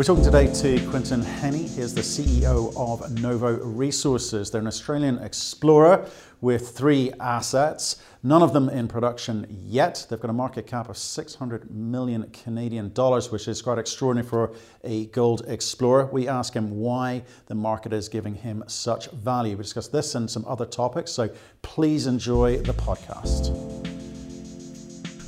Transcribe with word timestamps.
We're 0.00 0.04
talking 0.04 0.24
today 0.24 0.46
to 0.46 0.88
Quinton 0.88 1.20
Hennigh. 1.20 1.76
He's 1.76 1.94
the 1.94 2.00
CEO 2.00 2.74
of 2.74 3.20
Novo 3.20 3.58
Resources. 3.58 4.50
They're 4.50 4.62
an 4.62 4.66
Australian 4.66 5.18
explorer 5.18 6.08
with 6.40 6.70
three 6.70 7.12
assets, 7.20 8.02
none 8.22 8.42
of 8.42 8.54
them 8.54 8.70
in 8.70 8.88
production 8.88 9.46
yet. 9.50 10.06
They've 10.08 10.18
got 10.18 10.30
a 10.30 10.32
market 10.32 10.66
cap 10.66 10.88
of 10.88 10.96
600 10.96 11.70
million 11.70 12.30
Canadian 12.30 12.94
dollars, 12.94 13.30
which 13.30 13.46
is 13.46 13.60
quite 13.60 13.76
extraordinary 13.76 14.26
for 14.26 14.54
a 14.84 15.04
gold 15.08 15.44
explorer. 15.46 16.06
We 16.06 16.28
ask 16.28 16.54
him 16.54 16.70
why 16.78 17.22
the 17.48 17.54
market 17.54 17.92
is 17.92 18.08
giving 18.08 18.36
him 18.36 18.64
such 18.68 19.10
value. 19.10 19.54
We 19.54 19.64
discuss 19.64 19.88
this 19.88 20.14
and 20.14 20.30
some 20.30 20.46
other 20.46 20.64
topics, 20.64 21.10
so 21.12 21.28
please 21.60 22.06
enjoy 22.06 22.56
the 22.62 22.72
podcast. 22.72 23.54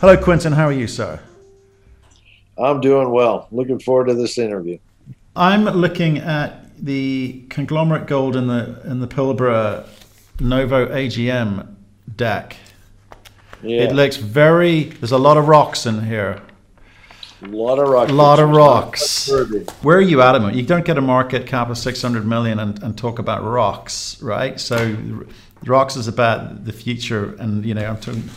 Hello, 0.00 0.16
Quinton. 0.16 0.54
How 0.54 0.64
are 0.64 0.72
you, 0.72 0.86
sir? 0.86 1.20
I'm 2.58 2.80
doing 2.80 3.10
well. 3.10 3.48
Looking 3.50 3.78
forward 3.78 4.06
to 4.08 4.14
this 4.14 4.38
interview. 4.38 4.78
I'm 5.34 5.64
looking 5.64 6.18
at 6.18 6.76
the 6.84 7.44
conglomerate 7.48 8.06
gold 8.06 8.36
in 8.36 8.48
the 8.48 8.80
in 8.84 9.00
the 9.00 9.08
Pilbara 9.08 9.86
Novo 10.40 10.86
AGM 10.86 11.74
deck. 12.16 12.56
Yeah. 13.62 13.82
It 13.82 13.92
looks 13.92 14.16
very. 14.16 14.84
There's 14.84 15.12
a 15.12 15.18
lot 15.18 15.36
of 15.36 15.48
rocks 15.48 15.86
in 15.86 16.04
here. 16.04 16.42
A 17.42 17.46
lot 17.46 17.78
of 17.78 17.88
rocks. 17.88 18.10
A 18.10 18.14
lot 18.14 18.38
of 18.38 18.50
rocks. 18.50 19.30
Where 19.82 19.96
are 19.96 20.00
you 20.00 20.20
at? 20.22 20.54
You 20.54 20.62
don't 20.62 20.84
get 20.84 20.98
a 20.98 21.00
market 21.00 21.46
cap 21.46 21.70
of 21.70 21.78
600 21.78 22.26
million 22.26 22.58
and, 22.58 22.80
and 22.82 22.96
talk 22.96 23.18
about 23.18 23.42
rocks, 23.42 24.20
right? 24.22 24.60
So, 24.60 24.96
rocks 25.64 25.96
is 25.96 26.06
about 26.06 26.64
the 26.64 26.72
future, 26.72 27.34
and 27.36 27.64
you 27.64 27.74
know, 27.74 27.84
I'm 27.84 27.96
talking. 27.98 28.28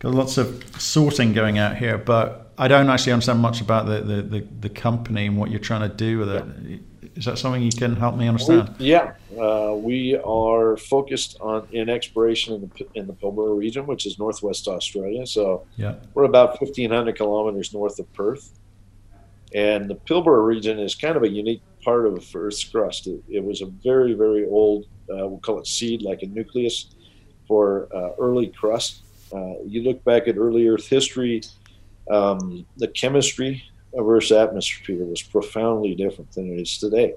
Got 0.00 0.14
lots 0.14 0.38
of 0.38 0.64
sorting 0.80 1.32
going 1.32 1.58
out 1.58 1.76
here, 1.76 1.98
but 1.98 2.47
I 2.58 2.66
don't 2.66 2.90
actually 2.90 3.12
understand 3.12 3.38
much 3.38 3.60
about 3.60 3.86
the, 3.86 4.00
the, 4.00 4.22
the, 4.22 4.40
the 4.60 4.68
company 4.68 5.26
and 5.26 5.38
what 5.38 5.50
you're 5.50 5.60
trying 5.60 5.88
to 5.88 5.94
do 5.94 6.18
with 6.18 6.28
it. 6.28 6.80
Is 7.14 7.24
that 7.24 7.38
something 7.38 7.62
you 7.62 7.70
can 7.70 7.94
help 7.94 8.16
me 8.16 8.28
understand? 8.28 8.74
We, 8.78 8.86
yeah, 8.86 9.12
uh, 9.40 9.74
we 9.76 10.16
are 10.16 10.76
focused 10.76 11.36
on 11.40 11.68
in 11.72 11.88
exploration 11.88 12.54
in 12.54 12.60
the 12.60 12.86
in 12.94 13.06
the 13.06 13.12
Pilbara 13.12 13.56
region, 13.56 13.86
which 13.86 14.06
is 14.06 14.18
northwest 14.18 14.68
Australia. 14.68 15.26
So 15.26 15.66
yeah. 15.76 15.94
we're 16.14 16.24
about 16.24 16.60
1,500 16.60 17.16
kilometers 17.16 17.72
north 17.72 17.98
of 17.98 18.12
Perth, 18.12 18.52
and 19.52 19.88
the 19.88 19.94
Pilbara 19.96 20.44
region 20.44 20.78
is 20.78 20.94
kind 20.94 21.16
of 21.16 21.22
a 21.22 21.28
unique 21.28 21.62
part 21.82 22.06
of 22.06 22.24
Earth's 22.34 22.62
crust. 22.62 23.06
It, 23.06 23.22
it 23.28 23.42
was 23.42 23.62
a 23.62 23.66
very 23.66 24.14
very 24.14 24.46
old, 24.46 24.84
uh, 25.10 25.26
we'll 25.26 25.40
call 25.40 25.58
it 25.58 25.66
seed, 25.66 26.02
like 26.02 26.22
a 26.22 26.26
nucleus 26.26 26.94
for 27.48 27.88
uh, 27.94 28.10
early 28.18 28.48
crust. 28.48 29.02
Uh, 29.32 29.54
you 29.64 29.82
look 29.82 30.02
back 30.04 30.28
at 30.28 30.36
early 30.36 30.68
Earth 30.68 30.88
history, 30.88 31.42
um, 32.10 32.66
the 32.76 32.88
chemistry 32.88 33.62
of 33.94 34.08
Earth's 34.08 34.30
atmosphere 34.30 35.04
was 35.04 35.22
profoundly 35.22 35.94
different 35.94 36.32
than 36.32 36.52
it 36.52 36.60
is 36.60 36.78
today. 36.78 37.14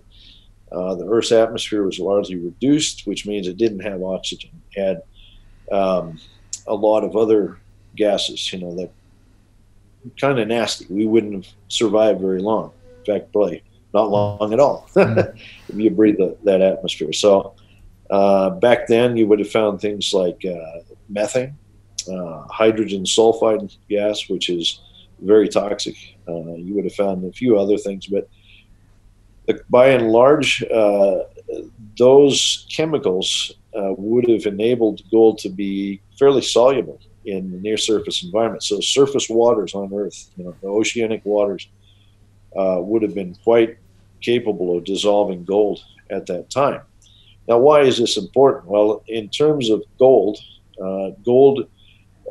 Uh, 0.72 0.96
the 0.96 1.06
Earth's 1.06 1.32
atmosphere 1.32 1.84
was 1.84 2.00
largely 2.00 2.38
reduced, 2.38 3.06
which 3.06 3.26
means 3.26 3.48
it 3.48 3.58
didn't 3.58 3.82
have 3.82 4.02
oxygen. 4.02 4.50
It 4.72 4.82
had 4.82 5.78
um, 5.78 6.20
a 6.68 6.74
lot 6.74 7.04
of 7.04 7.16
other 7.16 7.60
gases, 7.96 8.52
you 8.54 8.60
know, 8.60 8.76
that 8.76 8.92
kind 10.20 10.40
of 10.40 10.48
nasty. 10.48 10.86
We 10.90 11.06
wouldn't 11.06 11.46
have 11.46 11.54
survived 11.68 12.22
very 12.22 12.42
long. 12.42 12.72
In 13.00 13.14
fact, 13.14 13.32
probably 13.34 13.64
not 13.94 14.10
long 14.10 14.54
at 14.54 14.60
all 14.60 14.90
if 14.96 15.36
you 15.76 15.90
breathe 15.90 16.18
the, 16.18 16.38
that 16.44 16.62
atmosphere. 16.62 17.12
So 17.12 17.54
uh, 18.10 18.52
back 18.52 18.88
then, 18.88 19.18
you 19.18 19.28
would 19.28 19.40
have 19.40 19.52
found 19.52 19.82
things 19.82 20.14
like 20.14 20.44
uh, 20.46 20.80
methane, 21.10 21.58
uh, 22.08 22.44
hydrogen 22.50 23.04
sulfide 23.04 23.76
gas, 23.90 24.30
which 24.30 24.50
is 24.50 24.82
very 25.20 25.48
toxic. 25.48 25.96
Uh, 26.28 26.56
you 26.56 26.74
would 26.76 26.86
have 26.86 26.96
found 26.96 27.24
a 27.24 27.32
few 27.32 27.58
other 27.58 27.78
things, 27.78 28.08
but 28.08 28.28
by 29.70 29.88
and 29.88 30.12
large, 30.12 30.64
uh, 30.64 31.20
those 31.98 32.66
chemicals 32.72 33.52
uh, 33.76 33.94
would 33.98 34.30
have 34.30 34.46
enabled 34.46 35.02
gold 35.12 35.38
to 35.40 35.50
be 35.50 36.02
fairly 36.18 36.42
soluble 36.42 37.00
in 37.26 37.52
the 37.52 37.58
near 37.58 37.78
surface 37.78 38.24
environment. 38.24 38.64
So, 38.64 38.80
surface 38.80 39.30
waters 39.30 39.74
on 39.74 39.94
Earth, 39.94 40.30
you 40.38 40.46
know, 40.46 40.56
the 40.62 40.68
oceanic 40.68 41.24
waters, 41.26 41.68
uh, 42.56 42.78
would 42.82 43.02
have 43.02 43.16
been 43.16 43.36
quite 43.44 43.78
capable 44.22 44.78
of 44.78 44.84
dissolving 44.84 45.44
gold 45.44 45.84
at 46.10 46.26
that 46.28 46.50
time. 46.50 46.82
Now, 47.48 47.60
why 47.60 47.82
is 47.82 47.98
this 47.98 48.18
important? 48.18 48.66
Well, 48.66 49.04
in 49.08 49.30
terms 49.30 49.70
of 49.70 49.84
gold, 49.98 50.40
uh, 50.82 51.12
gold 51.24 51.68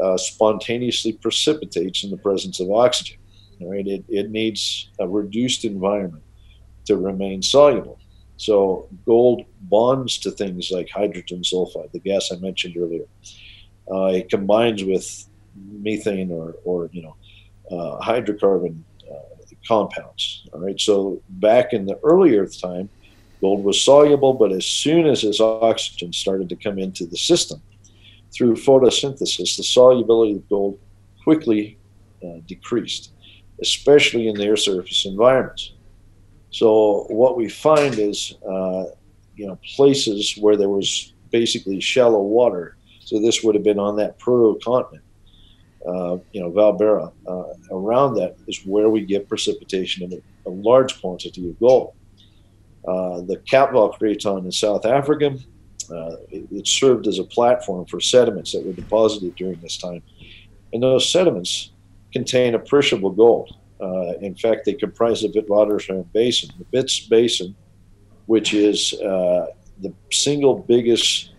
uh, 0.02 0.16
spontaneously 0.16 1.12
precipitates 1.12 2.04
in 2.04 2.10
the 2.10 2.16
presence 2.16 2.60
of 2.60 2.70
oxygen. 2.70 3.18
Right? 3.60 3.86
It, 3.86 4.04
it 4.08 4.30
needs 4.30 4.90
a 4.98 5.06
reduced 5.06 5.64
environment 5.64 6.24
to 6.86 6.96
remain 6.96 7.42
soluble. 7.42 7.98
So 8.36 8.88
gold 9.04 9.44
bonds 9.60 10.16
to 10.18 10.30
things 10.30 10.70
like 10.70 10.88
hydrogen 10.88 11.42
sulfide, 11.42 11.92
the 11.92 11.98
gas 11.98 12.32
I 12.32 12.36
mentioned 12.36 12.76
earlier. 12.78 13.04
Uh, 13.90 14.06
it 14.06 14.30
combines 14.30 14.82
with 14.82 15.26
methane 15.54 16.32
or, 16.32 16.56
or 16.64 16.88
you 16.92 17.02
know, 17.02 17.16
uh, 17.70 18.00
hydrocarbon 18.00 18.82
uh, 19.10 19.44
compounds. 19.68 20.46
All 20.52 20.60
right. 20.60 20.80
So 20.80 21.20
back 21.28 21.74
in 21.74 21.84
the 21.84 21.98
early 22.02 22.36
Earth 22.38 22.58
time, 22.60 22.88
gold 23.40 23.62
was 23.62 23.80
soluble, 23.80 24.32
but 24.32 24.52
as 24.52 24.64
soon 24.64 25.06
as 25.06 25.22
this 25.22 25.40
oxygen 25.40 26.12
started 26.12 26.48
to 26.48 26.56
come 26.56 26.78
into 26.78 27.04
the 27.06 27.16
system, 27.16 27.60
through 28.32 28.54
photosynthesis, 28.54 29.56
the 29.56 29.64
solubility 29.64 30.36
of 30.36 30.48
gold 30.48 30.78
quickly 31.24 31.78
uh, 32.24 32.40
decreased, 32.46 33.12
especially 33.60 34.28
in 34.28 34.36
the 34.36 34.44
air 34.44 34.56
surface 34.56 35.06
environments. 35.06 35.72
So 36.50 37.06
what 37.08 37.36
we 37.36 37.48
find 37.48 37.98
is, 37.98 38.34
uh, 38.48 38.84
you 39.36 39.46
know, 39.46 39.58
places 39.74 40.36
where 40.38 40.56
there 40.56 40.68
was 40.68 41.12
basically 41.30 41.80
shallow 41.80 42.22
water. 42.22 42.76
So 43.00 43.20
this 43.20 43.42
would 43.42 43.54
have 43.54 43.64
been 43.64 43.78
on 43.78 43.96
that 43.96 44.18
proto-continent, 44.18 45.04
uh, 45.86 46.18
you 46.32 46.40
know, 46.40 46.50
Vaalbara. 46.50 47.12
Uh, 47.26 47.44
around 47.70 48.14
that 48.14 48.36
is 48.48 48.64
where 48.64 48.90
we 48.90 49.04
get 49.04 49.28
precipitation 49.28 50.04
of 50.04 50.12
a, 50.12 50.20
large 50.50 51.00
quantity 51.00 51.48
of 51.48 51.58
gold. 51.60 51.94
Uh, 52.86 53.20
the 53.20 53.40
Kaapvaal 53.48 53.96
Craton 53.96 54.44
in 54.44 54.50
South 54.50 54.84
Africa 54.84 55.36
uh, 55.90 56.16
it, 56.30 56.46
it, 56.50 56.66
served 56.66 57.06
as 57.06 57.18
a 57.18 57.24
platform 57.24 57.84
for 57.86 58.00
sediments 58.00 58.52
that 58.52 58.64
were 58.64 58.72
deposited 58.72 59.34
during 59.36 59.60
this 59.60 59.76
time. 59.76 60.02
And 60.72 60.82
those 60.82 61.10
sediments 61.10 61.72
contain 62.12 62.54
appreciable 62.54 63.10
gold. 63.10 63.56
Uh, 63.80 64.12
in 64.20 64.34
fact, 64.34 64.66
they 64.66 64.74
comprise 64.74 65.22
the 65.22 65.28
Witwatersrand 65.28 66.12
Basin. 66.12 66.50
The 66.58 66.66
Wits 66.72 67.00
Basin, 67.00 67.54
which 68.26 68.54
is 68.54 68.94
uh, 68.94 69.46
the 69.80 69.92
single 70.12 70.58
biggest 70.58 71.32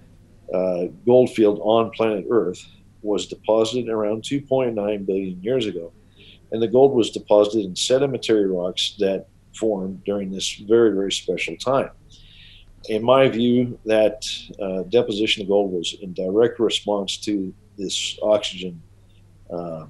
uh, 0.53 0.85
gold 1.05 1.29
field 1.31 1.59
on 1.61 1.91
planet 1.91 2.25
Earth, 2.29 2.65
was 3.01 3.27
deposited 3.27 3.89
around 3.89 4.23
2.9 4.23 5.05
billion 5.05 5.41
years 5.41 5.65
ago. 5.65 5.91
And 6.51 6.61
the 6.61 6.67
gold 6.67 6.93
was 6.93 7.11
deposited 7.11 7.65
in 7.65 7.75
sedimentary 7.75 8.47
rocks 8.47 8.95
that 8.99 9.27
formed 9.55 10.03
during 10.03 10.31
this 10.31 10.53
very, 10.67 10.93
very 10.93 11.11
special 11.11 11.55
time 11.57 11.91
in 12.89 13.03
my 13.03 13.27
view, 13.27 13.77
that 13.85 14.25
uh, 14.59 14.83
deposition 14.83 15.43
of 15.43 15.49
gold 15.49 15.71
was 15.71 15.95
in 16.01 16.13
direct 16.13 16.59
response 16.59 17.17
to 17.17 17.53
this 17.77 18.17
oxygen 18.23 18.81
uh, 19.51 19.85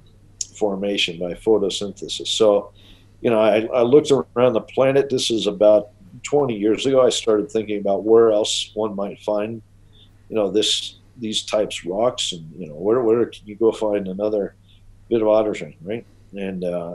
formation 0.54 1.18
by 1.18 1.34
photosynthesis. 1.34 2.28
So, 2.28 2.72
you 3.20 3.30
know, 3.30 3.40
I, 3.40 3.66
I, 3.74 3.82
looked 3.82 4.10
around 4.10 4.52
the 4.52 4.60
planet. 4.60 5.08
This 5.08 5.30
is 5.30 5.46
about 5.46 5.90
20 6.24 6.56
years 6.56 6.84
ago. 6.84 7.04
I 7.04 7.08
started 7.08 7.50
thinking 7.50 7.78
about 7.78 8.04
where 8.04 8.32
else 8.32 8.70
one 8.74 8.94
might 8.94 9.20
find, 9.20 9.62
you 10.28 10.36
know, 10.36 10.50
this 10.50 10.96
these 11.18 11.42
types 11.44 11.84
rocks, 11.84 12.32
and 12.32 12.50
you 12.56 12.66
know, 12.66 12.74
where 12.74 13.02
where 13.02 13.26
can 13.26 13.46
you 13.46 13.54
go 13.54 13.70
find 13.70 14.08
another 14.08 14.54
bit 15.08 15.22
of 15.22 15.28
Witwatersrand, 15.28 15.76
right? 15.82 16.06
And 16.32 16.64
uh, 16.64 16.94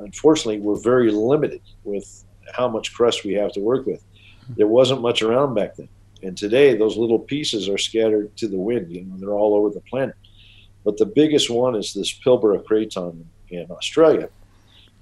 unfortunately, 0.00 0.60
we're 0.60 0.80
very 0.80 1.10
limited 1.10 1.60
with 1.84 2.24
how 2.54 2.68
much 2.68 2.92
crust 2.94 3.24
we 3.24 3.34
have 3.34 3.52
to 3.52 3.60
work 3.60 3.86
with 3.86 4.02
there 4.56 4.66
wasn't 4.66 5.02
much 5.02 5.22
around 5.22 5.54
back 5.54 5.76
then. 5.76 5.88
And 6.22 6.36
today, 6.36 6.76
those 6.76 6.96
little 6.96 7.18
pieces 7.18 7.68
are 7.68 7.78
scattered 7.78 8.36
to 8.36 8.48
the 8.48 8.58
wind. 8.58 8.92
You 8.92 9.04
know, 9.04 9.16
they're 9.16 9.34
all 9.34 9.54
over 9.54 9.70
the 9.70 9.80
planet. 9.80 10.16
But 10.84 10.98
the 10.98 11.06
biggest 11.06 11.50
one 11.50 11.74
is 11.74 11.94
this 11.94 12.12
Pilbara 12.12 12.64
Craton 12.64 13.24
in 13.48 13.70
Australia, 13.70 14.28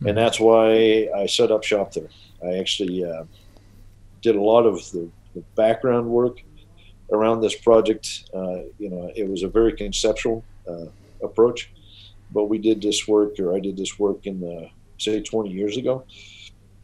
and 0.06 0.17
that's 0.17 0.41
why 0.41 1.09
I 1.15 1.27
set 1.27 1.53
up 1.53 1.65
shop 1.65 1.93
there. 1.93 2.09
I 2.43 2.59
actually 2.59 3.05
uh, 3.05 3.25
did 4.23 4.37
a 4.37 4.41
lot 4.41 4.65
of 4.65 4.91
the, 4.91 5.09
the, 5.35 5.43
background 5.55 6.09
work 6.09 6.43
around 7.12 7.41
this 7.41 7.55
project. 7.55 8.29
Uh, 8.35 8.62
you 8.79 8.91
know, 8.91 9.12
it 9.15 9.29
was 9.29 9.43
a 9.45 9.49
very 9.49 9.73
conceptual 9.73 10.45
uh, 10.69 10.87
approach, 11.23 11.71
but 12.33 12.45
we 12.45 12.59
did 12.59 12.83
this 12.83 13.06
work, 13.06 13.39
or 13.39 13.55
I 13.55 13.61
did 13.61 13.77
this 13.77 13.99
work 13.99 14.27
in 14.27 14.41
the 14.41 14.71
say 14.99 15.21
20 15.21 15.50
years 15.50 15.77
ago 15.77 16.05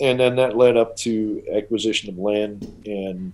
and 0.01 0.19
then 0.21 0.37
that 0.37 0.57
led 0.57 0.77
up 0.77 0.97
to 0.97 1.43
acquisition 1.55 2.09
of 2.11 2.19
land 2.19 2.63
and 2.87 3.33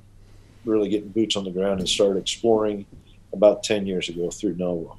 really 0.64 0.88
getting 0.88 1.08
boots 1.08 1.36
on 1.36 1.44
the 1.44 1.50
ground 1.50 1.80
and 1.80 1.88
started 1.88 2.18
exploring 2.18 2.86
about 3.32 3.62
10 3.62 3.86
years 3.86 4.08
ago 4.08 4.30
through 4.30 4.54
Novo. 4.56 4.96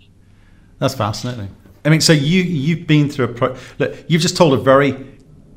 That's 0.80 0.96
fascinating. 0.96 1.56
I 1.86 1.90
mean, 1.90 2.02
so 2.02 2.14
you 2.14 2.44
you've 2.44 2.88
been 2.88 3.10
through 3.10 3.26
a 3.26 3.34
pro. 3.34 3.56
Look, 3.80 3.96
you've 4.08 4.22
just 4.22 4.38
told 4.38 4.54
a 4.54 4.58
very 4.58 5.06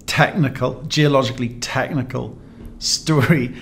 technical, 0.06 0.82
geologically 0.82 1.50
technical 1.60 2.38
story 2.78 3.54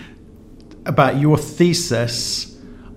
about 0.87 1.19
your 1.19 1.37
thesis 1.39 2.57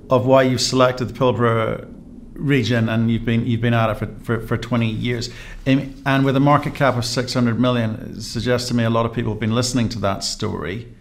of 0.09 0.25
why 0.25 0.44
you've 0.44 0.62
selected 0.62 1.06
the 1.06 1.13
Pilbara 1.13 1.92
region 2.36 2.90
and 2.90 3.10
you've 3.10 3.26
been 3.26 3.46
you've 3.46 3.62
been 3.62 3.74
at 3.74 3.90
it 3.90 3.96
for, 3.96 4.08
for, 4.24 4.48
for 4.48 4.58
20 4.58 4.88
years. 4.88 5.30
And 5.66 6.26
with 6.26 6.36
a 6.36 6.40
market 6.40 6.76
cap 6.76 6.96
of 6.96 7.06
600 7.06 7.60
million 7.60 8.16
it 8.18 8.22
suggests 8.22 8.68
to 8.70 8.74
me 8.74 8.84
a 8.84 8.90
lot 8.90 9.06
of 9.06 9.14
people 9.14 9.32
have 9.32 9.40
been 9.40 9.56
listening 9.56 9.90
to 9.90 10.00
that 10.00 10.24
story. 10.24 10.94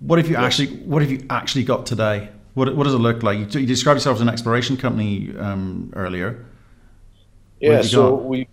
What 0.00 0.18
have 0.18 0.28
you 0.28 0.34
yes. 0.34 0.44
actually 0.44 0.78
what 0.84 1.02
have 1.02 1.10
you 1.10 1.26
actually 1.30 1.64
got 1.64 1.86
today? 1.86 2.28
What, 2.54 2.76
what 2.76 2.84
does 2.84 2.94
it 2.94 2.98
look 2.98 3.22
like? 3.22 3.38
You, 3.38 3.60
you 3.60 3.66
described 3.66 3.96
yourself 3.96 4.16
as 4.16 4.20
an 4.20 4.28
exploration 4.28 4.76
company 4.76 5.34
um, 5.38 5.92
earlier. 5.96 6.44
Yeah 7.60 7.82
so 7.82 8.14
we 8.14 8.48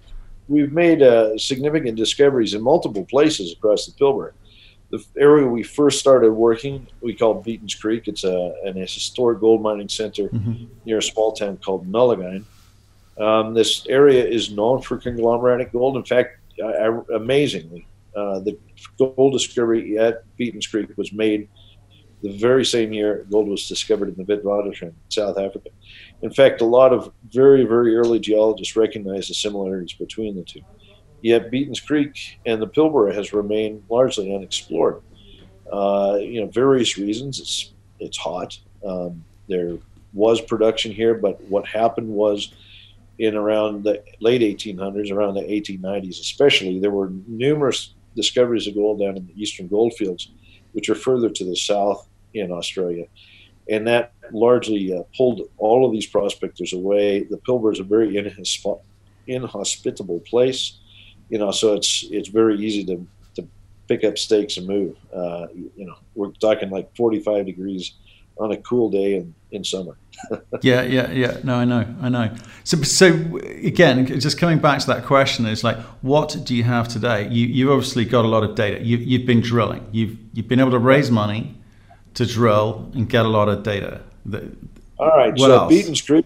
we've 0.48 0.72
made 0.72 1.02
uh, 1.02 1.38
significant 1.38 1.96
discoveries 1.96 2.54
in 2.54 2.62
multiple 2.62 3.06
places 3.06 3.54
across 3.54 3.86
the 3.86 3.92
Pilbara 3.92 4.32
the 4.92 5.04
area 5.18 5.48
we 5.48 5.64
first 5.64 6.00
started 6.00 6.32
working, 6.32 6.88
we 7.02 7.14
call 7.14 7.36
Beaton's 7.36 7.76
Creek. 7.76 8.08
It's 8.08 8.24
a, 8.24 8.54
an, 8.64 8.76
historic 8.76 9.40
gold 9.40 9.62
mining 9.62 9.90
center 9.90 10.30
mm-hmm. 10.30 10.66
near 10.86 10.98
a 10.98 11.04
small 11.04 11.32
town 11.32 11.58
called 11.58 11.92
Nullagine. 11.92 12.44
Um, 13.20 13.54
this 13.54 13.86
area 13.88 14.26
is 14.26 14.52
known 14.52 14.82
for 14.82 14.98
conglomeratic 14.98 15.72
gold. 15.72 15.98
In 15.98 16.04
fact, 16.04 16.40
uh, 16.64 17.02
amazingly, 17.14 17.88
uh, 18.16 18.40
the 18.40 18.58
gold 18.98 19.34
discovery 19.34 19.98
at 19.98 20.24
Beaton's 20.38 20.68
Creek 20.68 20.90
was 20.98 21.14
made 21.14 21.48
the 22.22 22.38
very 22.38 22.66
same 22.66 22.92
year 22.92 23.26
gold 23.32 23.48
was 23.48 23.68
discovered 23.68 24.10
in 24.10 24.16
the 24.16 24.24
Witwatersrand, 24.24 24.94
South 25.10 25.38
Africa. 25.38 25.70
In 26.22 26.32
fact, 26.32 26.62
a 26.62 26.66
lot 26.66 26.92
of 26.92 27.12
very, 27.32 27.64
very 27.64 27.96
early 27.96 28.20
geologists 28.20 28.76
recognized 28.76 29.30
the 29.30 29.34
similarities 29.34 29.94
between 29.94 30.36
the 30.36 30.44
two. 30.44 30.62
Yet 31.22 31.52
Beaton's 31.52 31.80
Creek 31.80 32.40
and 32.46 32.62
the 32.62 32.68
Pilbara 32.68 33.14
has 33.14 33.34
remained 33.34 33.84
largely 33.90 34.34
unexplored. 34.34 35.02
Uh, 35.72 36.18
you 36.20 36.42
know, 36.42 36.48
various 36.48 36.98
reasons. 36.98 37.40
It's 37.40 37.74
it's 38.00 38.18
hot. 38.18 38.58
Um, 38.86 39.24
there 39.48 39.78
was 40.14 40.42
production 40.42 40.92
here, 40.92 41.14
but 41.14 41.42
what 41.44 41.66
happened 41.68 42.10
was 42.10 42.54
in 43.20 43.36
around 43.36 43.84
the 43.84 44.02
late 44.22 44.42
1800s, 44.42 45.12
around 45.12 45.34
the 45.34 45.42
1890s 45.42 46.22
especially, 46.22 46.80
there 46.80 46.92
were 46.92 47.12
numerous 47.28 47.94
discoveries 48.16 48.68
of 48.68 48.76
gold 48.76 49.00
down 49.00 49.18
in 49.18 49.28
the 49.28 49.42
eastern 49.42 49.68
goldfields, 49.68 50.32
which 50.72 50.90
are 50.90 50.96
further 50.96 51.30
to 51.30 51.44
the 51.44 51.56
south 51.56 52.08
in 52.34 52.52
Australia. 52.52 53.06
And 53.70 53.86
that 53.88 54.14
largely 54.32 54.94
uh, 54.94 55.04
pulled 55.16 55.42
all 55.58 55.86
of 55.86 55.92
these 55.92 56.08
prospectors 56.08 56.74
away. 56.74 57.24
The 57.24 57.38
Pilbara 57.38 57.74
is 57.74 57.80
a 57.80 57.84
very 57.84 58.16
inhospitable 59.28 60.20
place 60.22 60.80
you 61.30 61.38
know, 61.38 61.52
so 61.52 61.74
it's 61.74 62.06
it's 62.12 62.30
very 62.30 62.58
easy 62.58 62.84
to 62.86 63.08
to 63.36 63.48
pick 63.88 64.04
up 64.04 64.18
stakes 64.18 64.58
and 64.58 64.68
move. 64.68 64.96
Uh, 65.14 65.48
you 65.54 65.86
know, 65.86 65.96
we're 66.16 66.32
talking 66.32 66.70
like 66.70 66.96
45 66.96 67.46
degrees 67.46 67.94
on 68.40 68.52
a 68.52 68.58
cool 68.58 68.90
day 68.90 69.16
in, 69.16 69.36
in 69.52 69.64
summer. 69.64 69.98
yeah, 70.62 70.82
yeah, 70.82 71.12
yeah. 71.12 71.38
No, 71.44 71.56
I 71.56 71.66
know, 71.66 71.86
I 72.02 72.10
know. 72.10 72.34
So, 72.64 72.82
so 72.82 73.08
again, 73.64 74.06
just 74.20 74.38
coming 74.38 74.60
back 74.60 74.80
to 74.80 74.88
that 74.88 75.06
question 75.06 75.46
is 75.46 75.64
like, 75.64 75.78
what 76.02 76.36
do 76.44 76.56
you 76.56 76.64
have 76.64 76.88
today? 76.88 77.28
You 77.30 77.46
you 77.48 77.72
obviously 77.72 78.06
got 78.06 78.26
a 78.26 78.28
lot 78.28 78.44
of 78.44 78.56
data. 78.56 78.84
You 78.84 78.98
you've 78.98 79.26
been 79.26 79.42
drilling. 79.42 79.88
You've 79.92 80.18
you've 80.34 80.48
been 80.48 80.60
able 80.60 80.72
to 80.72 80.80
raise 80.80 81.10
money 81.12 81.56
to 82.16 82.26
drill 82.26 82.92
and 82.94 83.10
get 83.10 83.26
a 83.26 83.30
lot 83.30 83.50
of 83.50 83.64
data. 83.64 84.02
All 84.98 85.08
right. 85.08 85.38
So 85.38 85.56
else? 85.56 85.70
Beaton's 85.70 86.02
Creek, 86.02 86.26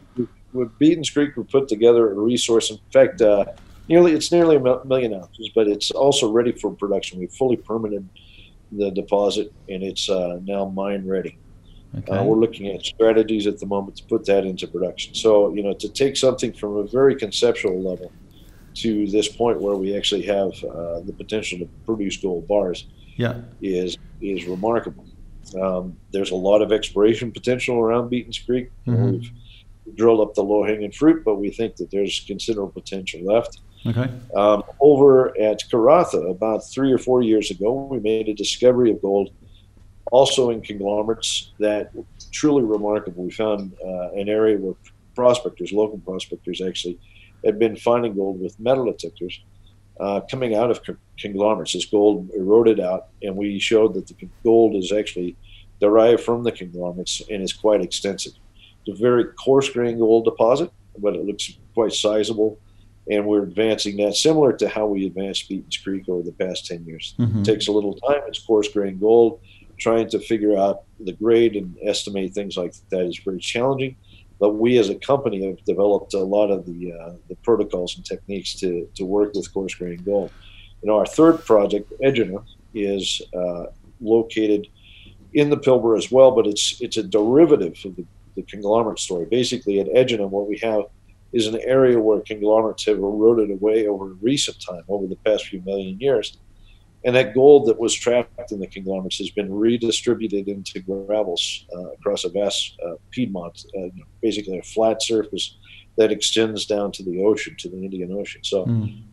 with 0.53 0.77
Beaton's 0.79 1.09
Creek, 1.09 1.35
we 1.35 1.43
put 1.43 1.67
together 1.67 2.11
a 2.11 2.15
resource. 2.15 2.71
In 2.71 2.79
fact, 2.91 3.21
uh, 3.21 3.45
nearly 3.87 4.13
it's 4.13 4.31
nearly 4.31 4.55
a 4.55 4.85
million 4.85 5.13
ounces, 5.13 5.49
but 5.53 5.67
it's 5.67 5.91
also 5.91 6.31
ready 6.31 6.51
for 6.51 6.71
production. 6.71 7.19
We've 7.19 7.31
fully 7.31 7.57
permitted 7.57 8.07
the 8.71 8.91
deposit, 8.91 9.53
and 9.69 9.83
it's 9.83 10.09
uh, 10.09 10.39
now 10.43 10.65
mine 10.65 11.07
ready. 11.07 11.37
Okay. 11.95 12.11
Uh, 12.11 12.23
we're 12.23 12.37
looking 12.37 12.67
at 12.67 12.83
strategies 12.83 13.45
at 13.45 13.59
the 13.59 13.67
moment 13.67 13.97
to 13.97 14.03
put 14.05 14.25
that 14.25 14.45
into 14.45 14.67
production. 14.67 15.13
So 15.13 15.53
you 15.53 15.63
know, 15.63 15.73
to 15.73 15.89
take 15.89 16.17
something 16.17 16.53
from 16.53 16.77
a 16.77 16.83
very 16.87 17.15
conceptual 17.15 17.81
level 17.81 18.11
to 18.75 19.07
this 19.07 19.27
point 19.27 19.61
where 19.61 19.75
we 19.75 19.95
actually 19.95 20.23
have 20.23 20.51
uh, 20.63 21.01
the 21.01 21.13
potential 21.15 21.59
to 21.59 21.69
produce 21.85 22.17
gold 22.17 22.47
bars, 22.47 22.87
yeah, 23.15 23.41
is 23.61 23.97
is 24.21 24.45
remarkable. 24.45 25.05
Um, 25.61 25.97
there's 26.11 26.31
a 26.31 26.35
lot 26.35 26.61
of 26.61 26.71
exploration 26.71 27.31
potential 27.31 27.77
around 27.77 28.09
Beaton's 28.09 28.39
Creek. 28.39 28.71
Mm-hmm. 28.87 29.11
We've 29.85 29.95
drilled 29.95 30.21
up 30.21 30.33
the 30.33 30.43
low 30.43 30.63
hanging 30.63 30.91
fruit, 30.91 31.23
but 31.23 31.35
we 31.35 31.51
think 31.51 31.75
that 31.75 31.91
there's 31.91 32.23
considerable 32.25 32.71
potential 32.71 33.21
left. 33.21 33.59
Okay. 33.85 34.09
Um, 34.35 34.63
over 34.79 35.37
at 35.39 35.61
Karratha, 35.69 36.29
about 36.29 36.59
three 36.69 36.91
or 36.91 36.97
four 36.97 37.21
years 37.21 37.51
ago, 37.51 37.87
we 37.91 37.99
made 37.99 38.29
a 38.29 38.33
discovery 38.33 38.91
of 38.91 39.01
gold, 39.01 39.31
also 40.11 40.51
in 40.51 40.61
conglomerates, 40.61 41.51
that 41.59 41.91
truly 42.31 42.63
remarkable. 42.63 43.23
We 43.25 43.31
found 43.31 43.73
uh, 43.85 44.11
an 44.11 44.29
area 44.29 44.57
where 44.57 44.75
prospectors, 45.15 45.73
local 45.73 45.99
prospectors, 45.99 46.61
actually 46.61 46.97
had 47.43 47.59
been 47.59 47.75
finding 47.75 48.15
gold 48.15 48.39
with 48.39 48.57
metal 48.57 48.85
detectors 48.85 49.41
uh, 49.99 50.21
coming 50.31 50.55
out 50.55 50.71
of 50.71 50.79
conglomerates. 51.19 51.73
This 51.73 51.85
gold 51.85 52.29
eroded 52.35 52.79
out, 52.79 53.07
and 53.21 53.35
we 53.35 53.59
showed 53.59 53.93
that 53.95 54.07
the 54.07 54.15
gold 54.43 54.75
is 54.75 54.93
actually 54.93 55.35
derived 55.81 56.21
from 56.21 56.43
the 56.43 56.53
conglomerates 56.53 57.21
and 57.29 57.43
is 57.43 57.51
quite 57.51 57.81
extensive. 57.81 58.33
It's 58.85 58.97
a 58.97 59.01
very 59.01 59.25
coarse 59.25 59.69
grained 59.69 59.99
gold 59.99 60.23
deposit, 60.23 60.71
but 60.97 61.15
it 61.15 61.25
looks 61.25 61.51
quite 61.73 61.91
sizable 61.91 62.59
and 63.09 63.25
we're 63.25 63.43
advancing 63.43 63.97
that 63.97 64.15
similar 64.15 64.53
to 64.53 64.69
how 64.69 64.85
we 64.85 65.05
advanced 65.05 65.49
Beaton's 65.49 65.77
Creek 65.77 66.07
over 66.07 66.23
the 66.23 66.31
past 66.31 66.65
10 66.67 66.85
years. 66.85 67.15
Mm-hmm. 67.19 67.39
It 67.39 67.45
takes 67.45 67.67
a 67.67 67.71
little 67.71 67.95
time. 67.95 68.21
It's 68.27 68.39
coarse 68.39 68.69
grain 68.69 68.97
gold. 68.97 69.41
Trying 69.77 70.09
to 70.11 70.19
figure 70.19 70.57
out 70.57 70.83
the 70.99 71.13
grade 71.13 71.55
and 71.55 71.75
estimate 71.83 72.33
things 72.33 72.55
like 72.55 72.73
that 72.89 73.05
is 73.05 73.17
very 73.17 73.39
challenging. 73.39 73.97
But 74.39 74.53
we 74.53 74.77
as 74.77 74.89
a 74.89 74.95
company 74.95 75.45
have 75.45 75.63
developed 75.65 76.13
a 76.13 76.19
lot 76.19 76.51
of 76.51 76.65
the, 76.65 76.93
uh, 76.93 77.13
the 77.27 77.35
protocols 77.43 77.95
and 77.95 78.05
techniques 78.05 78.55
to, 78.55 78.89
to 78.95 79.05
work 79.05 79.33
with 79.33 79.51
coarse 79.53 79.75
grain 79.75 80.01
gold. 80.03 80.31
You 80.81 80.89
know, 80.89 80.97
our 80.97 81.05
third 81.05 81.45
project, 81.45 81.91
Egina, 82.01 82.43
is 82.73 83.21
uh, 83.35 83.65
located 84.01 84.67
in 85.33 85.49
the 85.49 85.57
Pilbara 85.57 85.97
as 85.97 86.11
well, 86.11 86.31
but 86.31 86.45
it's 86.45 86.79
it's 86.81 86.97
a 86.97 87.03
derivative 87.03 87.77
of 87.85 87.95
the, 87.95 88.05
the 88.35 88.43
conglomerate 88.43 88.99
story. 88.99 89.25
Basically, 89.25 89.79
at 89.79 89.87
Egina, 89.87 90.27
what 90.29 90.47
we 90.47 90.57
have 90.59 90.83
is 91.33 91.47
an 91.47 91.59
area 91.61 91.99
where 91.99 92.21
conglomerates 92.21 92.85
have 92.85 92.97
eroded 92.97 93.51
away 93.51 93.87
over 93.87 94.05
recent 94.21 94.61
time, 94.61 94.83
over 94.87 95.07
the 95.07 95.15
past 95.17 95.47
few 95.47 95.61
million 95.61 95.99
years. 95.99 96.37
And 97.05 97.15
that 97.15 97.33
gold 97.33 97.67
that 97.67 97.79
was 97.79 97.93
trapped 97.93 98.51
in 98.51 98.59
the 98.59 98.67
conglomerates 98.67 99.17
has 99.17 99.29
been 99.29 99.53
redistributed 99.53 100.47
into 100.47 100.79
gravels 100.79 101.65
uh, 101.75 101.91
across 101.91 102.23
a 102.23 102.29
vast 102.29 102.77
uh, 102.85 102.93
Piedmont, 103.11 103.65
uh, 103.77 103.89
basically 104.21 104.57
a 104.57 104.63
flat 104.63 105.01
surface 105.03 105.57
that 105.97 106.11
extends 106.11 106.65
down 106.65 106.91
to 106.93 107.03
the 107.03 107.23
ocean, 107.23 107.55
to 107.59 107.69
the 107.69 107.83
Indian 107.83 108.13
Ocean. 108.13 108.41
So, 108.43 108.65
mm. 108.65 109.03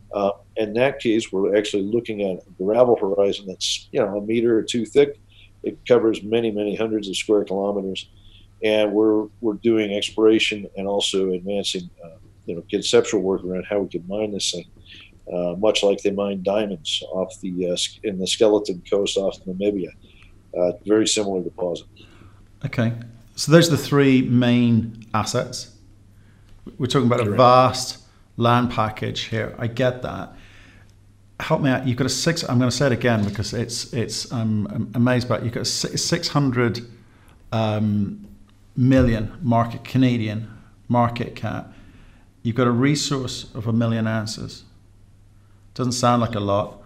in 0.56 0.72
that 0.74 1.00
case, 1.00 1.32
we're 1.32 1.56
actually 1.56 1.82
looking 1.82 2.22
at 2.22 2.46
a 2.46 2.62
gravel 2.62 2.96
horizon 2.96 3.46
that's 3.48 3.88
you 3.90 4.00
know 4.00 4.18
a 4.18 4.20
meter 4.20 4.56
or 4.56 4.62
two 4.62 4.86
thick. 4.86 5.20
It 5.62 5.84
covers 5.86 6.22
many, 6.22 6.50
many 6.50 6.76
hundreds 6.76 7.08
of 7.08 7.16
square 7.16 7.44
kilometers 7.44 8.08
and 8.62 8.92
we're 8.92 9.26
we're 9.40 9.54
doing 9.54 9.92
exploration 9.92 10.68
and 10.76 10.86
also 10.86 11.32
advancing 11.32 11.88
uh, 12.04 12.10
you 12.46 12.54
know 12.54 12.64
conceptual 12.70 13.22
work 13.22 13.44
around 13.44 13.64
how 13.68 13.80
we 13.80 13.88
could 13.88 14.06
mine 14.08 14.32
this 14.32 14.52
thing, 14.52 14.66
uh, 15.32 15.54
much 15.58 15.82
like 15.82 16.02
they 16.02 16.10
mine 16.10 16.42
diamonds 16.42 17.02
off 17.12 17.40
the 17.40 17.70
uh, 17.70 17.76
in 18.02 18.18
the 18.18 18.26
skeleton 18.26 18.82
coast 18.88 19.16
off 19.16 19.38
Namibia. 19.46 19.90
Uh, 20.56 20.72
very 20.84 21.06
similar 21.06 21.42
deposit. 21.42 21.86
Okay, 22.66 22.92
so 23.36 23.52
those 23.52 23.68
are 23.68 23.76
the 23.76 23.82
three 23.82 24.22
main 24.22 25.06
assets. 25.14 25.76
We're 26.78 26.86
talking 26.86 27.06
about 27.06 27.26
a 27.26 27.30
vast 27.30 27.98
land 28.36 28.70
package 28.70 29.22
here. 29.22 29.54
I 29.58 29.66
get 29.66 30.02
that. 30.02 30.34
Help 31.38 31.62
me 31.62 31.70
out. 31.70 31.86
You've 31.86 31.96
got 31.96 32.06
a 32.06 32.10
six. 32.10 32.42
I'm 32.42 32.58
going 32.58 32.70
to 32.70 32.76
say 32.76 32.86
it 32.86 32.92
again 32.92 33.24
because 33.24 33.54
it's 33.54 33.92
it's. 33.94 34.30
I'm 34.30 34.90
amazed 34.94 35.28
by 35.28 35.38
it. 35.38 35.44
You've 35.44 35.54
got 35.54 35.62
a 35.62 35.64
six 35.64 36.28
hundred 36.28 36.86
um, 37.52 38.26
million 38.80 39.36
market 39.42 39.84
Canadian 39.84 40.50
market 40.88 41.36
cap. 41.36 41.72
You've 42.42 42.56
got 42.56 42.66
a 42.66 42.72
resource 42.72 43.54
of 43.54 43.66
a 43.66 43.72
million 43.72 44.06
ounces. 44.06 44.64
Doesn't 45.74 45.92
sound 45.92 46.22
like 46.22 46.34
a 46.34 46.40
lot. 46.40 46.82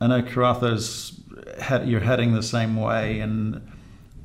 I 0.00 0.06
know 0.06 0.22
Karratha's 0.22 1.18
head, 1.58 1.88
you're 1.88 2.00
heading 2.00 2.34
the 2.34 2.42
same 2.42 2.76
way, 2.76 3.20
and 3.20 3.66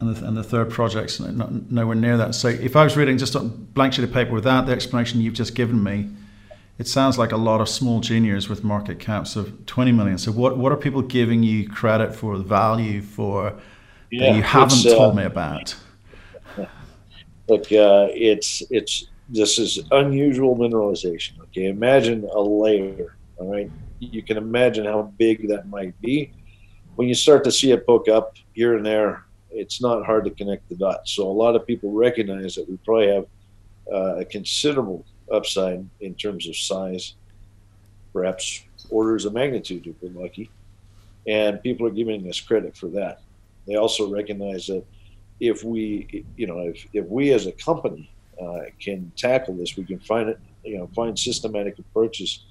and 0.01 0.15
the, 0.15 0.25
and 0.25 0.37
the 0.37 0.43
third 0.43 0.69
project's 0.69 1.19
not, 1.19 1.71
nowhere 1.71 1.95
near 1.95 2.17
that. 2.17 2.35
So 2.35 2.49
if 2.49 2.75
I 2.75 2.83
was 2.83 2.95
reading 2.95 3.17
just 3.17 3.35
a 3.35 3.39
blank 3.39 3.93
sheet 3.93 4.03
of 4.03 4.13
paper 4.13 4.33
without 4.33 4.65
the 4.65 4.71
explanation 4.71 5.19
you've 5.21 5.33
just 5.33 5.55
given 5.55 5.83
me, 5.83 6.09
it 6.77 6.87
sounds 6.87 7.17
like 7.17 7.31
a 7.33 7.37
lot 7.37 7.59
of 7.59 7.67
small 7.67 7.99
juniors 7.99 8.47
with 8.47 8.63
market 8.63 8.99
caps 8.99 9.35
of 9.35 9.65
20 9.65 9.91
million. 9.93 10.17
So 10.17 10.31
what 10.31 10.57
what 10.57 10.71
are 10.73 10.77
people 10.77 11.01
giving 11.01 11.43
you 11.43 11.69
credit 11.69 12.13
for, 12.13 12.37
the 12.37 12.43
value 12.43 13.01
for 13.01 13.57
yeah, 14.11 14.31
that 14.31 14.35
you 14.35 14.43
haven't 14.43 14.85
uh, 14.85 14.95
told 14.95 15.15
me 15.15 15.23
about? 15.23 15.75
Look, 17.49 17.71
uh, 17.71 18.07
it's 18.11 18.63
it's 18.69 19.07
this 19.27 19.59
is 19.59 19.79
unusual 19.91 20.55
mineralization. 20.55 21.39
Okay, 21.41 21.65
imagine 21.65 22.27
a 22.33 22.39
layer. 22.39 23.15
All 23.37 23.51
right, 23.51 23.71
you 23.99 24.23
can 24.23 24.37
imagine 24.37 24.85
how 24.85 25.13
big 25.17 25.47
that 25.49 25.67
might 25.67 25.99
be. 26.01 26.31
When 26.95 27.07
you 27.07 27.15
start 27.15 27.43
to 27.45 27.51
see 27.51 27.71
it 27.71 27.85
poke 27.85 28.09
up 28.09 28.35
here 28.53 28.75
and 28.75 28.85
there, 28.85 29.25
it's 29.51 29.81
not 29.81 30.05
hard 30.05 30.25
to 30.25 30.31
connect 30.31 30.67
the 30.69 30.75
dots. 30.75 31.11
So 31.11 31.27
a 31.27 31.31
lot 31.31 31.55
of 31.55 31.65
people 31.65 31.91
recognize 31.91 32.55
that 32.55 32.69
we 32.69 32.77
probably 32.77 33.07
have 33.07 33.25
uh, 33.91 34.17
a 34.17 34.25
considerable 34.25 35.05
upside 35.31 35.87
in 36.01 36.13
terms 36.15 36.47
of 36.47 36.55
size, 36.55 37.15
perhaps 38.13 38.63
orders 38.89 39.25
of 39.25 39.33
magnitude 39.33 39.87
if 39.87 39.95
we're 40.01 40.21
lucky. 40.21 40.49
And 41.27 41.61
people 41.61 41.87
are 41.87 41.91
giving 41.91 42.27
us 42.27 42.39
credit 42.41 42.75
for 42.75 42.87
that. 42.87 43.21
They 43.67 43.75
also 43.75 44.11
recognize 44.11 44.67
that 44.67 44.83
if 45.39 45.63
we, 45.63 46.25
you 46.35 46.47
know, 46.47 46.59
if, 46.59 46.85
if 46.93 47.05
we 47.07 47.31
as 47.31 47.45
a 47.47 47.51
company 47.53 48.11
uh, 48.41 48.61
can 48.79 49.11
tackle 49.15 49.55
this, 49.55 49.77
we 49.77 49.85
can 49.85 49.99
find 49.99 50.29
it, 50.29 50.39
you 50.63 50.77
know, 50.77 50.89
find 50.95 51.17
systematic 51.17 51.79
approaches 51.79 52.43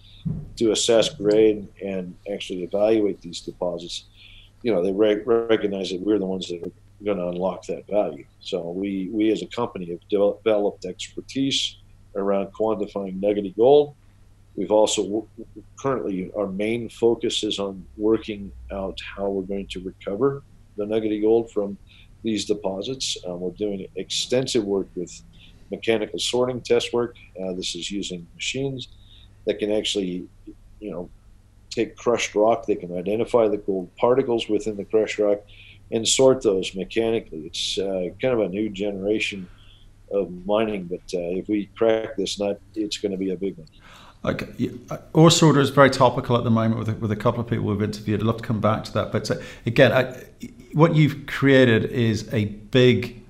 to 0.56 0.72
assess 0.72 1.08
grade 1.08 1.66
and 1.84 2.14
actually 2.32 2.62
evaluate 2.62 3.20
these 3.20 3.40
deposits. 3.40 4.04
You 4.62 4.72
know, 4.72 4.82
they 4.82 4.92
re- 4.92 5.22
recognize 5.24 5.90
that 5.90 6.00
we're 6.00 6.18
the 6.18 6.26
ones 6.26 6.48
that 6.48 6.66
are 6.66 6.72
going 7.04 7.18
to 7.18 7.28
unlock 7.28 7.64
that 7.66 7.86
value. 7.86 8.24
So 8.40 8.70
we, 8.70 9.08
we 9.12 9.30
as 9.30 9.42
a 9.42 9.46
company 9.46 9.86
have 9.90 10.00
developed 10.08 10.84
expertise 10.84 11.76
around 12.16 12.48
quantifying 12.52 13.20
nuggety 13.20 13.54
gold. 13.56 13.94
We've 14.56 14.72
also 14.72 15.28
currently 15.78 16.32
our 16.36 16.48
main 16.48 16.88
focus 16.88 17.44
is 17.44 17.60
on 17.60 17.86
working 17.96 18.50
out 18.72 18.98
how 19.16 19.28
we're 19.28 19.42
going 19.42 19.68
to 19.68 19.80
recover 19.80 20.42
the 20.76 20.84
nuggety 20.84 21.20
gold 21.20 21.52
from 21.52 21.78
these 22.22 22.44
deposits. 22.44 23.16
Um, 23.26 23.40
we're 23.40 23.50
doing 23.52 23.86
extensive 23.96 24.64
work 24.64 24.88
with 24.94 25.22
mechanical 25.70 26.18
sorting 26.18 26.60
test 26.60 26.92
work. 26.92 27.16
Uh, 27.40 27.52
this 27.52 27.74
is 27.74 27.90
using 27.90 28.26
machines 28.34 28.88
that 29.46 29.58
can 29.58 29.70
actually, 29.72 30.26
you 30.80 30.90
know, 30.90 31.08
take 31.70 31.96
crushed 31.96 32.34
rock. 32.34 32.66
They 32.66 32.74
can 32.74 32.96
identify 32.96 33.48
the 33.48 33.58
gold 33.58 33.94
particles 33.96 34.48
within 34.48 34.76
the 34.76 34.84
crushed 34.84 35.18
rock 35.18 35.40
and 35.90 36.06
sort 36.06 36.42
those 36.42 36.74
mechanically. 36.74 37.46
It's 37.46 37.78
uh, 37.78 38.08
kind 38.20 38.34
of 38.34 38.40
a 38.40 38.48
new 38.48 38.68
generation 38.68 39.48
of 40.10 40.30
mining, 40.46 40.84
but 40.84 41.00
uh, 41.14 41.36
if 41.40 41.48
we 41.48 41.66
crack 41.76 42.16
this 42.16 42.38
nut, 42.38 42.60
it's 42.74 42.98
going 42.98 43.12
to 43.12 43.18
be 43.18 43.30
a 43.30 43.36
big 43.36 43.56
one. 43.58 43.68
Okay. 44.24 44.70
Ore 45.12 45.30
sorter 45.30 45.60
is 45.60 45.70
very 45.70 45.90
topical 45.90 46.36
at 46.36 46.44
the 46.44 46.50
moment 46.50 46.78
with 46.78 46.88
a, 46.88 46.94
with 46.94 47.12
a 47.12 47.16
couple 47.16 47.40
of 47.40 47.46
people 47.46 47.66
we've 47.66 47.82
interviewed. 47.82 48.20
I'd 48.20 48.26
love 48.26 48.38
to 48.38 48.42
come 48.42 48.60
back 48.60 48.84
to 48.84 48.92
that. 48.94 49.12
But 49.12 49.30
uh, 49.30 49.36
again, 49.64 49.92
I, 49.92 50.24
what 50.72 50.94
you've 50.94 51.26
created 51.26 51.86
is 51.86 52.32
a 52.32 52.46
big 52.46 53.22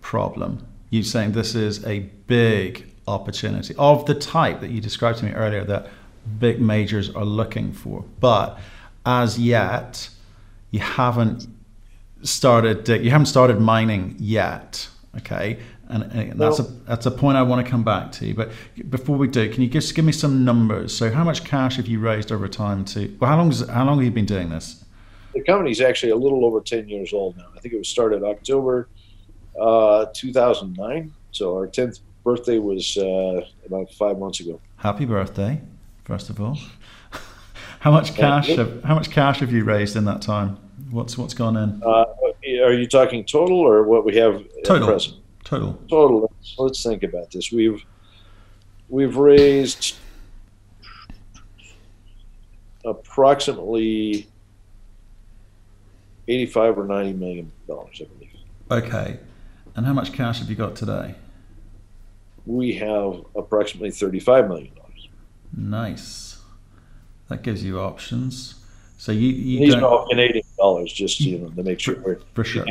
problem. 0.00 0.66
You're 0.90 1.04
saying 1.04 1.32
this 1.32 1.54
is 1.54 1.84
a 1.86 2.00
big 2.26 2.86
opportunity 3.08 3.74
of 3.78 4.06
the 4.06 4.14
type 4.14 4.60
that 4.60 4.70
you 4.70 4.80
described 4.80 5.18
to 5.18 5.24
me 5.24 5.32
earlier 5.32 5.64
that 5.64 5.88
big 6.38 6.60
majors 6.60 7.10
are 7.10 7.24
looking 7.24 7.72
for. 7.72 8.04
But 8.20 8.58
as 9.04 9.38
yet, 9.38 10.08
you 10.70 10.80
haven't 10.80 11.46
started 12.22 12.88
you 12.88 13.10
haven't 13.10 13.26
started 13.26 13.60
mining 13.60 14.16
yet. 14.18 14.88
Okay, 15.18 15.58
and, 15.88 16.04
and 16.04 16.40
that's 16.40 16.58
a 16.58 16.62
that's 16.62 17.06
a 17.06 17.10
point 17.10 17.36
I 17.36 17.42
want 17.42 17.64
to 17.64 17.70
come 17.70 17.84
back 17.84 18.12
to. 18.12 18.34
But 18.34 18.50
before 18.88 19.16
we 19.16 19.28
do, 19.28 19.50
can 19.52 19.62
you 19.62 19.68
just 19.68 19.94
give 19.94 20.04
me 20.04 20.12
some 20.12 20.44
numbers? 20.44 20.96
So, 20.96 21.10
how 21.10 21.24
much 21.24 21.44
cash 21.44 21.76
have 21.76 21.86
you 21.86 21.98
raised 22.00 22.32
over 22.32 22.48
time? 22.48 22.84
To 22.86 23.14
well, 23.20 23.30
how 23.30 23.36
long 23.36 23.50
is 23.50 23.66
how 23.68 23.84
long 23.84 23.98
have 23.98 24.04
you 24.04 24.10
been 24.10 24.26
doing 24.26 24.48
this? 24.48 24.81
The 25.34 25.42
company's 25.42 25.80
actually 25.80 26.12
a 26.12 26.16
little 26.16 26.44
over 26.44 26.60
ten 26.60 26.88
years 26.88 27.12
old 27.12 27.36
now. 27.36 27.48
I 27.56 27.60
think 27.60 27.74
it 27.74 27.78
was 27.78 27.88
started 27.88 28.22
October 28.22 28.88
uh, 29.60 30.06
2009. 30.14 31.12
So 31.30 31.54
our 31.54 31.66
10th 31.66 32.00
birthday 32.24 32.58
was 32.58 32.96
uh, 32.96 33.40
about 33.66 33.92
five 33.92 34.18
months 34.18 34.40
ago. 34.40 34.60
Happy 34.76 35.04
birthday, 35.04 35.60
first 36.04 36.30
of 36.30 36.40
all. 36.40 36.58
how 37.80 37.90
much 37.90 38.14
cash? 38.14 38.48
Have, 38.48 38.82
how 38.84 38.94
much 38.94 39.10
cash 39.10 39.40
have 39.40 39.52
you 39.52 39.64
raised 39.64 39.96
in 39.96 40.04
that 40.04 40.22
time? 40.22 40.58
What's 40.90 41.16
what's 41.16 41.34
gone 41.34 41.56
in? 41.56 41.82
Uh, 41.82 42.04
are 42.64 42.72
you 42.72 42.86
talking 42.86 43.24
total 43.24 43.58
or 43.58 43.84
what 43.84 44.04
we 44.04 44.16
have 44.16 44.44
total? 44.64 44.88
present? 44.88 45.16
Total. 45.44 45.72
Total. 45.88 46.20
Let's, 46.20 46.54
let's 46.58 46.82
think 46.82 47.02
about 47.02 47.30
this. 47.30 47.50
We've 47.50 47.82
we've 48.88 49.16
raised 49.16 49.96
approximately 52.84 54.26
eighty-five 56.28 56.78
or 56.78 56.84
ninety 56.84 57.12
million 57.12 57.52
dollars, 57.66 58.00
I 58.00 58.04
believe. 58.04 58.30
Okay, 58.70 59.18
and 59.74 59.86
how 59.86 59.92
much 59.92 60.12
cash 60.12 60.38
have 60.38 60.48
you 60.48 60.56
got 60.56 60.76
today? 60.76 61.14
We 62.46 62.74
have 62.74 63.24
approximately 63.36 63.90
thirty-five 63.90 64.48
million 64.48 64.74
dollars. 64.74 65.08
Nice. 65.56 66.40
That 67.28 67.42
gives 67.42 67.64
you 67.64 67.80
options. 67.80 68.56
So 68.98 69.10
you, 69.10 69.28
you 69.28 69.58
these 69.60 69.74
are 69.74 69.84
all 69.84 70.06
Canadian 70.08 70.44
dollars, 70.58 70.92
just 70.92 71.20
you 71.20 71.38
know, 71.38 71.48
to 71.48 71.62
make 71.62 71.80
sure 71.80 71.96
for, 71.96 72.00
we're 72.02 72.18
for 72.34 72.44
sure. 72.44 72.64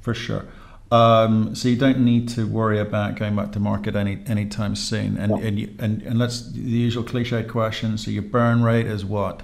For 0.00 0.14
sure. 0.14 0.46
Um, 0.90 1.54
so 1.54 1.68
you 1.68 1.76
don't 1.76 2.00
need 2.00 2.28
to 2.30 2.46
worry 2.46 2.78
about 2.78 3.16
going 3.16 3.36
back 3.36 3.52
to 3.52 3.60
market 3.60 3.96
any 3.96 4.22
anytime 4.26 4.76
soon. 4.76 5.16
And 5.16 5.32
no. 5.32 5.38
and, 5.38 5.58
you, 5.58 5.74
and 5.78 6.02
and 6.02 6.18
let's 6.18 6.50
the 6.50 6.60
usual 6.60 7.02
cliche 7.02 7.42
question. 7.42 7.98
So 7.98 8.10
your 8.10 8.22
burn 8.22 8.62
rate 8.62 8.86
is 8.86 9.04
what? 9.04 9.42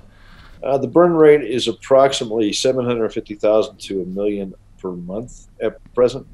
Uh, 0.62 0.78
the 0.78 0.88
burn 0.88 1.12
rate 1.12 1.42
is 1.42 1.69
approximately 1.69 2.52
seven 2.52 2.85
hundred 2.85 3.12
fifty 3.12 3.35
thousand 3.35 3.78
to 3.78 4.02
a 4.02 4.04
million 4.07 4.54
per 4.78 4.92
month 4.92 5.49
at 5.61 5.76
present. 5.95 6.26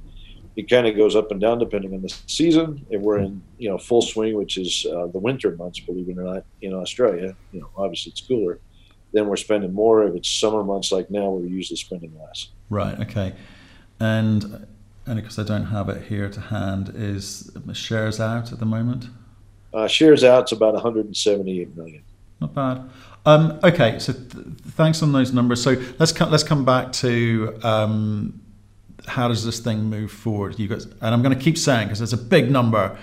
It 0.56 0.68
kind 0.68 0.86
of 0.88 0.96
goes 0.96 1.14
up 1.14 1.30
and 1.30 1.40
down 1.40 1.60
depending 1.60 1.94
on 1.94 2.02
the 2.02 2.08
season. 2.26 2.84
If 2.90 3.00
we're 3.00 3.18
in 3.18 3.42
you 3.58 3.68
know 3.70 3.78
full 3.78 4.02
swing, 4.02 4.36
which 4.36 4.58
is 4.58 4.86
uh, 4.86 5.06
the 5.06 5.18
winter 5.18 5.54
months, 5.56 5.80
believe 5.80 6.08
it 6.08 6.18
or 6.18 6.22
not, 6.22 6.44
in 6.62 6.74
Australia, 6.74 7.34
you 7.52 7.60
know 7.60 7.70
obviously 7.76 8.10
it's 8.10 8.20
cooler 8.20 8.60
then 9.12 9.26
we're 9.26 9.36
spending 9.36 9.72
more. 9.72 10.04
If 10.04 10.14
it's 10.14 10.28
summer 10.28 10.62
months 10.62 10.92
like 10.92 11.10
now, 11.10 11.30
we're 11.30 11.46
usually 11.46 11.76
spending 11.76 12.12
less. 12.18 12.48
Right. 12.70 12.98
Okay. 13.00 13.34
And 14.00 14.66
and 15.06 15.20
because 15.20 15.38
I 15.38 15.44
don't 15.44 15.66
have 15.66 15.88
it 15.88 16.08
here 16.08 16.28
to 16.28 16.40
hand, 16.40 16.92
is 16.94 17.50
shares 17.72 18.20
out 18.20 18.52
at 18.52 18.58
the 18.58 18.66
moment? 18.66 19.08
Uh, 19.72 19.86
shares 19.86 20.22
out 20.22 20.42
it's 20.42 20.52
about 20.52 20.74
178 20.74 21.76
million. 21.76 22.02
Not 22.40 22.54
bad. 22.54 22.90
Um, 23.28 23.60
okay, 23.62 23.98
so 23.98 24.12
th- 24.12 24.46
thanks 24.70 25.02
on 25.02 25.12
those 25.12 25.32
numbers. 25.32 25.62
So 25.62 25.76
let's 25.98 26.12
co- 26.12 26.28
let's 26.28 26.42
come 26.42 26.64
back 26.64 26.92
to 27.04 27.58
um, 27.62 28.40
how 29.06 29.28
does 29.28 29.44
this 29.44 29.60
thing 29.60 29.84
move 29.84 30.10
forward? 30.10 30.58
You 30.58 30.68
guys, 30.68 30.84
and 30.86 31.14
I'm 31.14 31.22
going 31.22 31.36
to 31.36 31.42
keep 31.42 31.58
saying 31.58 31.88
because 31.88 32.00
it's 32.00 32.12
a 32.12 32.16
big 32.16 32.50
number 32.50 32.98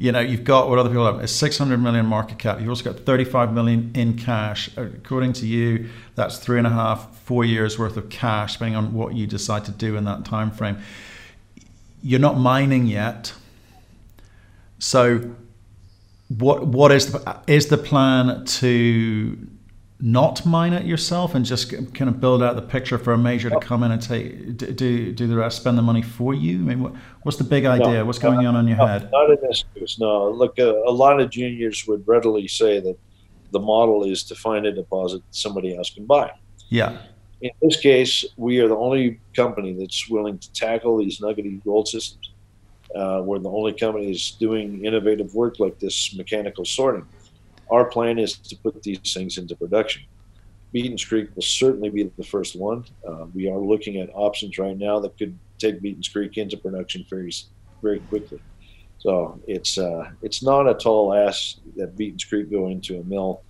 you 0.00 0.12
know, 0.12 0.20
you've 0.20 0.44
got 0.44 0.70
what 0.70 0.78
other 0.78 0.88
people 0.88 1.04
have 1.04 1.20
a 1.20 1.28
600 1.28 1.76
million 1.76 2.06
market 2.06 2.38
cap. 2.38 2.58
You've 2.58 2.70
also 2.70 2.90
got 2.90 3.00
35 3.00 3.52
million 3.52 3.90
in 3.94 4.16
cash. 4.16 4.70
According 4.78 5.34
to 5.34 5.46
you, 5.46 5.90
that's 6.14 6.38
three 6.38 6.56
and 6.56 6.66
a 6.66 6.70
half, 6.70 7.18
four 7.18 7.44
years 7.44 7.78
worth 7.78 7.98
of 7.98 8.08
cash, 8.08 8.54
depending 8.54 8.76
on 8.76 8.94
what 8.94 9.14
you 9.14 9.26
decide 9.26 9.66
to 9.66 9.72
do 9.72 9.96
in 9.96 10.04
that 10.04 10.24
time 10.24 10.52
frame. 10.52 10.78
You're 12.02 12.18
not 12.18 12.38
mining 12.38 12.86
yet, 12.86 13.34
so 14.78 15.34
what 16.28 16.66
what 16.66 16.92
is 16.92 17.12
the, 17.12 17.38
is 17.46 17.66
the 17.66 17.76
plan 17.76 18.46
to 18.46 19.36
not 20.02 20.44
mine 20.46 20.72
it 20.72 20.86
yourself 20.86 21.34
and 21.34 21.44
just 21.44 21.70
kind 21.94 22.08
of 22.08 22.20
build 22.20 22.42
out 22.42 22.56
the 22.56 22.62
picture 22.62 22.98
for 22.98 23.12
a 23.12 23.18
major 23.18 23.50
to 23.50 23.60
come 23.60 23.82
in 23.82 23.90
and 23.90 24.00
take 24.00 24.56
do 24.56 25.12
do 25.12 25.26
the 25.26 25.36
rest 25.36 25.58
spend 25.58 25.76
the 25.76 25.82
money 25.82 26.02
for 26.02 26.32
you? 26.32 26.56
I 26.56 26.60
mean 26.60 26.82
what, 26.82 26.94
what's 27.22 27.36
the 27.36 27.44
big 27.44 27.66
idea? 27.66 27.94
no, 27.94 28.04
what's 28.04 28.18
going 28.18 28.46
on 28.46 28.56
in 28.56 28.66
your 28.66 28.78
no, 28.78 28.86
head? 28.86 29.10
not 29.10 29.30
in 29.30 29.38
this 29.42 29.64
case 29.74 29.98
no. 29.98 30.30
Look 30.30 30.58
uh, 30.58 30.82
a 30.84 30.90
lot 30.90 31.20
of 31.20 31.30
juniors 31.30 31.86
would 31.86 32.06
readily 32.08 32.48
say 32.48 32.80
that 32.80 32.96
the 33.52 33.60
model 33.60 34.04
is 34.04 34.22
to 34.24 34.34
find 34.34 34.64
a 34.64 34.72
deposit 34.72 35.18
that 35.18 35.34
somebody 35.34 35.76
else 35.76 35.90
can 35.90 36.06
buy. 36.06 36.30
Yeah. 36.68 36.98
In 37.42 37.50
this 37.60 37.78
case 37.78 38.24
we 38.36 38.58
are 38.60 38.68
the 38.68 38.76
only 38.76 39.20
company 39.36 39.74
that's 39.74 40.08
willing 40.08 40.38
to 40.38 40.52
tackle 40.52 40.98
these 40.98 41.20
nuggety 41.20 41.60
gold 41.64 41.88
systems. 41.88 42.32
Uh, 42.94 43.22
we're 43.24 43.38
the 43.38 43.50
only 43.50 43.72
company 43.72 44.10
that's 44.10 44.32
doing 44.32 44.84
innovative 44.84 45.34
work 45.34 45.60
like 45.60 45.78
this 45.78 46.14
mechanical 46.16 46.64
sorting 46.64 47.06
our 47.70 47.84
plan 47.84 48.18
is 48.18 48.36
to 48.38 48.56
put 48.56 48.82
these 48.82 49.12
things 49.12 49.38
into 49.38 49.56
production. 49.56 50.02
Beaton's 50.72 51.04
Creek 51.04 51.30
will 51.34 51.42
certainly 51.42 51.90
be 51.90 52.04
the 52.16 52.24
first 52.24 52.56
one. 52.56 52.84
Uh, 53.06 53.26
we 53.34 53.48
are 53.48 53.58
looking 53.58 54.00
at 54.00 54.08
options 54.14 54.58
right 54.58 54.76
now 54.76 55.00
that 55.00 55.18
could 55.18 55.36
take 55.58 55.80
Beaton's 55.80 56.08
Creek 56.08 56.38
into 56.38 56.56
production 56.56 57.04
very, 57.10 57.32
very 57.82 58.00
quickly. 58.00 58.40
So 58.98 59.40
it's 59.46 59.78
uh, 59.78 60.10
it's 60.22 60.42
not 60.42 60.68
a 60.68 60.74
tall 60.74 61.14
ask 61.14 61.56
that 61.76 61.96
Beaton's 61.96 62.24
Creek 62.24 62.50
go 62.50 62.68
into 62.68 63.00
a 63.00 63.04
mill 63.04 63.42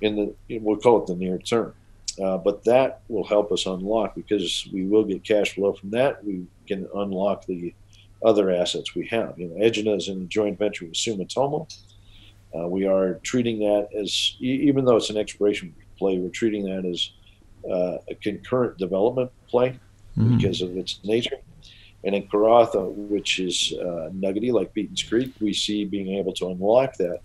in 0.00 0.16
the 0.16 0.58
we'll 0.58 0.78
call 0.78 1.02
it 1.02 1.06
the 1.06 1.14
near 1.14 1.38
term, 1.38 1.74
uh, 2.22 2.38
but 2.38 2.64
that 2.64 3.02
will 3.08 3.24
help 3.24 3.52
us 3.52 3.66
unlock 3.66 4.14
because 4.14 4.68
we 4.72 4.86
will 4.86 5.04
get 5.04 5.22
cash 5.22 5.54
flow 5.54 5.74
from 5.74 5.90
that. 5.90 6.24
We 6.24 6.46
can 6.66 6.88
unlock 6.94 7.44
the 7.46 7.74
other 8.24 8.50
assets 8.50 8.94
we 8.94 9.06
have. 9.08 9.38
You 9.38 9.48
know, 9.48 9.64
is 9.64 10.08
in 10.08 10.22
a 10.22 10.24
joint 10.24 10.58
venture 10.58 10.86
with 10.86 10.94
Sumitomo. 10.94 11.68
Uh, 12.54 12.68
we 12.68 12.86
are 12.86 13.14
treating 13.22 13.58
that 13.58 13.88
as, 13.98 14.36
even 14.40 14.84
though 14.84 14.96
it's 14.96 15.10
an 15.10 15.16
exploration 15.16 15.74
play, 15.98 16.18
we're 16.18 16.28
treating 16.30 16.64
that 16.64 16.84
as 16.84 17.10
uh, 17.70 17.98
a 18.08 18.14
concurrent 18.22 18.78
development 18.78 19.30
play 19.48 19.78
mm-hmm. 20.16 20.36
because 20.36 20.62
of 20.62 20.76
its 20.76 21.00
nature. 21.04 21.36
And 22.04 22.14
in 22.14 22.28
Karratha, 22.28 22.92
which 22.94 23.40
is 23.40 23.74
uh, 23.80 24.10
nuggety 24.12 24.52
like 24.52 24.72
Beaton's 24.72 25.02
Creek, 25.02 25.32
we 25.40 25.52
see 25.52 25.84
being 25.84 26.16
able 26.16 26.32
to 26.34 26.48
unlock 26.48 26.96
that 26.98 27.20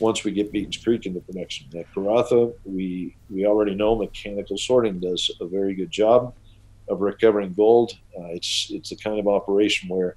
once 0.00 0.24
we 0.24 0.32
get 0.32 0.52
Beaton's 0.52 0.76
Creek 0.76 1.06
into 1.06 1.20
production. 1.20 1.68
At 1.78 1.92
Karratha, 1.94 2.52
we, 2.64 3.16
we 3.30 3.46
already 3.46 3.74
know 3.74 3.96
mechanical 3.96 4.58
sorting 4.58 4.98
does 5.00 5.30
a 5.40 5.46
very 5.46 5.74
good 5.74 5.90
job 5.90 6.34
of 6.88 7.00
recovering 7.00 7.52
gold. 7.52 7.92
Uh, 8.18 8.26
it's, 8.26 8.68
it's 8.70 8.90
the 8.90 8.96
kind 8.96 9.20
of 9.20 9.28
operation 9.28 9.88
where 9.88 10.16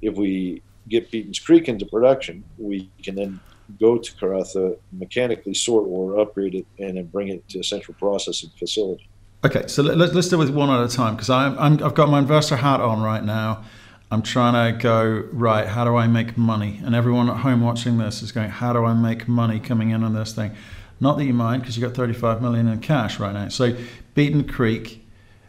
if 0.00 0.14
we 0.14 0.62
get 0.88 1.10
Beaton's 1.10 1.38
Creek 1.38 1.68
into 1.68 1.84
production, 1.86 2.44
we 2.58 2.90
can 3.02 3.14
then 3.14 3.40
go 3.80 3.98
to 3.98 4.12
Karratha, 4.12 4.78
mechanically 4.92 5.54
sort 5.54 5.86
or 5.88 6.18
upgrade 6.18 6.54
it, 6.54 6.66
and 6.78 6.96
then 6.96 7.06
bring 7.06 7.28
it 7.28 7.48
to 7.50 7.60
a 7.60 7.64
central 7.64 7.96
processing 7.98 8.50
facility. 8.58 9.08
Okay, 9.44 9.66
so 9.68 9.82
let, 9.82 10.14
us 10.14 10.28
deal 10.28 10.38
with 10.38 10.50
one 10.50 10.70
at 10.70 10.84
a 10.84 10.94
time 10.94 11.14
because 11.14 11.30
I'm, 11.30 11.82
I've 11.82 11.94
got 11.94 12.08
my 12.08 12.18
investor 12.18 12.56
hat 12.56 12.80
on 12.80 13.02
right 13.02 13.22
now. 13.22 13.64
I'm 14.10 14.22
trying 14.22 14.72
to 14.72 14.80
go, 14.80 15.28
right, 15.32 15.66
how 15.66 15.84
do 15.84 15.96
I 15.96 16.06
make 16.06 16.38
money? 16.38 16.80
And 16.84 16.94
everyone 16.94 17.28
at 17.28 17.38
home 17.38 17.60
watching 17.60 17.98
this 17.98 18.22
is 18.22 18.32
going, 18.32 18.50
how 18.50 18.72
do 18.72 18.84
I 18.84 18.94
make 18.94 19.28
money 19.28 19.60
coming 19.60 19.90
in 19.90 20.02
on 20.04 20.14
this 20.14 20.32
thing? 20.32 20.52
Not 21.00 21.18
that 21.18 21.24
you 21.24 21.34
mind 21.34 21.62
because 21.62 21.76
you've 21.76 21.88
got 21.88 21.96
35 21.96 22.40
million 22.40 22.68
in 22.68 22.80
cash 22.80 23.18
right 23.18 23.32
now. 23.32 23.48
So 23.48 23.76
Beaton 24.14 24.44
Creek, 24.44 25.04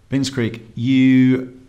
Beaton's 0.10 0.30
Creek, 0.30 0.64
you 0.76 1.60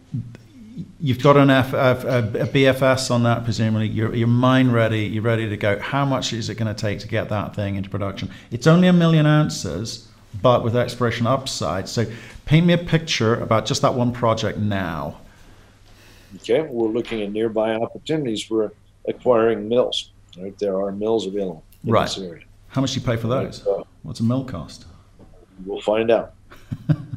you've 1.00 1.22
got 1.22 1.36
an 1.36 1.50
F, 1.50 1.72
a, 1.72 2.18
a 2.40 2.46
BFS 2.46 3.10
on 3.10 3.22
that, 3.24 3.44
presumably. 3.44 3.88
You're, 3.88 4.14
you're 4.14 4.28
mine 4.28 4.70
ready. 4.70 5.04
You're 5.04 5.22
ready 5.22 5.48
to 5.48 5.56
go. 5.56 5.78
How 5.78 6.04
much 6.04 6.32
is 6.32 6.48
it 6.48 6.56
going 6.56 6.74
to 6.74 6.80
take 6.80 7.00
to 7.00 7.08
get 7.08 7.28
that 7.28 7.54
thing 7.54 7.76
into 7.76 7.88
production? 7.88 8.30
It's 8.50 8.66
only 8.66 8.88
a 8.88 8.92
million 8.92 9.26
ounces, 9.26 10.08
but 10.42 10.64
with 10.64 10.76
exploration 10.76 11.26
upside. 11.26 11.88
So, 11.88 12.06
paint 12.46 12.66
me 12.66 12.74
a 12.74 12.78
picture 12.78 13.34
about 13.40 13.66
just 13.66 13.82
that 13.82 13.94
one 13.94 14.12
project 14.12 14.58
now. 14.58 15.20
Okay, 16.36 16.60
we're 16.60 16.88
looking 16.88 17.22
at 17.22 17.32
nearby 17.32 17.74
opportunities 17.74 18.42
for 18.42 18.72
acquiring 19.06 19.68
mills. 19.68 20.12
Right, 20.38 20.56
there 20.58 20.78
are 20.80 20.92
mills 20.92 21.26
available 21.26 21.64
in 21.84 21.92
right. 21.92 22.04
this 22.04 22.18
area. 22.18 22.44
How 22.68 22.80
much 22.80 22.92
do 22.92 23.00
you 23.00 23.06
pay 23.06 23.16
for 23.16 23.28
those? 23.28 23.66
Uh, 23.66 23.82
What's 24.02 24.20
a 24.20 24.24
mill 24.24 24.44
cost? 24.44 24.84
We'll 25.64 25.80
find 25.80 26.10
out. 26.10 26.34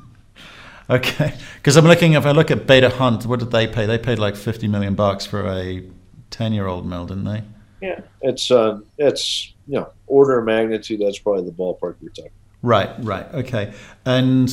Okay, 0.90 1.34
because 1.56 1.78
I'm 1.78 1.86
looking. 1.86 2.14
If 2.14 2.26
I 2.26 2.32
look 2.32 2.52
at 2.52 2.68
Beta 2.68 2.90
Hunt, 2.90 3.26
what 3.26 3.40
did 3.40 3.52
they 3.52 3.68
pay? 3.68 3.86
They 3.86 3.98
paid 3.98 4.20
like 4.20 4.36
50 4.36 4.68
million 4.68 4.96
bucks 4.96 5.26
for 5.26 5.48
a 5.48 5.84
10 6.32 6.54
year 6.54 6.68
old 6.68 6.86
mill, 6.86 7.06
didn't 7.06 7.26
they? 7.26 7.44
Yeah, 7.82 8.02
it's 8.22 8.52
uh, 8.52 8.80
it's 8.98 9.54
you 9.68 9.80
know 9.80 9.90
order 10.08 10.40
of 10.40 10.46
magnitude. 10.46 11.02
That's 11.02 11.20
probably 11.20 11.46
the 11.46 11.52
ballpark 11.52 11.96
you're 12.02 12.12
talking. 12.12 12.32
Right, 12.62 12.92
right, 13.00 13.26
okay, 13.34 13.74
and 14.06 14.50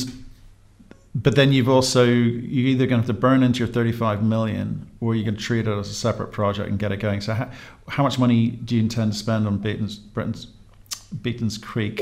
but 1.15 1.35
then 1.35 1.51
you've 1.51 1.69
also 1.69 2.05
you're 2.05 2.67
either 2.67 2.85
going 2.85 3.01
to 3.01 3.07
have 3.07 3.15
to 3.15 3.19
burn 3.19 3.43
into 3.43 3.59
your 3.59 3.67
35 3.67 4.23
million, 4.23 4.89
or 4.99 5.15
you 5.15 5.23
can 5.23 5.35
treat 5.35 5.67
it 5.67 5.71
as 5.71 5.89
a 5.89 5.93
separate 5.93 6.31
project 6.31 6.69
and 6.69 6.79
get 6.79 6.91
it 6.91 6.97
going. 6.97 7.21
So 7.21 7.33
how, 7.33 7.49
how 7.87 8.03
much 8.03 8.19
money 8.19 8.49
do 8.49 8.75
you 8.75 8.81
intend 8.81 9.13
to 9.13 9.17
spend 9.17 9.47
on 9.47 9.57
Beaton's, 9.57 9.97
Britain's, 9.97 10.47
Beaton's 11.21 11.57
Creek? 11.57 12.01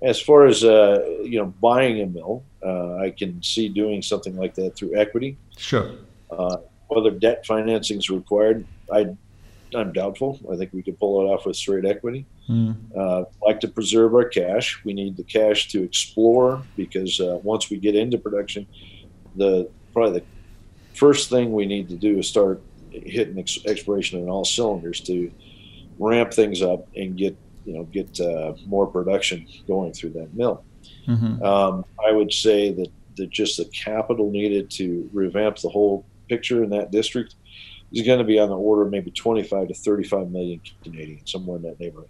As 0.00 0.20
far 0.20 0.46
as 0.46 0.62
uh, 0.62 1.04
you 1.22 1.38
know, 1.38 1.46
buying 1.60 2.00
a 2.00 2.06
mill, 2.06 2.44
uh, 2.64 2.96
I 2.96 3.10
can 3.10 3.42
see 3.42 3.68
doing 3.68 4.02
something 4.02 4.36
like 4.36 4.54
that 4.54 4.76
through 4.76 4.96
equity. 4.96 5.36
Sure. 5.56 5.92
Uh, 6.30 6.58
whether 6.88 7.10
debt 7.10 7.44
financing 7.44 7.98
is 7.98 8.08
required, 8.08 8.64
I, 8.92 9.14
I'm 9.74 9.92
doubtful. 9.92 10.38
I 10.50 10.56
think 10.56 10.72
we 10.72 10.82
could 10.82 10.98
pull 10.98 11.20
it 11.20 11.24
off 11.24 11.46
with 11.46 11.56
straight 11.56 11.84
equity. 11.84 12.26
Mm. 12.48 12.76
Uh, 12.96 13.24
like 13.42 13.60
to 13.60 13.68
preserve 13.68 14.14
our 14.14 14.24
cash. 14.24 14.80
We 14.84 14.94
need 14.94 15.16
the 15.16 15.24
cash 15.24 15.68
to 15.68 15.82
explore 15.82 16.62
because 16.76 17.20
uh, 17.20 17.38
once 17.42 17.68
we 17.68 17.76
get 17.76 17.94
into 17.94 18.18
production, 18.18 18.66
the 19.36 19.68
probably 19.92 20.20
the 20.20 20.26
first 20.96 21.28
thing 21.28 21.52
we 21.52 21.66
need 21.66 21.88
to 21.90 21.96
do 21.96 22.18
is 22.18 22.28
start 22.28 22.62
hitting 22.90 23.38
ex- 23.38 23.64
exploration 23.66 24.22
on 24.22 24.28
all 24.28 24.44
cylinders 24.44 25.00
to 25.00 25.30
ramp 25.98 26.32
things 26.32 26.62
up 26.62 26.88
and 26.96 27.16
get 27.16 27.36
you 27.68 27.74
know 27.74 27.84
get 27.84 28.18
uh, 28.20 28.54
more 28.66 28.86
production 28.86 29.46
going 29.66 29.92
through 29.92 30.10
that 30.10 30.32
mill. 30.34 30.64
Mm-hmm. 31.06 31.42
Um, 31.42 31.84
I 32.06 32.12
would 32.12 32.32
say 32.32 32.72
that, 32.72 32.88
that 33.16 33.30
just 33.30 33.58
the 33.58 33.66
capital 33.66 34.30
needed 34.30 34.70
to 34.72 35.08
revamp 35.12 35.58
the 35.58 35.68
whole 35.68 36.06
picture 36.28 36.64
in 36.64 36.70
that 36.70 36.90
district 36.90 37.34
is 37.92 38.06
going 38.06 38.18
to 38.18 38.24
be 38.24 38.38
on 38.38 38.48
the 38.48 38.56
order 38.56 38.82
of 38.82 38.90
maybe 38.90 39.10
25 39.10 39.68
to 39.68 39.74
35 39.74 40.30
million 40.30 40.60
Canadian, 40.82 41.26
somewhere 41.26 41.56
in 41.56 41.62
that 41.62 41.78
neighborhood. 41.78 42.08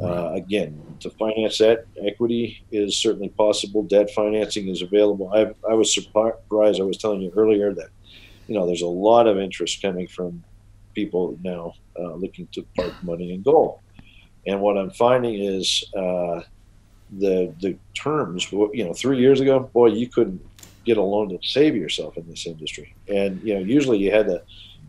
Uh, 0.00 0.32
again, 0.34 0.80
to 0.98 1.10
finance 1.10 1.58
that, 1.58 1.86
equity 2.04 2.64
is 2.72 2.96
certainly 2.96 3.28
possible. 3.28 3.84
Debt 3.84 4.10
financing 4.10 4.68
is 4.68 4.82
available. 4.82 5.32
I, 5.32 5.52
I 5.68 5.74
was 5.74 5.94
surprised. 5.94 6.80
I 6.80 6.84
was 6.84 6.96
telling 6.96 7.20
you 7.22 7.32
earlier 7.36 7.72
that, 7.74 7.90
you 8.48 8.54
know, 8.56 8.66
there's 8.66 8.82
a 8.82 8.86
lot 8.86 9.28
of 9.28 9.38
interest 9.38 9.80
coming 9.80 10.08
from 10.08 10.42
people 10.94 11.38
now 11.42 11.74
uh, 11.98 12.14
looking 12.14 12.48
to 12.52 12.66
park 12.76 12.92
money 13.02 13.32
in 13.32 13.42
gold. 13.42 13.78
And 14.46 14.60
what 14.60 14.76
I'm 14.76 14.90
finding 14.90 15.34
is 15.34 15.84
uh, 15.96 16.42
the 17.18 17.54
the 17.60 17.76
terms. 17.94 18.50
You 18.50 18.84
know, 18.84 18.94
three 18.94 19.18
years 19.18 19.40
ago, 19.40 19.60
boy, 19.60 19.88
you 19.88 20.08
couldn't 20.08 20.44
get 20.84 20.96
a 20.96 21.02
loan 21.02 21.28
to 21.28 21.38
save 21.42 21.76
yourself 21.76 22.16
in 22.16 22.28
this 22.28 22.46
industry, 22.46 22.94
and 23.08 23.40
you 23.42 23.54
know, 23.54 23.60
usually 23.60 23.98
you 23.98 24.10
had 24.10 24.26
to 24.26 24.42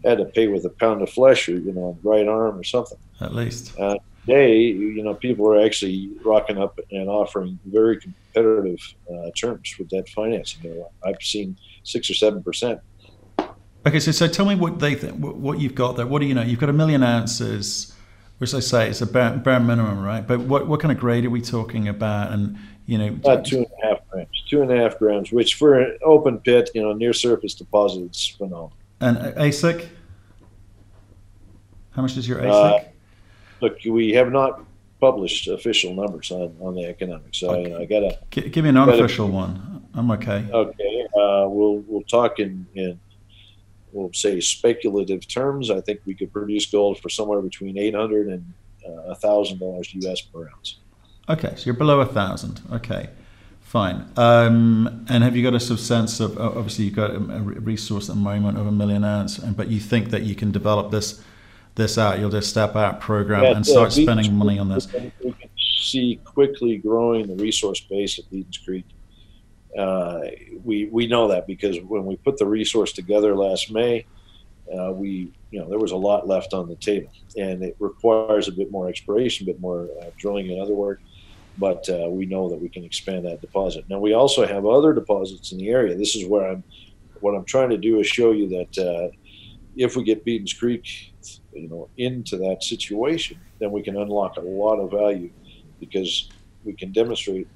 had 0.03 0.17
to 0.17 0.25
pay 0.25 0.47
with 0.47 0.65
a 0.65 0.69
pound 0.69 1.01
of 1.01 1.09
flesh 1.09 1.47
or 1.47 1.53
you 1.53 1.71
know, 1.71 1.97
right 2.03 2.27
arm 2.27 2.57
or 2.57 2.63
something. 2.63 2.97
At 3.21 3.33
least. 3.33 3.77
Uh, 3.79 3.97
today, 4.25 4.59
you 4.59 5.03
know, 5.03 5.13
people 5.13 5.47
are 5.47 5.63
actually 5.63 6.09
rocking 6.23 6.57
up 6.57 6.79
and 6.91 7.09
offering 7.09 7.59
very 7.65 7.99
competitive 7.99 8.79
uh, 9.11 9.29
terms 9.37 9.75
with 9.77 9.89
debt 9.89 10.09
financing. 10.09 10.83
I've 11.05 11.21
seen 11.21 11.57
six 11.83 12.09
or 12.09 12.15
seven 12.15 12.43
percent. 12.43 12.79
Okay, 13.85 13.99
so 13.99 14.11
so 14.11 14.27
tell 14.27 14.45
me 14.45 14.55
what 14.55 14.79
they 14.79 14.95
think, 14.95 15.17
what 15.17 15.59
you've 15.59 15.75
got 15.75 15.97
there. 15.97 16.07
What 16.07 16.19
do 16.19 16.25
you 16.25 16.33
know? 16.33 16.41
You've 16.41 16.59
got 16.59 16.69
a 16.69 16.73
million 16.73 17.03
ounces 17.03 17.92
which 18.43 18.53
I 18.53 18.59
say 18.59 18.89
it's 18.89 18.99
a 18.99 19.05
bare, 19.05 19.37
bare, 19.37 19.61
minimum, 19.61 20.03
right? 20.03 20.27
But 20.27 20.41
what, 20.41 20.67
what 20.67 20.81
kind 20.81 20.91
of 20.91 20.99
grade 20.99 21.23
are 21.23 21.29
we 21.29 21.39
talking 21.39 21.87
about? 21.87 22.33
And 22.33 22.57
you 22.87 22.97
know, 22.97 23.07
about 23.07 23.45
two 23.45 23.59
and 23.59 23.67
a 23.81 23.87
half 23.87 24.09
grams, 24.09 24.43
two 24.49 24.61
and 24.61 24.69
a 24.69 24.75
half 24.75 24.99
grams, 24.99 25.31
which 25.31 25.55
for 25.55 25.79
an 25.79 25.97
open 26.03 26.39
pit, 26.39 26.69
you 26.75 26.81
know, 26.81 26.91
near 26.91 27.13
surface 27.13 27.53
deposit, 27.53 28.01
it's 28.01 28.27
phenomenal. 28.27 28.73
And 28.99 29.17
AISC, 29.17 29.87
How 31.91 32.01
much 32.01 32.17
is 32.17 32.27
your 32.27 32.39
AISC? 32.39 32.51
Uh, 32.51 32.83
look, 33.61 33.77
we 33.85 34.11
have 34.11 34.29
not 34.29 34.65
published 34.99 35.47
official 35.47 35.93
numbers 35.93 36.29
on, 36.29 36.53
on 36.59 36.75
the 36.75 36.83
economics. 36.83 37.37
So 37.37 37.51
okay. 37.51 37.73
I, 37.73 37.79
I, 37.79 37.85
gotta 37.85 38.19
give 38.29 38.65
me 38.65 38.71
an 38.71 38.77
unofficial 38.77 39.27
gotta, 39.27 39.37
one. 39.37 39.87
I'm 39.93 40.11
okay. 40.11 40.45
Okay, 40.51 41.07
uh, 41.17 41.47
we'll 41.47 41.77
we'll 41.87 42.03
talk 42.03 42.39
in 42.39 42.67
in 42.75 42.99
we'll 43.93 44.11
say 44.13 44.39
speculative 44.39 45.27
terms, 45.27 45.69
I 45.69 45.81
think 45.81 46.01
we 46.05 46.15
could 46.15 46.33
produce 46.33 46.65
gold 46.65 46.99
for 46.99 47.09
somewhere 47.09 47.41
between 47.41 47.77
eight 47.77 47.95
hundred 47.95 48.27
and 48.27 48.53
uh, 48.85 49.11
a 49.11 49.15
thousand 49.15 49.59
dollars 49.59 49.93
US 49.93 50.21
per 50.21 50.49
ounce. 50.49 50.77
Okay, 51.29 51.53
so 51.55 51.63
you're 51.65 51.75
below 51.75 52.01
a 52.01 52.05
thousand. 52.05 52.61
Okay, 52.71 53.09
fine. 53.61 54.05
Um, 54.17 55.05
and 55.09 55.23
have 55.23 55.35
you 55.35 55.43
got 55.43 55.53
a 55.53 55.59
sort 55.59 55.79
of 55.79 55.85
sense 55.85 56.19
of 56.19 56.37
obviously 56.37 56.85
you've 56.85 56.95
got 56.95 57.11
a, 57.11 57.19
resource 57.19 58.09
at 58.09 58.15
the 58.15 58.21
moment 58.21 58.57
of 58.57 58.67
a 58.67 58.71
million 58.71 59.03
ounce, 59.03 59.37
but 59.37 59.69
you 59.69 59.79
think 59.79 60.09
that 60.09 60.23
you 60.23 60.35
can 60.35 60.51
develop 60.51 60.91
this 60.91 61.23
this 61.75 61.97
out? 61.97 62.19
You'll 62.19 62.29
just 62.29 62.49
step 62.49 62.75
out 62.75 62.99
program 62.99 63.43
yeah, 63.43 63.55
and 63.55 63.65
start 63.65 63.87
uh, 63.87 63.91
spending 63.91 64.35
money 64.35 64.59
on 64.59 64.69
this. 64.69 64.91
We 64.91 65.31
can 65.31 65.49
see 65.57 66.19
quickly 66.25 66.77
growing 66.77 67.27
the 67.27 67.35
resource 67.35 67.79
base 67.79 68.19
at 68.19 68.29
Beaton's 68.29 68.57
Creek 68.57 68.85
uh, 69.77 70.21
we 70.63 70.85
we 70.85 71.07
know 71.07 71.27
that 71.27 71.47
because 71.47 71.79
when 71.81 72.05
we 72.05 72.15
put 72.17 72.37
the 72.37 72.45
resource 72.45 72.91
together 72.91 73.35
last 73.35 73.71
May, 73.71 74.05
uh, 74.71 74.91
we 74.91 75.31
you 75.51 75.59
know 75.59 75.69
there 75.69 75.79
was 75.79 75.91
a 75.91 75.97
lot 75.97 76.27
left 76.27 76.53
on 76.53 76.67
the 76.67 76.75
table, 76.75 77.11
and 77.37 77.63
it 77.63 77.75
requires 77.79 78.47
a 78.47 78.51
bit 78.51 78.71
more 78.71 78.87
exploration, 78.89 79.47
a 79.47 79.51
bit 79.51 79.59
more 79.59 79.89
uh, 80.01 80.05
drilling 80.17 80.51
and 80.51 80.61
other 80.61 80.73
work. 80.73 81.01
But 81.57 81.87
uh, 81.87 82.09
we 82.09 82.25
know 82.25 82.49
that 82.49 82.59
we 82.59 82.69
can 82.69 82.83
expand 82.83 83.25
that 83.25 83.41
deposit. 83.41 83.85
Now 83.87 83.99
we 83.99 84.13
also 84.13 84.45
have 84.45 84.65
other 84.65 84.93
deposits 84.93 85.51
in 85.51 85.59
the 85.59 85.69
area. 85.69 85.95
This 85.95 86.15
is 86.15 86.25
where 86.27 86.47
I'm. 86.49 86.63
What 87.19 87.35
I'm 87.35 87.45
trying 87.45 87.69
to 87.69 87.77
do 87.77 87.99
is 87.99 88.07
show 88.07 88.31
you 88.31 88.49
that 88.49 88.77
uh, 88.77 89.15
if 89.77 89.95
we 89.95 90.03
get 90.03 90.25
Beaton's 90.25 90.53
Creek, 90.53 91.13
you 91.53 91.69
know, 91.69 91.89
into 91.97 92.37
that 92.37 92.63
situation, 92.63 93.39
then 93.59 93.71
we 93.71 93.81
can 93.81 93.95
unlock 93.95 94.35
a 94.35 94.41
lot 94.41 94.77
of 94.77 94.91
value 94.91 95.31
because 95.79 96.29
we 96.65 96.73
can 96.73 96.91
demonstrate 96.91 97.47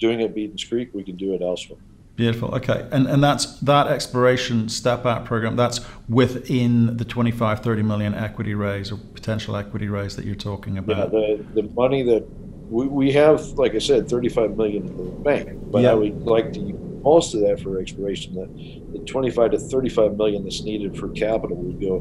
doing 0.00 0.20
it 0.20 0.24
at 0.24 0.34
Beaton's 0.34 0.64
Creek, 0.64 0.90
we 0.92 1.04
can 1.04 1.16
do 1.16 1.34
it 1.34 1.42
elsewhere. 1.42 1.78
Beautiful. 2.16 2.54
Okay. 2.54 2.86
And 2.92 3.06
and 3.06 3.22
that's 3.24 3.58
that 3.60 3.86
exploration 3.86 4.68
step 4.68 5.06
out 5.06 5.24
program, 5.24 5.56
that's 5.56 5.80
within 6.08 6.96
the 6.98 7.04
25, 7.04 7.60
30 7.60 7.82
million 7.82 8.14
equity 8.14 8.54
raise 8.54 8.92
or 8.92 8.98
potential 8.98 9.56
equity 9.56 9.88
raise 9.88 10.16
that 10.16 10.26
you're 10.26 10.34
talking 10.34 10.76
about. 10.76 11.12
Yeah, 11.12 11.36
the, 11.36 11.62
the 11.62 11.68
money 11.70 12.02
that 12.02 12.26
we, 12.68 12.86
we 12.86 13.12
have, 13.12 13.40
like 13.52 13.74
I 13.74 13.78
said, 13.78 14.08
35 14.08 14.56
million 14.56 14.86
in 14.86 14.96
the 14.96 15.04
bank, 15.04 15.58
but 15.70 15.84
I 15.84 15.94
would 15.94 16.22
like 16.26 16.52
to 16.52 16.60
use 16.60 16.78
most 17.02 17.34
of 17.34 17.40
that 17.40 17.60
for 17.60 17.80
exploration. 17.80 18.34
The, 18.34 18.98
the 18.98 19.04
25 19.06 19.52
to 19.52 19.58
35 19.58 20.18
million 20.18 20.44
that's 20.44 20.62
needed 20.62 20.98
for 20.98 21.08
capital 21.08 21.56
would 21.56 21.80
go 21.80 22.00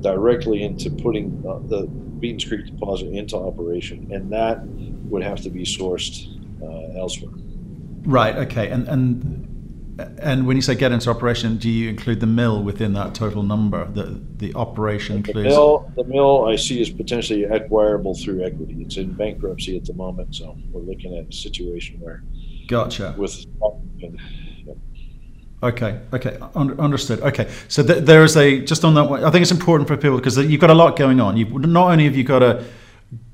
directly 0.00 0.62
into 0.62 0.90
putting 0.90 1.42
the 1.42 1.86
Beaton's 2.20 2.46
Creek 2.46 2.66
deposit 2.66 3.08
into 3.08 3.36
operation, 3.36 4.08
and 4.12 4.32
that 4.32 4.66
would 5.10 5.22
have 5.22 5.42
to 5.42 5.50
be 5.50 5.64
sourced 5.64 6.37
Uh, 6.62 6.98
elsewhere. 6.98 7.32
Right. 8.02 8.36
Okay. 8.36 8.68
And 8.68 8.88
and 8.88 9.58
and 10.20 10.46
when 10.46 10.56
you 10.56 10.62
say 10.62 10.74
get 10.74 10.92
into 10.92 11.10
operation, 11.10 11.56
do 11.56 11.68
you 11.68 11.88
include 11.88 12.20
the 12.20 12.26
mill 12.26 12.62
within 12.62 12.92
that 12.94 13.14
total 13.14 13.42
number? 13.42 13.84
The 13.92 14.20
the 14.36 14.54
operation 14.54 15.22
the 15.22 15.28
includes 15.28 15.48
mill. 15.48 15.92
The 15.96 16.04
mill 16.04 16.46
I 16.46 16.56
see 16.56 16.80
is 16.80 16.90
potentially 16.90 17.44
acquirable 17.44 18.14
through 18.14 18.44
equity. 18.44 18.76
It's 18.80 18.96
in 18.96 19.12
bankruptcy 19.12 19.76
at 19.76 19.84
the 19.84 19.94
moment, 19.94 20.34
so 20.34 20.56
we're 20.70 20.82
looking 20.82 21.16
at 21.16 21.28
a 21.28 21.32
situation 21.32 22.00
where. 22.00 22.22
Gotcha. 22.68 23.14
With. 23.16 23.46
Okay. 25.62 26.00
Okay. 26.12 26.38
understood. 26.54 27.20
Okay. 27.20 27.50
So 27.66 27.82
th- 27.82 28.04
there 28.04 28.22
is 28.22 28.36
a 28.36 28.60
just 28.60 28.84
on 28.84 28.94
that 28.94 29.10
one. 29.10 29.24
I 29.24 29.30
think 29.30 29.42
it's 29.42 29.50
important 29.50 29.88
for 29.88 29.96
people 29.96 30.16
because 30.16 30.38
you've 30.38 30.60
got 30.60 30.70
a 30.70 30.74
lot 30.74 30.96
going 30.96 31.20
on. 31.20 31.36
You 31.36 31.46
not 31.46 31.90
only 31.90 32.04
have 32.04 32.16
you 32.16 32.24
got 32.24 32.42
a 32.42 32.64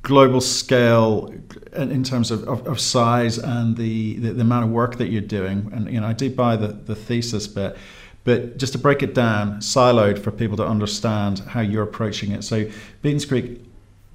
global 0.03 0.41
scale 0.41 1.35
in 1.73 2.05
terms 2.05 2.31
of, 2.31 2.47
of, 2.47 2.67
of 2.67 2.79
size 2.79 3.39
and 3.39 3.77
the, 3.77 4.17
the, 4.19 4.33
the, 4.33 4.43
amount 4.43 4.65
of 4.65 4.71
work 4.71 4.99
that 4.99 5.09
you're 5.09 5.23
doing. 5.23 5.71
And 5.75 5.91
you 5.93 6.01
know, 6.01 6.07
I 6.07 6.13
do 6.13 6.31
buy 6.31 6.57
the, 6.57 6.69
the 6.69 6.95
thesis 6.95 7.49
bit, 7.49 7.77
but 8.23 8.57
just 8.59 8.73
to 8.75 8.79
break 8.79 9.03
it 9.03 9.15
down, 9.15 9.57
siloed 9.57 10.19
for 10.19 10.31
people 10.31 10.57
to 10.59 10.67
understand 10.67 11.41
how 11.41 11.61
you're 11.61 11.83
approaching 11.83 12.33
it. 12.33 12.45
So 12.45 12.67
Beatons 13.03 13.27
Creek, 13.27 13.65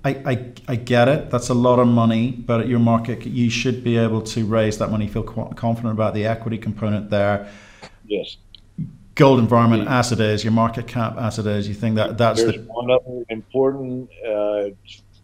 I, 0.06 0.10
I, 0.10 0.54
I 0.69 0.76
get 0.78 1.10
it. 1.10 1.30
That's 1.30 1.50
a 1.50 1.54
lot 1.54 1.80
of 1.80 1.88
money, 1.88 2.32
but 2.32 2.62
at 2.62 2.67
your 2.67 2.80
market, 2.80 3.26
you 3.26 3.50
should 3.50 3.84
be 3.84 3.98
able 3.98 4.22
to 4.22 4.45
raise 4.45 4.78
that 4.78 4.89
money. 4.91 5.08
Feel 5.08 5.24
confident 5.24 5.93
about 5.93 6.13
the 6.13 6.26
equity 6.26 6.58
component 6.58 7.10
there. 7.10 7.52
Yes. 8.08 8.38
Gold 9.15 9.39
environment 9.39 9.89
as 9.89 10.13
it 10.13 10.22
is, 10.22 10.45
your 10.45 10.54
market 10.54 10.88
cap 10.88 11.17
as 11.17 11.38
it 11.38 11.45
is. 11.45 11.67
You 11.67 11.74
think 11.74 11.95
that 11.95 12.17
that's 12.17 12.41
There's 12.41 12.56
the 12.56 12.62
one 12.62 12.89
other 12.89 13.26
important 13.28 14.10
uh, 14.26 14.69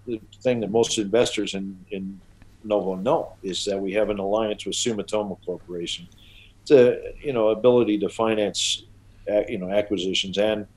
the 0.05 0.19
thing 0.41 0.59
that 0.61 0.71
most 0.71 0.97
investors 0.97 1.53
in, 1.53 1.77
in 1.91 2.19
Novo 2.63 2.95
know 2.95 3.33
is 3.43 3.65
that 3.65 3.79
we 3.79 3.93
have 3.93 4.09
an 4.09 4.19
alliance 4.19 4.65
with 4.65 4.75
Sumitomo 4.75 5.37
Corporation. 5.45 6.07
It's 6.61 6.71
a 6.71 7.13
you 7.21 7.33
know 7.33 7.49
ability 7.49 7.99
to 7.99 8.09
finance 8.09 8.83
you 9.47 9.57
know 9.57 9.69
acquisitions 9.69 10.37
and 10.37 10.67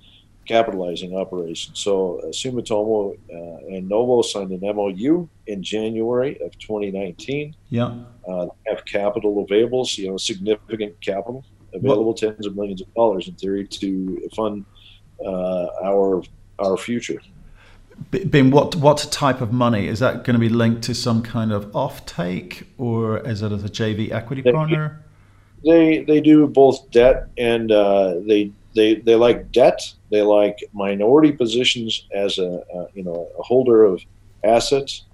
capitalizing 0.47 1.14
operations. 1.14 1.79
So 1.79 2.21
uh, 2.21 2.27
Sumitomo 2.29 3.17
uh, 3.33 3.77
and 3.77 3.88
Novo 3.88 4.23
signed 4.23 4.51
an 4.51 4.61
MOU 4.61 5.29
in 5.47 5.62
January 5.62 6.41
of 6.41 6.59
2019. 6.59 7.55
Yeah, 7.69 7.95
uh, 8.27 8.47
have 8.67 8.85
capital 8.85 9.45
available, 9.45 9.85
so, 9.85 10.03
you 10.03 10.11
know, 10.11 10.17
significant 10.17 11.01
capital 11.01 11.45
available, 11.75 12.07
what? 12.07 12.17
tens 12.17 12.47
of 12.47 12.57
millions 12.57 12.81
of 12.81 12.93
dollars 12.95 13.29
in 13.29 13.35
theory 13.35 13.67
to 13.67 14.29
fund 14.35 14.64
uh, 15.25 15.67
our 15.85 16.23
our 16.59 16.77
future. 16.77 17.21
Ben, 18.11 18.51
what 18.51 18.75
what 18.77 19.07
type 19.11 19.41
of 19.41 19.53
money 19.53 19.87
is 19.87 19.99
that 19.99 20.25
going 20.25 20.35
to 20.35 20.41
be 20.41 20.49
linked 20.49 20.83
to 20.85 20.95
some 20.95 21.23
kind 21.23 21.53
of 21.53 21.67
offtake, 21.73 22.65
or 22.79 23.19
is 23.19 23.43
it 23.43 23.53
as 23.53 23.65
a 23.65 23.69
JV 23.69 24.11
equity 24.13 24.41
they, 24.41 24.53
partner? 24.53 25.03
They 25.65 26.05
they 26.05 26.21
do 26.21 26.47
both 26.47 26.91
debt 26.91 27.29
and 27.37 27.71
uh, 27.71 28.15
they 28.27 28.53
they 28.75 28.95
they 28.97 29.15
like 29.15 29.53
debt. 29.53 29.81
They 30.11 30.23
like 30.23 30.59
minority 30.73 31.33
positions 31.33 32.07
as 32.15 32.39
a, 32.39 32.63
a 32.75 32.87
you 32.95 33.05
know 33.05 33.29
a 33.39 33.43
holder 33.43 33.85
of 33.85 34.03
assets. 34.45 35.05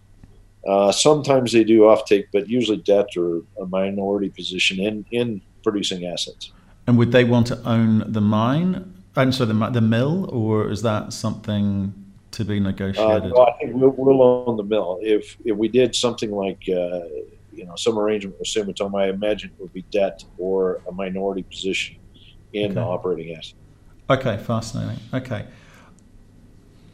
Uh, 0.66 0.92
sometimes 0.92 1.53
they 1.53 1.64
do 1.64 1.81
offtake, 1.81 2.27
but 2.33 2.49
usually 2.49 2.79
debt 2.79 3.16
or 3.16 3.42
a 3.61 3.66
minority 3.66 4.29
position 4.29 4.79
in 4.79 5.05
in 5.11 5.40
producing 5.62 6.07
assets. 6.07 6.53
And 6.87 6.99
would 6.99 7.12
they 7.12 7.25
want 7.25 7.47
to 7.49 7.61
own 7.66 8.05
the 8.07 8.20
mine? 8.20 8.92
And 9.16 9.35
so 9.35 9.44
the 9.47 9.55
the 9.70 9.81
mill, 9.81 10.29
or 10.31 10.70
is 10.70 10.83
that 10.83 11.12
something 11.12 12.03
to 12.35 12.44
be 12.44 12.61
negotiated? 12.61 13.25
Uh, 13.25 13.29
no, 13.29 13.47
I 13.47 13.53
think 13.59 13.75
we'll, 13.75 13.90
we'll, 13.90 14.23
own 14.23 14.57
the 14.57 14.62
mill. 14.62 14.99
If 15.03 15.37
if 15.44 15.57
we 15.57 15.68
did 15.68 15.94
something 15.94 16.31
like 16.31 16.62
uh, 16.68 17.01
you 17.53 17.64
know 17.64 17.77
some 17.77 17.99
arrangement 17.99 18.38
with 18.38 18.49
Sumitomo, 18.49 19.01
I 19.01 19.09
imagine 19.09 19.51
it 19.51 19.61
would 19.61 19.73
be 19.73 19.83
debt 19.90 20.25
or 20.38 20.81
a 20.88 20.92
minority 20.92 21.42
position 21.42 21.97
in 22.53 22.66
okay. 22.66 22.75
the 22.75 22.81
operating 22.81 23.35
asset. 23.37 23.55
Okay, 24.11 24.37
fascinating. 24.37 25.01
Okay. 25.12 25.47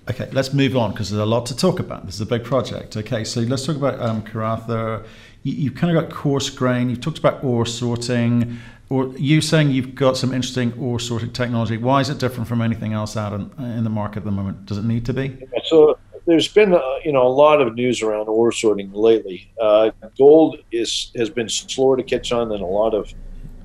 Okay, 0.08 0.28
let's 0.32 0.52
move 0.52 0.76
on 0.76 0.90
because 0.90 1.10
there's 1.10 1.22
a 1.22 1.26
lot 1.26 1.46
to 1.46 1.56
talk 1.56 1.78
about. 1.78 2.04
This 2.06 2.16
is 2.16 2.20
a 2.20 2.26
big 2.26 2.42
project. 2.42 2.96
Okay, 2.96 3.22
so 3.22 3.40
let's 3.42 3.64
talk 3.64 3.76
about 3.76 4.00
um, 4.00 4.22
Karratha. 4.22 5.04
You, 5.42 5.70
have 5.70 5.78
kind 5.78 5.96
of 5.96 6.02
got 6.02 6.14
coarse 6.14 6.50
grain. 6.50 6.90
You've 6.90 7.00
talked 7.00 7.18
about 7.18 7.44
ore 7.44 7.64
sorting 7.64 8.58
or 8.90 9.06
you 9.16 9.40
saying 9.40 9.70
you've 9.70 9.94
got 9.94 10.16
some 10.16 10.34
interesting 10.34 10.72
ore 10.78 10.98
sorting 10.98 11.32
technology. 11.32 11.76
Why 11.76 12.00
is 12.00 12.10
it 12.10 12.18
different 12.18 12.48
from 12.48 12.60
anything 12.60 12.92
else 12.92 13.16
out 13.16 13.32
in, 13.32 13.50
in 13.64 13.84
the 13.84 13.90
market 13.90 14.18
at 14.18 14.24
the 14.24 14.32
moment? 14.32 14.66
Does 14.66 14.78
it 14.78 14.84
need 14.84 15.06
to 15.06 15.14
be? 15.14 15.38
So 15.64 15.96
there's 16.26 16.48
been 16.48 16.74
uh, 16.74 16.80
you 17.04 17.12
know 17.12 17.26
a 17.26 17.28
lot 17.28 17.62
of 17.62 17.74
news 17.74 18.02
around 18.02 18.28
ore 18.28 18.52
sorting 18.52 18.92
lately. 18.92 19.50
Uh, 19.60 19.92
gold 20.18 20.58
is 20.72 21.12
has 21.16 21.30
been 21.30 21.48
slower 21.48 21.96
to 21.96 22.02
catch 22.02 22.32
on 22.32 22.48
than 22.48 22.60
a 22.60 22.66
lot 22.66 22.92
of 22.92 23.14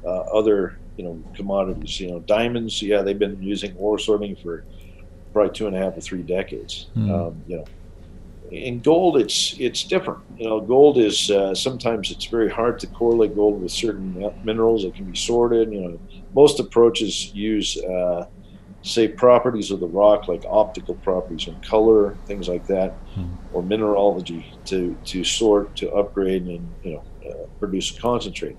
uh, 0.05 0.21
other 0.31 0.77
you 0.95 1.03
know 1.03 1.21
commodities. 1.33 1.99
You 1.99 2.11
know 2.11 2.19
diamonds, 2.19 2.81
yeah, 2.81 3.01
they've 3.01 3.19
been 3.19 3.41
using 3.41 3.75
ore 3.77 3.97
sorting 3.97 4.35
for 4.35 4.63
probably 5.33 5.53
two 5.53 5.67
and 5.67 5.75
a 5.75 5.79
half 5.79 5.95
to 5.95 6.01
three 6.01 6.21
decades. 6.21 6.87
Mm. 6.95 7.11
Um, 7.11 7.43
you 7.47 7.57
know 7.57 7.65
in 8.51 8.79
gold, 8.79 9.17
it's 9.17 9.55
it's 9.59 9.83
different. 9.83 10.19
You 10.37 10.49
know, 10.49 10.61
gold 10.61 10.97
is 10.97 11.31
uh, 11.31 11.55
sometimes 11.55 12.11
it's 12.11 12.25
very 12.25 12.49
hard 12.49 12.79
to 12.79 12.87
correlate 12.87 13.35
gold 13.35 13.61
with 13.61 13.71
certain 13.71 14.31
minerals 14.43 14.83
that 14.83 14.95
can 14.95 15.05
be 15.05 15.17
sorted. 15.17 15.71
You 15.71 15.81
know, 15.81 15.99
most 16.33 16.59
approaches 16.59 17.33
use 17.33 17.77
uh, 17.77 18.27
say 18.85 19.07
properties 19.07 19.71
of 19.71 19.79
the 19.79 19.87
rock, 19.87 20.27
like 20.27 20.45
optical 20.47 20.93
properties 20.95 21.47
and 21.47 21.61
color, 21.63 22.15
things 22.27 22.47
like 22.47 22.67
that, 22.67 22.91
hmm. 23.15 23.33
or 23.51 23.63
mineralogy 23.63 24.45
to 24.65 24.95
to 25.05 25.23
sort, 25.23 25.75
to 25.77 25.91
upgrade, 25.91 26.43
and 26.43 26.69
you 26.83 26.93
know, 26.93 27.03
uh, 27.27 27.47
produce 27.59 27.95
a 27.97 27.99
concentrate. 27.99 28.57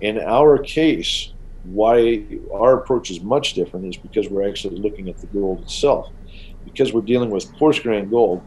In 0.00 0.18
our 0.20 0.58
case, 0.58 1.32
why 1.64 2.24
our 2.52 2.78
approach 2.78 3.10
is 3.10 3.20
much 3.20 3.54
different 3.54 3.86
is 3.86 3.96
because 3.96 4.28
we're 4.28 4.48
actually 4.48 4.76
looking 4.78 5.08
at 5.08 5.18
the 5.18 5.26
gold 5.28 5.62
itself. 5.62 6.10
Because 6.64 6.92
we're 6.92 7.00
dealing 7.00 7.30
with 7.30 7.50
coarse 7.56 7.78
grain 7.78 8.10
gold, 8.10 8.42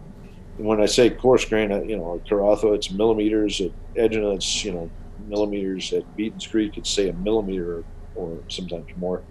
when 0.58 0.82
I 0.82 0.86
say 0.86 1.10
coarse 1.10 1.46
grain, 1.46 1.72
you 1.90 1.98
know, 1.98 2.22
at 2.24 2.64
it's 2.74 2.92
millimeters. 2.92 3.62
At 3.62 3.72
Egina, 3.96 4.36
it's, 4.36 4.64
you 4.64 4.74
know, 4.74 4.90
millimeters. 5.28 5.94
At 5.94 6.04
Beatons 6.18 6.50
Creek, 6.50 6.78
it's 6.78 6.90
say 6.90 7.10
a 7.10 7.14
millimeter 7.14 7.84
or, 8.16 8.40
sometimes 8.50 8.88
more. 8.98 9.24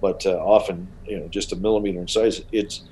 But 0.00 0.24
uh, 0.26 0.36
often, 0.36 0.88
you 1.06 1.18
know, 1.18 1.28
just 1.28 1.52
a 1.52 1.56
millimeter 1.56 2.00
in 2.00 2.08
size. 2.08 2.42
It's 2.52 2.82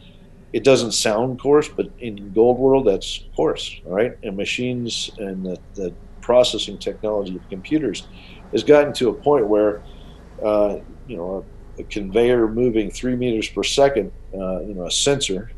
it 0.52 0.64
doesn't 0.64 0.92
sound 0.92 1.38
coarse, 1.38 1.68
but 1.68 1.90
in 1.98 2.32
gold 2.32 2.58
world, 2.58 2.86
that's 2.86 3.24
coarse, 3.34 3.80
all 3.84 3.92
right? 3.92 4.16
And 4.22 4.36
machines 4.36 5.10
and 5.18 5.44
the, 5.44 5.58
the 5.74 5.92
processing 6.20 6.78
technology 6.78 7.36
of 7.36 7.48
computers 7.50 8.06
has 8.52 8.64
gotten 8.64 8.92
to 8.94 9.10
a 9.10 9.12
point 9.12 9.46
where, 9.46 9.82
uh, 10.42 10.78
you 11.06 11.16
know, 11.16 11.44
a, 11.78 11.82
a, 11.82 11.84
conveyor 11.84 12.48
moving 12.48 12.90
three 12.90 13.16
meters 13.16 13.48
per 13.48 13.62
second, 13.62 14.12
uh, 14.34 14.60
you 14.60 14.74
know, 14.74 14.86
a 14.86 14.90
sensor, 14.90 15.50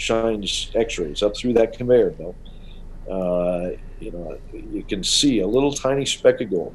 shines 0.00 0.70
X-rays 0.74 1.22
up 1.22 1.36
through 1.36 1.52
that 1.54 1.76
conveyor 1.76 2.10
belt. 2.10 2.36
Uh, 3.10 3.70
you 4.00 4.10
know, 4.10 4.38
you 4.52 4.82
can 4.82 5.04
see 5.04 5.40
a 5.40 5.46
little 5.46 5.72
tiny 5.72 6.06
speck 6.06 6.40
of 6.40 6.50
gold, 6.50 6.74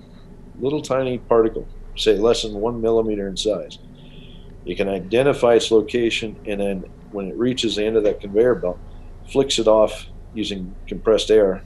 little 0.59 0.81
tiny 0.81 1.17
particle, 1.17 1.67
say 1.95 2.17
less 2.17 2.43
than 2.43 2.53
one 2.53 2.81
millimeter 2.81 3.27
in 3.27 3.38
size. 3.38 3.79
You 4.65 4.75
can 4.75 4.89
identify 4.89 5.53
its 5.53 5.71
location, 5.71 6.35
and 6.45 6.59
then 6.59 6.85
when 7.11 7.29
it 7.29 7.35
reaches 7.35 7.75
the 7.75 7.85
end 7.85 7.95
of 7.95 8.03
that 8.03 8.19
conveyor 8.19 8.55
belt, 8.55 8.79
flicks 9.31 9.59
it 9.59 9.67
off 9.67 10.07
using 10.33 10.75
compressed 10.88 11.31
air 11.31 11.63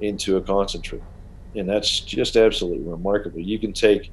into 0.00 0.36
a 0.36 0.40
concentrate. 0.40 1.02
And 1.54 1.68
that's 1.68 2.00
just 2.00 2.36
absolutely 2.36 2.84
remarkable. 2.88 3.40
You 3.40 3.58
can 3.58 3.72
take, 3.72 4.12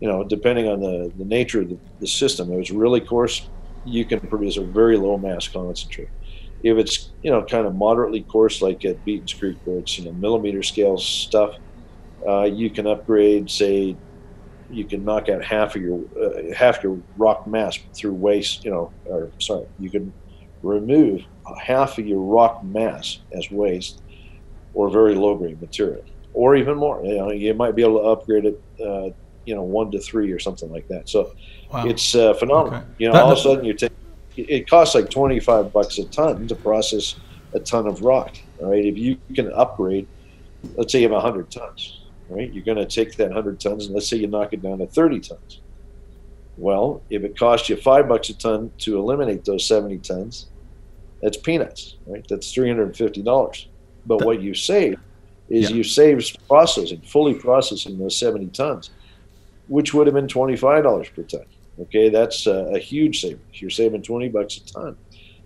you 0.00 0.08
know, 0.08 0.24
depending 0.24 0.68
on 0.68 0.80
the, 0.80 1.12
the 1.16 1.24
nature 1.24 1.60
of 1.60 1.68
the, 1.68 1.78
the 2.00 2.06
system, 2.06 2.52
if 2.52 2.58
it's 2.58 2.70
really 2.70 3.00
coarse, 3.00 3.48
you 3.84 4.04
can 4.04 4.20
produce 4.20 4.56
a 4.56 4.64
very 4.64 4.96
low 4.96 5.18
mass 5.18 5.46
concentrate. 5.48 6.08
If 6.64 6.78
it's 6.78 7.10
you 7.22 7.30
know 7.30 7.44
kind 7.44 7.66
of 7.66 7.74
moderately 7.74 8.22
coarse, 8.22 8.62
like 8.62 8.84
at 8.86 9.04
Beatons 9.04 9.38
Creek, 9.38 9.58
where 9.66 9.78
it's 9.78 9.98
you 9.98 10.06
know 10.06 10.12
millimeter 10.12 10.62
scale 10.62 10.96
stuff, 10.96 11.56
uh, 12.26 12.44
you 12.44 12.70
can 12.70 12.86
upgrade. 12.86 13.50
Say, 13.50 13.96
you 14.70 14.84
can 14.84 15.04
knock 15.04 15.28
out 15.28 15.44
half 15.44 15.76
of 15.76 15.82
your 15.82 16.00
uh, 16.18 16.54
half 16.54 16.82
your 16.82 16.98
rock 17.18 17.46
mass 17.46 17.78
through 17.92 18.14
waste. 18.14 18.64
You 18.64 18.70
know, 18.70 18.92
or 19.04 19.30
sorry, 19.38 19.66
you 19.78 19.90
can 19.90 20.10
remove 20.62 21.22
half 21.62 21.98
of 21.98 22.06
your 22.06 22.20
rock 22.20 22.64
mass 22.64 23.18
as 23.32 23.50
waste 23.50 24.00
or 24.72 24.88
very 24.88 25.14
low 25.14 25.36
grade 25.36 25.60
material, 25.60 26.02
or 26.32 26.56
even 26.56 26.78
more. 26.78 27.04
You 27.04 27.16
know, 27.16 27.30
you 27.30 27.52
might 27.52 27.76
be 27.76 27.82
able 27.82 28.00
to 28.00 28.08
upgrade 28.08 28.46
it. 28.46 28.62
Uh, 28.82 29.10
you 29.44 29.54
know, 29.54 29.62
one 29.62 29.90
to 29.90 29.98
three 29.98 30.32
or 30.32 30.38
something 30.38 30.70
like 30.72 30.88
that. 30.88 31.06
So 31.10 31.34
wow. 31.70 31.86
it's 31.86 32.14
uh, 32.14 32.32
phenomenal. 32.32 32.80
Okay. 32.80 32.88
You 32.96 33.08
know, 33.08 33.12
that, 33.12 33.22
all 33.24 33.32
of 33.32 33.38
a 33.38 33.40
sudden 33.42 33.64
you're 33.66 33.74
taking 33.74 33.96
it 34.36 34.68
costs 34.68 34.94
like 34.94 35.10
25 35.10 35.72
bucks 35.72 35.98
a 35.98 36.04
ton 36.06 36.46
to 36.48 36.54
process 36.54 37.16
a 37.52 37.60
ton 37.60 37.86
of 37.86 38.02
rock. 38.02 38.36
All 38.60 38.70
right. 38.70 38.84
If 38.84 38.98
you 38.98 39.18
can 39.34 39.52
upgrade, 39.52 40.06
let's 40.76 40.92
say 40.92 41.00
you 41.00 41.04
have 41.04 41.12
100 41.12 41.50
tons, 41.50 42.00
right? 42.28 42.52
You're 42.52 42.64
going 42.64 42.78
to 42.78 42.86
take 42.86 43.16
that 43.16 43.28
100 43.28 43.60
tons 43.60 43.86
and 43.86 43.94
let's 43.94 44.08
say 44.08 44.16
you 44.16 44.26
knock 44.26 44.52
it 44.52 44.62
down 44.62 44.78
to 44.78 44.86
30 44.86 45.20
tons. 45.20 45.60
Well, 46.56 47.02
if 47.10 47.24
it 47.24 47.36
costs 47.36 47.68
you 47.68 47.76
five 47.76 48.08
bucks 48.08 48.28
a 48.28 48.38
ton 48.38 48.70
to 48.78 48.98
eliminate 48.98 49.44
those 49.44 49.66
70 49.66 49.98
tons, 49.98 50.46
that's 51.20 51.36
peanuts, 51.36 51.96
right? 52.06 52.24
That's 52.28 52.54
$350. 52.54 53.66
But 54.06 54.24
what 54.24 54.42
you 54.42 54.54
save 54.54 55.00
is 55.48 55.70
yeah. 55.70 55.76
you 55.76 55.84
save 55.84 56.24
processing, 56.46 57.00
fully 57.00 57.34
processing 57.34 57.98
those 57.98 58.18
70 58.18 58.48
tons 58.48 58.90
which 59.68 59.94
would 59.94 60.06
have 60.06 60.14
been 60.14 60.26
$25 60.26 61.14
per 61.14 61.22
ton. 61.22 61.44
Okay, 61.78 62.08
that's 62.08 62.46
a, 62.46 62.66
a 62.74 62.78
huge 62.78 63.20
savings. 63.20 63.60
You're 63.60 63.70
saving 63.70 64.02
20 64.02 64.28
bucks 64.28 64.58
a 64.58 64.64
ton. 64.64 64.96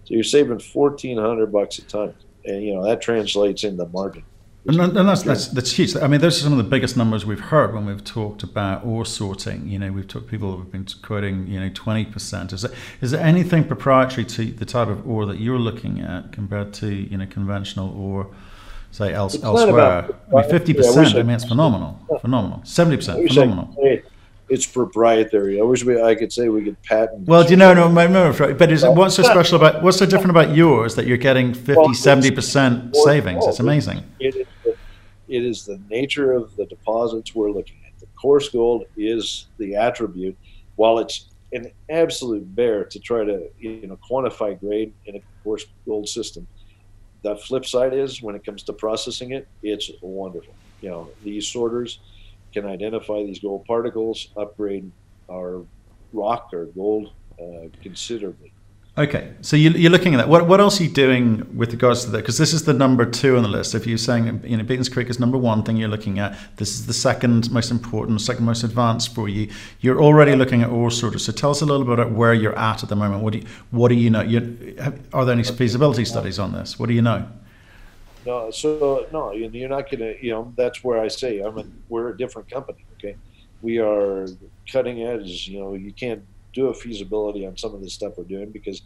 So 0.05 0.14
you're 0.14 0.25
saving 0.25 0.61
1400 0.61 1.53
bucks 1.53 1.79
a 1.79 1.83
ton. 1.83 2.14
And, 2.45 2.62
you 2.62 2.75
know, 2.75 2.85
that 2.85 3.01
translates 3.01 3.64
into 3.64 3.87
margin. 3.87 4.25
And, 4.67 4.79
and 4.81 5.09
that's, 5.09 5.23
that's, 5.23 5.49
that's 5.49 5.73
huge. 5.73 5.97
I 5.97 6.07
mean, 6.07 6.21
those 6.21 6.38
are 6.38 6.43
some 6.43 6.53
of 6.53 6.59
the 6.59 6.64
biggest 6.64 6.97
numbers 6.97 7.25
we've 7.25 7.41
heard 7.41 7.75
when 7.75 7.87
we've 7.87 8.05
talked 8.05 8.43
about 8.43 8.85
ore 8.85 9.07
sorting. 9.07 9.67
You 9.67 9.79
know, 9.79 9.91
we've 9.91 10.07
talked 10.07 10.27
people 10.27 10.59
have 10.59 10.71
been 10.71 10.87
quoting, 11.01 11.47
you 11.47 11.59
know, 11.59 11.71
twenty 11.71 12.05
percent. 12.05 12.53
Is 12.53 12.62
there, 12.62 12.73
is 13.01 13.11
there 13.12 13.21
anything 13.23 13.64
proprietary 13.64 14.27
to 14.27 14.45
the 14.45 14.67
type 14.67 14.88
of 14.88 15.09
ore 15.09 15.25
that 15.25 15.38
you're 15.38 15.59
looking 15.59 16.01
at 16.01 16.33
compared 16.33 16.75
to 16.75 16.93
you 16.93 17.17
know 17.17 17.25
conventional 17.25 17.99
ore, 17.99 18.31
say 18.91 19.14
else, 19.14 19.43
elsewhere? 19.43 20.11
I 20.31 20.35
mean, 20.35 20.51
fifty 20.51 20.75
percent. 20.75 21.14
I 21.14 21.23
mean, 21.23 21.37
it's 21.37 21.45
phenomenal, 21.45 21.99
phenomenal. 22.21 22.61
Seventy 22.64 22.97
percent, 22.97 23.27
phenomenal 23.27 23.75
it's 24.49 24.67
proprietary. 24.67 25.61
I 25.61 25.65
wish 25.65 25.85
we, 25.85 26.01
I 26.01 26.15
could 26.15 26.33
say 26.33 26.49
we 26.49 26.65
could 26.65 26.81
patent. 26.83 27.27
Well, 27.27 27.45
do 27.45 27.51
you 27.51 27.57
know, 27.57 27.75
no, 27.75 27.89
no, 27.89 28.55
but 28.55 28.73
is, 28.73 28.85
what's 28.85 29.17
so 29.17 29.23
special 29.23 29.57
about, 29.57 29.83
what's 29.83 29.99
so 29.99 30.07
different 30.07 30.31
about 30.31 30.55
yours 30.55 30.95
that 30.95 31.07
you're 31.07 31.17
getting 31.17 31.53
50, 31.55 31.75
well, 31.75 31.89
70% 31.89 32.95
savings? 32.97 33.47
It's 33.47 33.61
amazing. 33.61 34.03
It 34.19 34.35
is, 34.37 34.47
the, 34.65 34.77
it 35.29 35.45
is 35.45 35.65
the 35.65 35.81
nature 35.91 36.33
of 36.33 36.55
the 36.57 36.67
deposits 36.67 37.35
we're 37.35 37.51
looking 37.51 37.77
at. 37.87 37.99
The 38.01 38.07
coarse 38.21 38.49
gold 38.49 38.85
is 38.97 39.47
the 39.59 39.77
attribute, 39.77 40.37
while 40.77 40.99
it's 40.99 41.27
an 41.53 41.71
absolute 41.89 42.55
bear 42.55 42.85
to 42.85 42.99
try 42.99 43.25
to, 43.25 43.49
you 43.59 43.87
know, 43.87 43.99
quantify 44.09 44.59
grade 44.59 44.93
in 45.07 45.17
a 45.17 45.23
coarse 45.43 45.67
gold 45.87 46.09
system. 46.09 46.47
The 47.23 47.37
flip 47.37 47.67
side 47.67 47.95
is 47.95 48.23
when 48.23 48.35
it 48.35 48.45
comes 48.45 48.63
to 48.65 48.73
processing 48.73 49.33
it, 49.33 49.49
it's 49.63 49.91
wonderful. 50.01 50.55
You 50.81 50.91
know, 50.91 51.11
these 51.25 51.49
sorters, 51.49 51.99
can 52.61 52.68
identify 52.68 53.23
these 53.25 53.38
gold 53.38 53.64
particles, 53.64 54.29
upgrade 54.37 54.90
our 55.31 55.64
rock 56.12 56.51
or 56.53 56.66
gold 56.66 57.12
uh, 57.40 57.68
considerably. 57.83 58.53
Okay, 58.97 59.33
so 59.42 59.55
you, 59.55 59.87
are 59.87 59.90
looking 59.90 60.14
at 60.14 60.16
that. 60.16 60.29
What, 60.29 60.49
what 60.49 60.61
else 60.61 60.81
are 60.81 60.83
you 60.83 60.90
doing 60.90 61.57
with 61.57 61.71
regards 61.71 62.05
to 62.05 62.11
that? 62.11 62.18
Because 62.18 62.37
this 62.37 62.53
is 62.53 62.64
the 62.64 62.73
number 62.73 63.07
two 63.07 63.37
on 63.37 63.44
the 63.44 63.49
list. 63.49 63.77
If 63.77 63.87
you're 63.87 63.97
saying 63.97 64.42
you 64.44 64.57
know 64.57 64.64
Beatons 64.64 64.92
Creek 64.92 65.09
is 65.09 65.21
number 65.21 65.38
one 65.38 65.62
thing 65.62 65.77
you're 65.77 65.88
looking 65.88 66.18
at, 66.18 66.37
this 66.57 66.71
is 66.71 66.87
the 66.87 66.92
second 66.92 67.49
most 67.53 67.71
important, 67.71 68.21
second 68.21 68.44
most 68.44 68.64
advanced 68.64 69.14
for 69.14 69.29
you. 69.29 69.53
You're 69.81 70.03
already 70.03 70.35
looking 70.35 70.62
at 70.62 70.71
ore 70.71 70.90
sorters. 70.90 71.25
So 71.25 71.31
tell 71.31 71.53
us 71.53 71.61
a 71.61 71.66
little 71.66 71.87
bit 71.87 72.01
about 72.01 72.11
where 72.11 72.35
you're 72.35 72.59
at 72.59 72.83
at 72.83 72.88
the 72.88 72.97
moment. 72.97 73.23
What 73.23 73.35
do 73.35 73.38
you, 73.38 73.47
what 73.71 73.88
do 73.90 73.94
you 73.94 74.11
know? 74.11 74.23
You, 74.23 74.75
are 75.12 75.25
there 75.25 75.35
any 75.35 75.44
feasibility 75.44 76.05
studies 76.05 76.40
on 76.40 76.53
this? 76.53 76.77
What 76.77 76.88
do 76.88 76.94
you 76.94 77.03
know? 77.03 77.29
No, 78.29 78.51
so 78.51 79.07
no, 79.11 79.33
you're 79.33 79.71
not 79.71 79.91
gonna. 79.91 80.12
You 80.21 80.33
know, 80.33 80.53
that's 80.55 80.85
where 80.85 81.01
I 81.01 81.09
say 81.09 81.41
I'm. 81.41 81.57
A, 81.59 81.64
we're 81.88 82.11
a 82.11 82.17
different 82.17 82.51
company. 82.51 82.85
Okay, 82.99 83.17
we 83.62 83.79
are 83.79 84.27
cutting 84.71 85.03
edge. 85.03 85.49
You 85.49 85.61
know, 85.61 85.73
you 85.73 85.93
can't 85.95 86.23
do 86.53 86.67
a 86.67 86.75
feasibility 86.75 87.47
on 87.47 87.57
some 87.57 87.75
of 87.75 87.81
the 87.81 87.88
stuff 87.88 88.19
we're 88.19 88.25
doing 88.25 88.51
because 88.51 88.83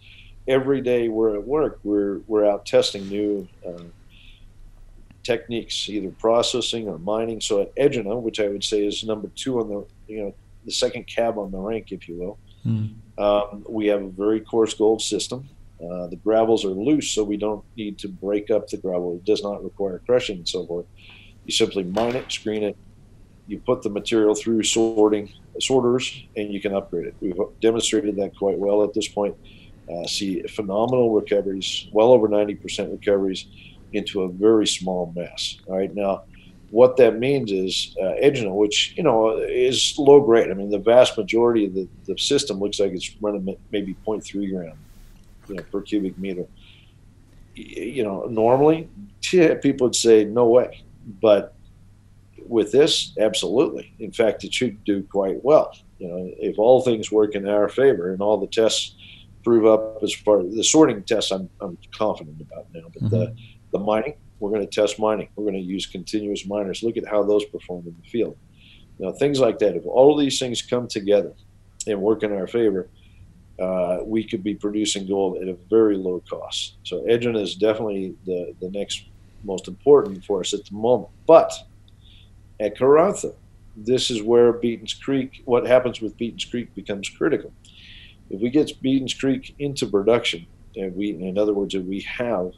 every 0.47 0.81
day 0.81 1.09
we're 1.09 1.35
at 1.35 1.45
work, 1.45 1.81
we're 1.83 2.19
we're 2.29 2.49
out 2.49 2.67
testing 2.67 3.09
new 3.09 3.49
uh, 3.67 3.83
techniques, 5.25 5.89
either 5.89 6.11
processing 6.11 6.87
or 6.87 7.01
mining. 7.01 7.41
So 7.41 7.63
at 7.63 7.75
Egina, 7.75 8.23
which 8.23 8.39
I 8.39 8.47
would 8.47 8.63
say 8.63 8.87
is 8.87 9.03
number 9.03 9.29
two 9.35 9.59
on 9.59 9.69
the 9.69 9.85
you 10.07 10.23
know 10.23 10.35
the 10.65 10.71
second 10.71 11.09
cab 11.09 11.37
on 11.37 11.51
the 11.51 11.59
rank, 11.59 11.91
if 11.91 12.09
you 12.09 12.15
will, 12.15 12.39
mm. 12.65 12.95
um, 13.19 13.67
we 13.69 13.87
have 13.87 14.03
a 14.03 14.09
very 14.09 14.39
coarse 14.39 14.75
gold 14.75 15.03
system. 15.03 15.49
Uh, 15.83 16.07
the 16.07 16.17
gravels 16.17 16.65
are 16.65 16.69
loose, 16.69 17.11
so 17.11 17.25
we 17.25 17.37
don't 17.37 17.65
need 17.77 17.99
to 17.99 18.09
break 18.09 18.51
up 18.51 18.69
the 18.69 18.77
gravel. 18.77 19.17
It 19.17 19.25
does 19.25 19.43
not 19.43 19.65
require 19.65 20.01
crushing 20.07 20.39
and 20.39 20.49
so 20.49 20.65
forth. 20.67 20.87
You 21.45 21.53
simply 21.53 21.83
mine 21.83 22.15
it, 22.15 22.31
screen 22.31 22.63
it, 22.63 22.77
you 23.49 23.59
put 23.59 23.83
the 23.83 23.91
material 23.91 24.35
through 24.35 24.63
sorting 24.63 25.33
sorters, 25.61 26.25
and 26.37 26.53
you 26.53 26.61
can 26.61 26.73
upgrade 26.73 27.07
it. 27.07 27.15
We've 27.21 27.37
demonstrated 27.61 28.17
that 28.17 28.37
quite 28.37 28.59
well 28.59 28.85
at 28.85 28.95
this 28.95 29.09
point. 29.09 29.37
Uh, 29.93 30.07
see 30.07 30.43
phenomenal 30.45 31.11
recoveries, 31.11 31.89
well 31.93 32.13
over 32.13 32.29
90% 32.29 32.93
recoveries 32.93 33.47
into 33.93 34.23
a 34.23 34.29
very 34.29 34.67
small 34.67 35.13
mass. 35.17 35.59
All 35.67 35.77
right, 35.77 35.93
now 35.93 36.23
what 36.71 36.97
that 36.99 37.19
means 37.19 37.51
is 37.51 37.97
uh, 38.01 38.15
Egina, 38.23 38.55
which 38.55 38.95
you 38.97 39.03
know 39.03 39.37
is 39.37 39.95
low 39.99 40.21
grade. 40.21 40.51
I 40.51 40.55
mean, 40.55 40.71
the 40.71 40.79
vast 40.79 41.19
majority 41.19 41.67
of 41.67 41.75
the, 41.75 41.89
the 42.07 42.17
system 42.17 42.61
looks 42.61 42.79
like 42.79 42.93
it's 42.93 43.15
running 43.21 43.57
maybe 43.73 43.97
0.3 44.07 44.51
gram 44.51 44.79
you 45.49 45.55
know, 45.55 45.63
per 45.71 45.81
cubic 45.83 46.19
meter. 46.19 46.47
You 47.55 48.03
know, 48.03 48.27
normally 48.27 48.89
people 49.21 49.87
would 49.87 49.95
say 49.95 50.25
no 50.25 50.47
way, 50.47 50.83
but 51.21 51.55
with 52.47 52.73
this, 52.73 53.13
absolutely. 53.19 53.93
In 53.99 54.13
fact, 54.13 54.45
it 54.45 54.53
should 54.53 54.83
do 54.85 55.03
quite 55.05 55.45
well. 55.45 55.77
You 55.99 56.09
know, 56.09 56.31
if 56.39 56.59
all 56.59 56.83
things 56.83 57.13
work 57.13 57.35
in 57.35 57.49
our 57.49 57.69
favor 57.69 58.13
and 58.13 58.21
all 58.21 58.39
the 58.39 58.47
tests 58.47 58.97
prove 59.45 59.67
up 59.67 60.03
as 60.03 60.15
far 60.15 60.41
as 60.41 60.55
the 60.55 60.65
sorting 60.65 61.03
tests, 61.03 61.31
I'm, 61.31 61.49
I'm 61.61 61.79
confident 61.97 62.41
about 62.41 62.67
now. 62.73 62.89
But 62.93 63.03
mm-hmm. 63.05 63.17
the 63.17 63.37
the 63.73 63.79
mining, 63.79 64.15
we're 64.39 64.51
going 64.51 64.67
to 64.67 64.81
test 64.81 64.99
mining. 64.99 65.29
We're 65.35 65.45
going 65.45 65.55
to 65.55 65.61
use 65.61 65.87
continuous 65.87 66.47
miners. 66.47 66.83
Look 66.83 66.97
at 66.97 67.07
how 67.07 67.23
those 67.23 67.45
perform 67.47 67.87
in 67.87 67.97
the 68.01 68.09
field. 68.09 68.37
You 68.99 69.07
know, 69.07 69.13
things 69.13 69.41
like 69.41 69.59
that. 69.61 69.75
If 69.75 69.87
all 69.87 70.13
of 70.13 70.21
these 70.21 70.39
things 70.39 70.63
come 70.63 70.87
together 70.87 71.33
and 71.87 72.01
work 72.01 72.23
in 72.23 72.33
our 72.33 72.47
favor, 72.47 72.89
uh, 73.61 73.99
we 74.05 74.25
could 74.25 74.43
be 74.43 74.55
producing 74.55 75.07
gold 75.07 75.43
at 75.43 75.49
a 75.49 75.57
very 75.69 75.97
low 75.97 76.23
cost. 76.29 76.77
So 76.85 77.03
Egina 77.03 77.41
is 77.41 77.55
definitely 77.55 78.15
the, 78.25 78.55
the 78.61 78.71
next 78.71 79.05
most 79.45 79.69
important 79.69 80.25
for 80.25 80.41
us 80.41 80.55
at 80.55 80.65
the 80.65 80.75
moment. 80.75 81.11
But 81.27 81.53
at 82.61 82.77
Karratha, 82.77 83.35
this 83.77 84.11
is 84.11 84.23
where 84.23 84.53
Beatons 84.53 85.01
Creek, 85.01 85.43
what 85.45 85.67
happens 85.67 86.01
with 86.01 86.17
Beatons 86.17 86.49
Creek 86.51 86.75
becomes 86.75 87.09
critical. 87.09 87.53
If 88.31 88.41
we 88.41 88.51
get 88.51 88.69
Beatons 88.83 89.19
Creek 89.19 89.55
into 89.59 89.87
production, 89.87 90.47
and 90.77 90.95
we, 90.97 91.11
in 91.11 91.39
other 91.39 91.53
words, 91.53 91.75
if 91.75 91.85
we 91.85 92.01
have 92.01 92.53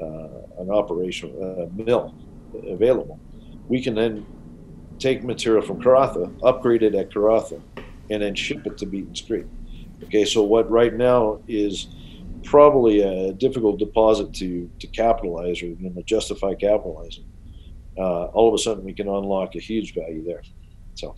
uh, 0.00 0.28
an 0.58 0.70
operational 0.70 1.62
uh, 1.62 1.82
mill 1.82 2.14
available, 2.68 3.18
we 3.68 3.82
can 3.82 3.94
then 3.94 4.24
take 4.98 5.22
material 5.22 5.62
from 5.62 5.82
Karratha, 5.82 6.32
upgrade 6.42 6.82
it 6.82 6.94
at 6.94 7.10
Karratha, 7.10 7.60
and 8.10 8.22
then 8.22 8.34
ship 8.34 8.66
it 8.66 8.78
to 8.78 8.86
Beatons 8.86 9.26
Creek. 9.26 9.46
Okay, 10.04 10.24
so 10.24 10.42
what 10.42 10.70
right 10.70 10.94
now 10.94 11.40
is 11.48 11.88
probably 12.44 13.00
a 13.00 13.32
difficult 13.32 13.78
deposit 13.78 14.32
to 14.34 14.70
to 14.78 14.86
capitalize 14.86 15.62
or 15.62 15.66
you 15.66 15.90
know, 15.90 16.02
justify 16.02 16.54
capitalizing. 16.54 17.24
Uh, 17.98 18.26
all 18.26 18.48
of 18.48 18.54
a 18.54 18.58
sudden, 18.58 18.84
we 18.84 18.92
can 18.92 19.08
unlock 19.08 19.54
a 19.54 19.58
huge 19.58 19.94
value 19.94 20.24
there. 20.24 20.42
So. 20.94 21.14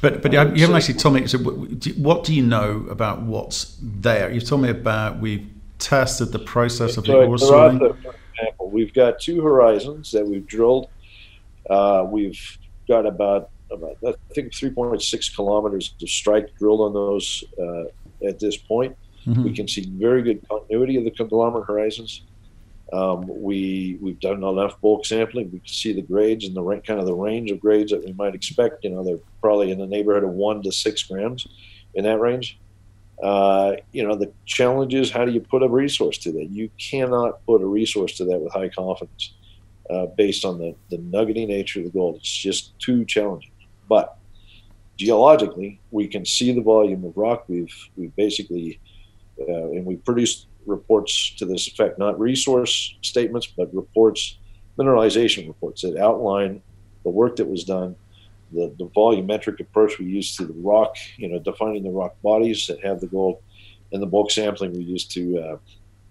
But 0.00 0.22
but 0.22 0.32
you 0.32 0.38
haven't 0.38 0.76
actually 0.76 0.94
told 0.94 1.16
me. 1.16 1.26
So 1.26 1.38
what 1.38 2.22
do 2.24 2.32
you 2.32 2.42
know 2.42 2.86
about 2.88 3.22
what's 3.22 3.76
there? 3.82 4.30
You've 4.30 4.44
told 4.44 4.62
me 4.62 4.70
about 4.70 5.18
we've 5.18 5.48
tested 5.78 6.30
the 6.30 6.38
process 6.38 6.96
of 6.96 7.06
so 7.06 7.12
the 7.12 7.26
ore 7.26 7.38
sorting. 7.38 7.78
For 7.80 8.14
example, 8.34 8.70
we've 8.70 8.94
got 8.94 9.18
two 9.18 9.42
horizons 9.42 10.12
that 10.12 10.24
we've 10.24 10.46
drilled. 10.46 10.88
Uh, 11.68 12.06
we've 12.08 12.58
got 12.86 13.06
about 13.06 13.50
about 13.50 13.50
I 13.72 14.14
think 14.34 14.52
3.6 14.52 15.34
kilometers 15.34 15.94
of 16.00 16.08
strike 16.08 16.56
drilled 16.58 16.80
on 16.80 16.92
those 16.94 17.44
uh, 17.60 17.84
at 18.26 18.38
this 18.38 18.56
point. 18.56 18.96
Mm-hmm. 19.26 19.44
We 19.44 19.52
can 19.52 19.68
see 19.68 19.86
very 19.90 20.22
good 20.22 20.46
continuity 20.48 20.96
of 20.96 21.04
the 21.04 21.10
conglomerate 21.10 21.66
horizons. 21.66 22.22
Um, 22.92 23.26
we 23.28 23.98
we've 24.00 24.18
done 24.18 24.42
enough 24.42 24.80
bulk 24.80 25.04
sampling. 25.04 25.50
We 25.52 25.58
can 25.58 25.68
see 25.68 25.92
the 25.92 26.02
grades 26.02 26.46
and 26.46 26.56
the 26.56 26.62
kind 26.86 26.98
of 26.98 27.04
the 27.04 27.14
range 27.14 27.50
of 27.50 27.60
grades 27.60 27.90
that 27.90 28.04
we 28.04 28.12
might 28.14 28.34
expect. 28.34 28.84
You 28.84 28.90
know, 28.90 29.04
they're 29.04 29.18
probably 29.42 29.70
in 29.70 29.78
the 29.78 29.86
neighborhood 29.86 30.24
of 30.24 30.30
one 30.30 30.62
to 30.62 30.72
six 30.72 31.02
grams, 31.02 31.46
in 31.94 32.04
that 32.04 32.18
range. 32.18 32.58
Uh, 33.22 33.72
you 33.92 34.06
know, 34.06 34.14
the 34.14 34.32
challenge 34.46 34.94
is 34.94 35.10
how 35.10 35.24
do 35.24 35.32
you 35.32 35.40
put 35.40 35.62
a 35.62 35.68
resource 35.68 36.16
to 36.18 36.32
that? 36.32 36.48
You 36.50 36.70
cannot 36.78 37.44
put 37.44 37.60
a 37.60 37.66
resource 37.66 38.16
to 38.18 38.24
that 38.24 38.38
with 38.38 38.52
high 38.52 38.68
confidence, 38.70 39.34
uh, 39.90 40.06
based 40.06 40.46
on 40.46 40.58
the 40.58 40.74
the 40.88 40.98
nuggety 40.98 41.44
nature 41.44 41.80
of 41.80 41.86
the 41.86 41.90
gold. 41.90 42.16
It's 42.16 42.30
just 42.30 42.78
too 42.78 43.04
challenging. 43.04 43.50
But 43.88 44.16
geologically, 44.96 45.80
we 45.90 46.08
can 46.08 46.24
see 46.24 46.52
the 46.52 46.60
volume 46.60 47.04
of 47.04 47.16
rock. 47.16 47.44
We've 47.48 47.74
we 47.96 48.08
basically 48.08 48.80
uh, 49.40 49.70
and 49.70 49.84
we 49.84 49.96
produced 49.96 50.46
reports 50.66 51.30
to 51.36 51.46
this 51.46 51.66
effect, 51.68 51.98
not 51.98 52.18
resource 52.18 52.94
statements, 53.02 53.46
but 53.46 53.72
reports, 53.74 54.38
mineralization 54.78 55.46
reports 55.46 55.82
that 55.82 55.96
outline 55.96 56.60
the 57.04 57.10
work 57.10 57.36
that 57.36 57.46
was 57.46 57.64
done, 57.64 57.94
the, 58.52 58.72
the 58.78 58.86
volumetric 58.86 59.60
approach 59.60 59.98
we 59.98 60.06
used 60.06 60.36
to 60.36 60.46
the 60.46 60.54
rock, 60.54 60.96
you 61.16 61.28
know, 61.28 61.38
defining 61.38 61.82
the 61.82 61.90
rock 61.90 62.20
bodies 62.22 62.66
that 62.66 62.84
have 62.84 63.00
the 63.00 63.06
gold, 63.06 63.40
and 63.92 64.02
the 64.02 64.06
bulk 64.06 64.30
sampling 64.30 64.72
we 64.72 64.82
used 64.82 65.10
to 65.12 65.38
uh, 65.38 65.56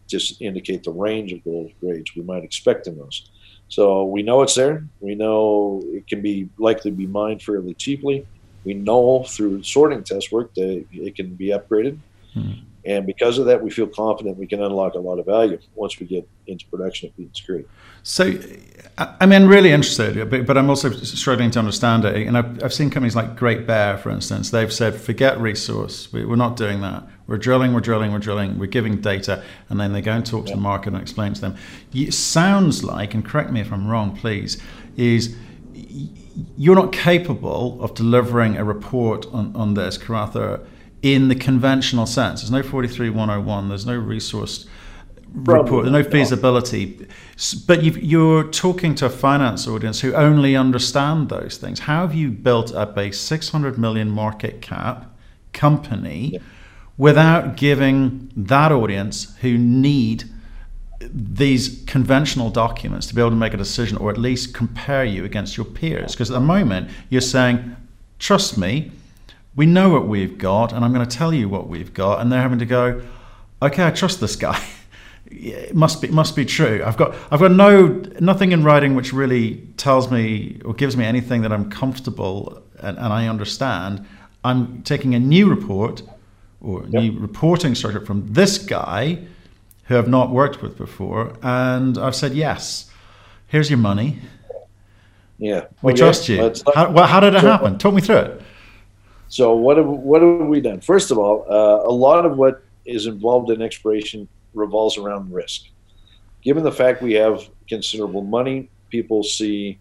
just 0.08 0.42
indicate 0.42 0.84
the 0.84 0.92
range 0.92 1.34
of 1.34 1.44
gold 1.44 1.72
grades 1.82 2.16
we 2.16 2.24
might 2.24 2.44
expect 2.44 2.88
in 2.88 2.98
those. 2.98 3.30
So 3.70 4.06
we 4.06 4.24
know 4.24 4.42
it's 4.42 4.56
there. 4.56 4.86
We 5.00 5.16
know 5.16 5.82
it 5.86 6.08
can 6.08 6.22
be 6.22 6.50
likely 6.58 6.92
be 6.92 7.08
mined 7.08 7.42
fairly 7.42 7.74
cheaply. 7.74 8.26
We 8.64 8.74
know 8.74 9.24
through 9.24 9.64
sorting 9.64 10.04
test 10.04 10.32
work 10.32 10.54
that 10.56 10.86
it 10.92 11.16
can 11.16 11.36
be 11.36 11.48
upgraded. 11.48 12.00
Hmm. 12.34 12.52
And 12.86 13.06
because 13.06 13.38
of 13.38 13.48
that, 13.48 13.62
we 13.62 13.70
feel 13.70 13.88
confident 13.88 14.38
we 14.38 14.48
can 14.48 14.64
unlock 14.64 14.94
a 14.94 15.00
lot 15.00 15.20
of 15.20 15.26
value 15.26 15.60
once 15.76 16.00
we 16.00 16.06
get 16.06 16.28
into 16.48 16.66
production 16.68 17.10
at 17.10 17.18
Beaton's 17.18 17.42
Creek. 17.42 17.68
So, 18.04 18.40
I 18.98 19.26
mean, 19.26 19.48
really 19.48 19.72
interested, 19.72 20.30
but, 20.30 20.46
but 20.46 20.58
I'm 20.58 20.70
also 20.70 20.92
struggling 20.92 21.52
to 21.52 21.60
understand 21.60 22.06
it. 22.06 22.26
And 22.26 22.38
I've, 22.38 22.64
I've 22.64 22.74
seen 22.74 22.90
companies 22.90 23.14
like 23.14 23.36
Great 23.36 23.68
Bear, 23.68 23.98
for 23.98 24.10
instance, 24.10 24.52
they've 24.52 24.72
said, 24.72 24.96
forget 24.96 25.38
resource. 25.38 26.14
We, 26.14 26.24
are 26.24 26.38
not 26.38 26.56
doing 26.56 26.80
that. 26.80 27.04
We're 27.28 27.38
drilling, 27.38 27.74
we're 27.74 27.82
drilling, 27.82 28.14
we're 28.14 28.20
drilling, 28.20 28.58
we're 28.58 28.68
giving 28.68 29.02
data, 29.02 29.44
and 29.70 29.80
then 29.80 29.92
they 29.92 30.02
go 30.02 30.14
and 30.14 30.26
talk 30.26 30.46
yeah. 30.46 30.52
to 30.52 30.56
the 30.56 30.62
market 30.62 30.94
and 30.94 31.02
explain 31.02 31.34
to 31.34 31.42
them. 31.42 31.56
It 31.94 32.14
sounds 32.14 32.84
like, 32.84 33.14
and 33.14 33.24
correct 33.24 33.52
me 33.52 33.60
if 33.60 33.72
I'm 33.72 33.88
wrong, 33.88 34.16
please, 34.16 34.62
is 34.96 35.36
you're 36.56 36.76
not 36.76 36.94
capable 36.94 37.82
of 37.84 37.94
delivering 37.94 38.56
a 38.56 38.64
report 38.64 39.26
on, 39.34 39.54
on 39.56 39.74
this, 39.74 39.98
Karratha, 39.98 40.66
in 41.02 41.28
the 41.28 41.36
conventional 41.36 42.06
sense. 42.06 42.42
There's 42.42 42.52
no 42.52 42.64
43101, 42.64 43.70
there's 43.70 43.86
no 43.86 43.98
resource 43.98 44.66
report, 45.34 45.84
there's 45.84 46.06
no 46.06 46.10
feasibility. 46.10 47.08
But 47.68 47.84
you 47.84 48.38
are 48.38 48.44
talking 48.46 48.96
to 48.96 49.06
a 49.06 49.10
finance 49.10 49.68
audience 49.68 50.00
who 50.00 50.14
only 50.14 50.56
understand 50.56 51.28
those 51.28 51.58
things. 51.58 51.80
How 51.80 52.02
have 52.02 52.16
you 52.16 52.32
built 52.32 52.74
up 52.74 52.98
a 52.98 53.12
600 53.12 53.78
million 53.78 54.10
market 54.10 54.62
cap 54.62 55.14
company 55.54 56.32
yeah. 56.34 56.40
Without 56.98 57.58
giving 57.58 58.32
that 58.36 58.72
audience 58.72 59.36
who 59.38 59.58
need 59.58 60.24
these 61.00 61.84
conventional 61.86 62.50
documents 62.50 63.06
to 63.08 63.16
be 63.16 63.22
able 63.22 63.30
to 63.30 63.36
make 63.36 63.54
a 63.54 63.58
decision 63.58 63.98
or 63.98 64.10
at 64.10 64.18
least 64.18 64.54
compare 64.54 65.06
you 65.06 65.24
against 65.24 65.58
your 65.58 65.66
peers? 65.66 66.14
Because 66.14 66.32
at 66.32 66.34
the 66.34 66.40
moment, 66.40 66.90
you're 67.10 67.22
saying, 67.22 67.76
trust 68.20 68.58
me, 68.58 68.92
we 69.56 69.66
know 69.66 69.90
what 69.90 70.08
we've 70.08 70.38
got, 70.38 70.72
and 70.72 70.86
I'm 70.86 70.94
going 70.94 71.08
to 71.08 71.18
tell 71.18 71.34
you 71.34 71.50
what 71.50 71.68
we've 71.68 71.94
got, 71.94 72.22
and 72.22 72.32
they're 72.32 72.42
having 72.42 72.60
to 72.60 72.66
go, 72.66 73.02
okay, 73.62 73.86
I 73.86 73.92
trust 73.92 74.20
this 74.20 74.36
guy. 74.36 74.64
it 75.26 75.76
must 75.76 76.02
be 76.02 76.08
must 76.08 76.36
be 76.36 76.46
true. 76.46 76.82
I've 76.86 76.96
got 76.96 77.16
I've 77.32 77.40
got 77.40 77.52
no 77.52 77.88
nothing 78.20 78.52
in 78.52 78.64
writing 78.64 78.96
which 78.96 79.14
really 79.14 79.58
tells 79.78 80.10
me 80.10 80.62
or 80.64 80.74
gives 80.74 80.96
me 80.96 81.06
anything 81.06 81.42
that 81.42 81.52
I'm 81.52 81.70
comfortable 81.70 82.64
and, 82.80 82.98
and 82.98 83.08
I 83.08 83.28
understand. 83.28 84.06
I'm 84.44 84.84
taking 84.84 85.16
a 85.16 85.20
new 85.20 85.50
report 85.50 86.02
or 86.62 86.84
yep. 86.84 87.04
new 87.04 87.20
reporting 87.20 87.76
structure 87.76 88.06
from 88.06 88.34
this 88.34 88.58
guy 88.58 89.20
who 89.86 89.98
I've 89.98 90.08
not 90.08 90.32
worked 90.32 90.62
with 90.62 90.78
before, 90.78 91.38
and 91.42 91.98
I've 91.98 92.16
said 92.16 92.34
yes. 92.34 92.92
Here's 93.48 93.70
your 93.70 93.80
money. 93.80 94.20
Yeah, 95.38 95.68
we 95.82 95.94
trust 95.94 96.28
you. 96.28 96.54
How, 96.74 96.92
well, 96.92 97.08
how 97.08 97.20
did 97.20 97.36
it 97.36 97.42
happen? 97.42 97.78
Talk 97.78 97.94
me 97.94 98.02
through 98.02 98.18
it. 98.18 98.42
So 99.30 99.56
what 99.56 99.78
have 99.78 99.88
what 99.88 100.22
have 100.22 100.48
we 100.48 100.62
done? 100.62 100.82
First 100.82 101.12
of 101.12 101.18
all, 101.18 101.46
uh, 101.50 101.88
a 101.88 101.92
lot 101.92 102.26
of 102.26 102.38
what 102.38 102.64
is 102.86 103.06
involved 103.06 103.52
in 103.52 103.62
exploration 103.62 104.28
revolves 104.54 104.98
around 104.98 105.32
risk. 105.32 105.66
Given 106.42 106.64
the 106.64 106.72
fact 106.72 107.02
we 107.02 107.14
have 107.14 107.48
considerable 107.68 108.24
money, 108.24 108.70
people 108.90 109.24
see 109.24 109.80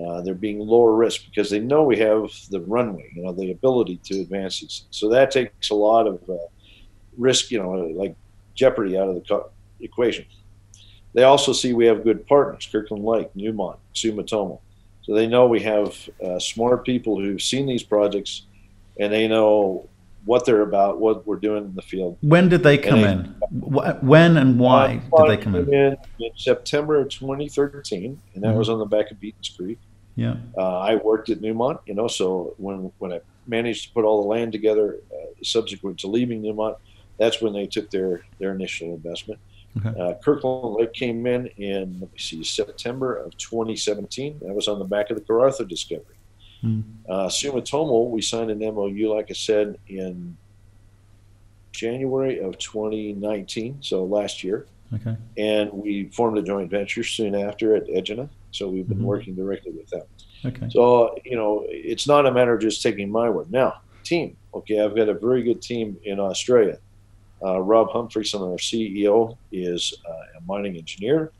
uh, 0.00 0.20
there 0.22 0.34
being 0.34 0.58
lower 0.58 0.94
risk 0.94 1.24
because 1.26 1.50
they 1.50 1.58
know 1.58 1.82
we 1.82 1.98
have 1.98 2.30
the 2.50 2.60
runway, 2.60 3.10
you 3.14 3.22
know, 3.22 3.32
the 3.32 3.50
ability 3.50 4.00
to 4.04 4.20
advance 4.20 4.60
these. 4.60 4.84
So 4.90 5.08
that 5.10 5.30
takes 5.30 5.70
a 5.70 5.74
lot 5.74 6.06
of 6.06 6.22
uh, 6.28 6.36
risk, 7.18 7.50
you 7.50 7.62
know, 7.62 7.70
like 7.70 8.14
jeopardy 8.54 8.96
out 8.96 9.08
of 9.08 9.14
the 9.16 9.20
co- 9.20 9.50
equation. 9.80 10.24
They 11.12 11.24
also 11.24 11.52
see 11.52 11.72
we 11.72 11.86
have 11.86 12.04
good 12.04 12.26
partners, 12.26 12.68
Kirkland 12.70 13.04
Lake, 13.04 13.28
Newmont, 13.34 13.78
Sumitomo. 13.94 14.60
So 15.02 15.14
they 15.14 15.26
know 15.26 15.46
we 15.46 15.60
have 15.60 15.96
uh, 16.24 16.38
smart 16.38 16.84
people 16.84 17.18
who've 17.18 17.42
seen 17.42 17.66
these 17.66 17.82
projects 17.82 18.46
and 18.98 19.12
they 19.12 19.26
know 19.26 19.88
what 20.24 20.44
they're 20.44 20.62
about, 20.62 21.00
what 21.00 21.26
we're 21.26 21.36
doing 21.36 21.64
in 21.64 21.74
the 21.74 21.82
field. 21.82 22.18
When 22.20 22.48
did 22.48 22.62
they 22.62 22.78
come 22.78 23.02
they, 23.02 23.12
in? 23.12 23.34
When 23.50 24.36
and 24.36 24.58
why 24.58 25.02
did 25.16 25.28
they 25.28 25.36
come 25.36 25.54
in? 25.54 25.72
in? 25.72 25.96
in? 26.20 26.30
September 26.36 27.00
of 27.00 27.08
2013, 27.08 28.20
and 28.34 28.42
that 28.42 28.48
mm-hmm. 28.48 28.58
was 28.58 28.68
on 28.68 28.78
the 28.78 28.84
back 28.84 29.10
of 29.10 29.18
Beaton's 29.18 29.48
Creek. 29.48 29.78
Yeah. 30.16 30.36
Uh, 30.56 30.78
I 30.78 30.96
worked 30.96 31.30
at 31.30 31.40
Newmont, 31.40 31.80
you 31.86 31.94
know, 31.94 32.08
so 32.08 32.54
when 32.58 32.92
when 32.98 33.12
I 33.12 33.20
managed 33.46 33.88
to 33.88 33.94
put 33.94 34.04
all 34.04 34.22
the 34.22 34.28
land 34.28 34.52
together, 34.52 34.98
uh, 35.12 35.26
subsequent 35.42 35.98
to 36.00 36.08
leaving 36.08 36.42
Newmont, 36.42 36.76
that's 37.18 37.40
when 37.40 37.52
they 37.52 37.66
took 37.66 37.90
their 37.90 38.24
their 38.38 38.52
initial 38.52 38.94
investment. 38.94 39.40
Okay. 39.78 40.00
Uh, 40.00 40.14
Kirkland 40.22 40.76
Lake 40.76 40.92
came 40.92 41.26
in 41.26 41.46
in 41.56 42.00
let 42.00 42.12
me 42.12 42.18
see 42.18 42.42
September 42.42 43.16
of 43.16 43.36
2017. 43.36 44.40
That 44.42 44.54
was 44.54 44.68
on 44.68 44.78
the 44.78 44.84
back 44.84 45.10
of 45.10 45.16
the 45.16 45.22
Karratha 45.22 45.66
discovery. 45.66 46.16
Mm. 46.64 46.82
Uh, 47.08 47.26
Sumitomo, 47.28 48.10
we 48.10 48.20
signed 48.20 48.50
an 48.50 48.58
MOU, 48.58 49.14
like 49.14 49.30
I 49.30 49.34
said, 49.34 49.78
in 49.88 50.36
January 51.72 52.40
of 52.40 52.58
2019, 52.58 53.78
so 53.80 54.04
last 54.04 54.44
year. 54.44 54.66
Okay. 54.92 55.16
And 55.38 55.72
we 55.72 56.08
formed 56.08 56.36
a 56.38 56.42
joint 56.42 56.70
venture 56.70 57.04
soon 57.04 57.34
after 57.34 57.76
at 57.76 57.86
Egina. 57.86 58.28
So 58.52 58.68
we've 58.68 58.88
been 58.88 58.98
mm-hmm. 58.98 59.06
working 59.06 59.34
directly 59.34 59.72
with 59.72 59.88
them. 59.90 60.02
Okay. 60.44 60.68
So, 60.70 61.16
you 61.24 61.36
know, 61.36 61.64
it's 61.68 62.06
not 62.06 62.26
a 62.26 62.32
matter 62.32 62.54
of 62.54 62.60
just 62.60 62.82
taking 62.82 63.10
my 63.10 63.28
word. 63.28 63.50
Now, 63.50 63.80
team. 64.04 64.36
Okay, 64.54 64.80
I've 64.80 64.96
got 64.96 65.08
a 65.08 65.14
very 65.14 65.42
good 65.42 65.62
team 65.62 65.96
in 66.04 66.18
Australia. 66.18 66.78
Uh, 67.42 67.60
Rob 67.60 67.90
Humphryson, 67.90 68.40
our 68.40 68.58
CEO, 68.58 69.36
is 69.52 69.94
uh, 70.08 70.38
a 70.38 70.40
mining 70.46 70.76
engineer. 70.76 71.32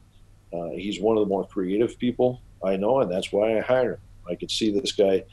Uh, 0.53 0.71
he's 0.71 1.01
one 1.01 1.17
of 1.17 1.23
the 1.23 1.29
more 1.29 1.47
creative 1.47 1.99
people 1.99 2.41
I 2.65 2.77
know, 2.77 3.01
and 3.01 3.11
that's 3.11 3.33
why 3.33 3.59
I 3.59 3.61
hired 3.61 3.95
him. 3.95 4.01
I 4.31 4.35
could 4.35 4.51
see 4.51 4.71
this 4.71 4.93
guy 4.93 5.25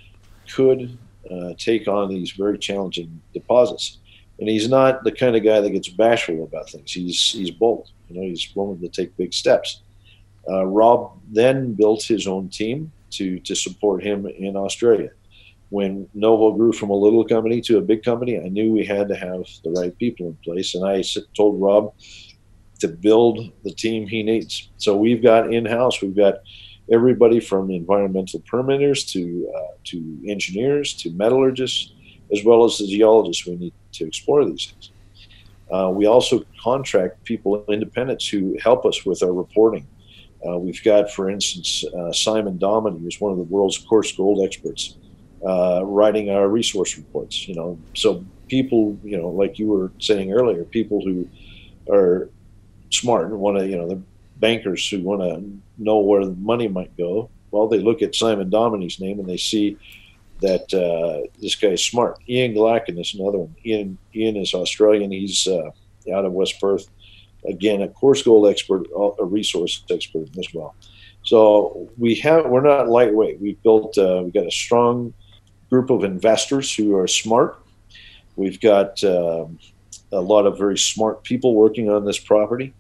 could 0.52 0.98
uh, 1.30 1.54
take 1.58 1.88
on 1.88 2.10
these 2.10 2.32
very 2.32 2.58
challenging 2.58 3.22
deposits. 3.34 4.00
And 4.40 4.48
he's 4.48 4.70
not 4.70 5.04
the 5.04 5.12
kind 5.12 5.36
of 5.36 5.44
guy 5.44 5.62
that 5.62 5.70
gets 5.72 5.88
bashful 5.88 6.44
about 6.44 6.70
things. 6.70 6.92
He's 6.92 7.32
he's 7.32 7.52
bold. 7.52 7.90
You 8.08 8.16
know, 8.16 8.22
he's 8.22 8.56
willing 8.56 8.80
to 8.82 8.88
take 8.88 9.16
big 9.18 9.34
steps. 9.34 9.82
Uh, 10.50 10.66
Rob 10.66 11.20
then 11.32 11.74
built 11.74 12.04
his 12.04 12.28
own 12.28 12.50
team 12.50 12.92
to 13.12 13.40
to 13.42 13.56
support 13.56 14.04
him 14.04 14.26
in 14.26 14.56
Australia. 14.56 15.10
When 15.70 16.08
Novo 16.14 16.52
grew 16.52 16.72
from 16.72 16.90
a 16.90 16.96
little 16.96 17.26
company 17.26 17.60
to 17.62 17.78
a 17.78 17.82
big 17.82 18.04
company, 18.04 18.40
I 18.40 18.48
knew 18.48 18.72
we 18.72 18.86
had 18.86 19.10
to 19.10 19.16
have 19.16 19.44
the 19.64 19.72
right 19.72 19.98
people 19.98 20.28
in 20.28 20.38
place, 20.44 20.76
and 20.76 20.86
I 20.86 21.04
told 21.36 21.62
Rob 21.62 21.94
to 22.80 22.88
build 22.88 23.52
the 23.64 23.74
team 23.74 24.08
he 24.08 24.24
needs. 24.24 24.70
So 24.78 24.96
we've 24.96 25.22
got 25.22 25.54
in 25.54 25.66
house, 25.66 26.02
we've 26.02 26.16
got 26.16 26.36
everybody 26.92 27.40
from 27.40 27.70
environmental 27.70 28.40
permitters 28.42 29.10
to 29.12 29.52
uh, 29.56 29.74
to 29.86 30.20
engineers 30.28 30.94
to 30.94 31.10
metallurgists, 31.12 31.94
as 32.32 32.44
well 32.46 32.64
as 32.64 32.78
the 32.78 32.88
geologists 32.88 33.46
we 33.46 33.56
need 33.56 33.74
to 33.94 34.06
explore 34.06 34.46
these 34.46 34.68
things. 34.72 34.92
Uh, 35.70 35.90
we 35.94 36.06
also 36.06 36.46
contract 36.64 37.22
people, 37.26 37.66
independents, 37.68 38.28
who 38.28 38.58
help 38.62 38.86
us 38.86 39.06
with 39.06 39.22
our 39.22 39.34
reporting. 39.34 39.86
Uh, 40.46 40.58
we've 40.58 40.84
got, 40.84 41.12
for 41.12 41.30
instance, 41.30 41.84
uh, 41.98 42.12
Simon 42.12 42.58
Dominy, 42.58 43.00
who's 43.00 43.20
one 43.20 43.32
of 43.32 43.38
the 43.38 43.44
world's 43.44 43.78
coarse 43.78 44.12
gold 44.12 44.46
experts, 44.46 44.96
uh, 45.46 45.82
writing 45.84 46.30
our 46.30 46.48
resource 46.48 46.98
reports. 46.98 47.48
You 47.48 47.56
know, 47.56 47.80
so 47.96 48.24
people, 48.48 48.98
you 49.04 49.18
know, 49.18 49.30
like 49.30 49.60
you 49.60 49.68
were 49.68 49.92
saying 50.00 50.32
earlier, 50.32 50.64
people 50.64 51.04
who 51.04 51.28
are 51.92 52.30
smart 52.92 53.28
and 53.28 53.40
want 53.40 53.58
to, 53.60 53.68
you 53.68 53.78
know, 53.78 53.88
they're 53.88 54.02
bankers 54.38 54.88
who 54.90 55.02
want 55.02 55.22
to 55.22 55.84
know 55.84 55.98
where 55.98 56.26
the 56.26 56.36
money 56.36 56.68
might 56.68 56.96
go. 56.98 57.30
Well, 57.52 57.68
they 57.68 57.80
look 57.80 58.02
at 58.02 58.16
Simon 58.16 58.50
Dominy's 58.50 59.00
name 59.00 59.20
and 59.20 59.28
they 59.28 59.38
see 59.38 59.78
that 60.42 60.72
uh, 60.74 61.28
this 61.42 61.62
is 61.62 61.84
smart. 61.84 62.20
Ian 62.30 62.54
Glacken 62.54 63.00
is 63.00 63.16
another 63.16 63.40
one. 63.40 63.56
Ian 63.66 63.98
Ian 64.14 64.36
is 64.36 64.54
Australian. 64.54 65.12
He's 65.12 65.48
uh, 65.48 65.72
out 66.14 66.26
of 66.26 66.34
West 66.34 66.60
Perth. 66.62 66.88
Again, 67.48 67.82
a 67.82 67.88
coarse 67.88 68.24
gold 68.24 68.50
expert, 68.50 68.88
a 69.20 69.26
resource 69.26 69.84
expert 69.90 70.28
as 70.38 70.54
well. 70.54 70.76
So 71.24 71.90
we 71.98 72.16
have 72.16 72.46
we're 72.46 72.62
not 72.62 72.88
lightweight. 72.88 73.40
We've 73.42 73.62
built 73.62 73.98
uh, 73.98 74.22
we've 74.24 74.34
got 74.34 74.48
a 74.48 74.52
strong 74.52 75.14
group 75.70 75.90
of 75.90 76.04
investors 76.04 76.74
who 76.74 76.96
are 76.96 77.08
smart. 77.08 77.60
We've 78.36 78.60
got 78.62 79.04
um, 79.04 79.60
a 80.12 80.22
lot 80.22 80.46
of 80.46 80.58
very 80.58 80.78
smart 80.78 81.24
people 81.24 81.54
working 81.54 81.90
on 81.90 82.06
this 82.06 82.20
property 82.20 82.74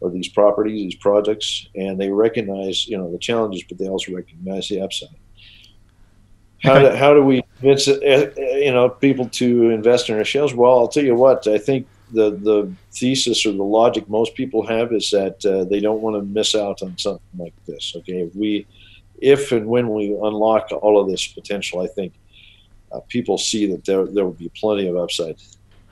or 0.00 0.10
these 0.10 0.28
properties, 0.28 0.74
these 0.74 0.94
projects, 0.94 1.66
and 1.74 1.98
they 2.00 2.10
recognize 2.10 2.86
you 2.86 2.96
know 2.96 3.10
the 3.10 3.18
challenges, 3.18 3.64
but 3.68 3.78
they 3.78 3.88
also 3.88 4.12
recognize 4.12 4.68
the 4.68 4.80
upside. 4.80 5.08
How 6.62 6.78
do, 6.78 6.90
how 6.90 7.14
do 7.14 7.22
we 7.22 7.42
convince 7.58 7.88
uh, 7.88 7.94
uh, 7.94 8.40
you 8.40 8.72
know 8.72 8.88
people 8.88 9.28
to 9.30 9.70
invest 9.70 10.08
in 10.08 10.16
our 10.16 10.24
shares? 10.24 10.54
Well, 10.54 10.78
I'll 10.78 10.88
tell 10.88 11.04
you 11.04 11.14
what. 11.14 11.46
I 11.46 11.58
think 11.58 11.86
the 12.12 12.30
the 12.30 12.72
thesis 12.92 13.44
or 13.46 13.52
the 13.52 13.62
logic 13.62 14.08
most 14.08 14.34
people 14.34 14.66
have 14.66 14.92
is 14.92 15.10
that 15.10 15.44
uh, 15.44 15.64
they 15.64 15.80
don't 15.80 16.00
want 16.00 16.16
to 16.16 16.22
miss 16.22 16.54
out 16.54 16.82
on 16.82 16.96
something 16.98 17.38
like 17.38 17.54
this. 17.66 17.94
Okay, 17.96 18.22
if 18.22 18.34
we, 18.34 18.66
if 19.20 19.52
and 19.52 19.66
when 19.66 19.88
we 19.90 20.06
unlock 20.22 20.70
all 20.72 21.00
of 21.00 21.08
this 21.08 21.26
potential, 21.26 21.80
I 21.80 21.86
think 21.86 22.14
uh, 22.92 23.00
people 23.08 23.38
see 23.38 23.66
that 23.72 23.84
there 23.84 24.06
there 24.06 24.24
will 24.24 24.32
be 24.32 24.50
plenty 24.50 24.88
of 24.88 24.96
upside 24.96 25.36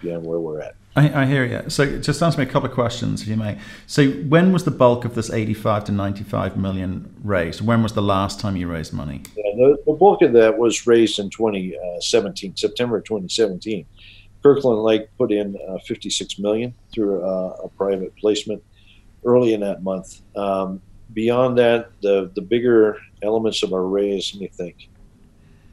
beyond 0.00 0.24
where 0.24 0.40
we're 0.40 0.60
at. 0.60 0.74
I, 0.96 1.22
I, 1.22 1.26
hear 1.26 1.44
you. 1.44 1.68
So 1.68 1.98
just 1.98 2.22
answer 2.22 2.38
me 2.38 2.44
a 2.44 2.50
couple 2.50 2.70
of 2.70 2.74
questions, 2.74 3.20
if 3.20 3.28
you 3.28 3.36
may. 3.36 3.58
So 3.86 4.08
when 4.10 4.50
was 4.50 4.64
the 4.64 4.70
bulk 4.70 5.04
of 5.04 5.14
this 5.14 5.30
85 5.30 5.84
to 5.84 5.92
95 5.92 6.56
million 6.56 7.14
raised? 7.22 7.60
When 7.60 7.82
was 7.82 7.92
the 7.92 8.02
last 8.02 8.40
time 8.40 8.56
you 8.56 8.66
raised 8.66 8.94
money? 8.94 9.20
Yeah, 9.36 9.42
the, 9.56 9.76
the 9.84 9.92
bulk 9.92 10.22
of 10.22 10.32
that 10.32 10.56
was 10.56 10.86
raised 10.86 11.18
in 11.18 11.28
2017, 11.28 12.56
September 12.56 13.02
2017. 13.02 13.84
Kirkland 14.42 14.82
Lake 14.82 15.08
put 15.18 15.32
in 15.32 15.56
uh, 15.68 15.78
56 15.86 16.38
million 16.38 16.74
through 16.92 17.22
uh, 17.22 17.56
a 17.64 17.68
private 17.68 18.14
placement 18.16 18.62
early 19.24 19.54
in 19.54 19.60
that 19.60 19.82
month. 19.82 20.22
Um, 20.36 20.80
beyond 21.12 21.58
that, 21.58 21.90
the 22.00 22.30
the 22.34 22.42
bigger 22.42 22.98
elements 23.22 23.62
of 23.62 23.72
our 23.72 23.84
raise, 23.84 24.32
let 24.34 24.40
me 24.40 24.48
think. 24.48 24.88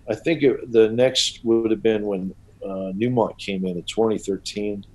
I 0.09 0.15
think 0.15 0.43
it, 0.43 0.71
the 0.71 0.89
next 0.89 1.39
would 1.43 1.71
have 1.71 1.81
been 1.81 2.05
when 2.05 2.35
uh, 2.63 2.91
Newmont 2.93 3.37
came 3.37 3.65
in 3.65 3.77
in 3.77 3.83
2013. 3.83 4.85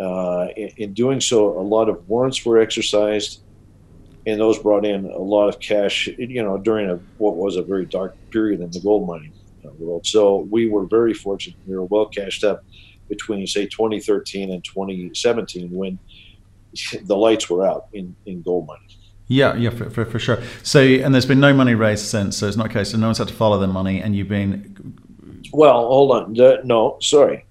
Uh, 0.00 0.48
in, 0.56 0.68
in, 0.78 0.94
doing 0.94 1.20
so, 1.20 1.58
a 1.58 1.60
lot 1.60 1.88
of 1.88 2.08
warrants 2.08 2.44
were 2.44 2.58
exercised, 2.58 3.42
and 4.26 4.40
those 4.40 4.58
brought 4.58 4.84
in 4.86 5.04
a 5.04 5.18
lot 5.18 5.48
of 5.48 5.60
cash. 5.60 6.08
You 6.18 6.42
know, 6.42 6.58
during 6.58 6.90
a, 6.90 6.96
what 7.18 7.36
was 7.36 7.56
a 7.56 7.62
very 7.62 7.84
dark 7.84 8.16
period 8.30 8.60
in 8.60 8.70
the 8.70 8.80
gold 8.80 9.06
mining 9.06 9.32
uh, 9.64 9.68
world. 9.78 10.06
So 10.06 10.48
we 10.50 10.68
were 10.68 10.86
very 10.86 11.14
fortunate. 11.14 11.58
We 11.66 11.76
were 11.76 11.84
well 11.84 12.06
cashed 12.06 12.42
up 12.42 12.64
between 13.12 13.46
say 13.46 13.66
2013 13.66 14.50
and 14.50 14.64
2017 14.64 15.70
when 15.70 15.98
the 17.02 17.16
lights 17.16 17.50
were 17.50 17.66
out 17.66 17.88
in, 17.92 18.16
in 18.24 18.40
gold 18.40 18.66
mining. 18.66 18.88
Yeah, 19.28 19.54
yeah, 19.54 19.70
for, 19.70 19.90
for, 19.90 20.04
for, 20.04 20.18
sure. 20.18 20.42
So, 20.62 20.80
and 20.80 21.14
there's 21.14 21.26
been 21.26 21.40
no 21.40 21.54
money 21.54 21.74
raised 21.74 22.06
since, 22.06 22.36
so 22.36 22.48
it's 22.48 22.56
not 22.56 22.66
a 22.66 22.72
case. 22.72 22.90
So 22.90 22.98
no 22.98 23.08
one's 23.08 23.18
had 23.18 23.28
to 23.28 23.34
follow 23.34 23.58
the 23.58 23.66
money, 23.66 24.02
and 24.02 24.16
you've 24.16 24.28
been. 24.28 24.98
Well, 25.52 25.86
hold 25.86 26.10
on. 26.16 26.34
The, 26.34 26.60
no, 26.64 26.98
sorry. 27.00 27.44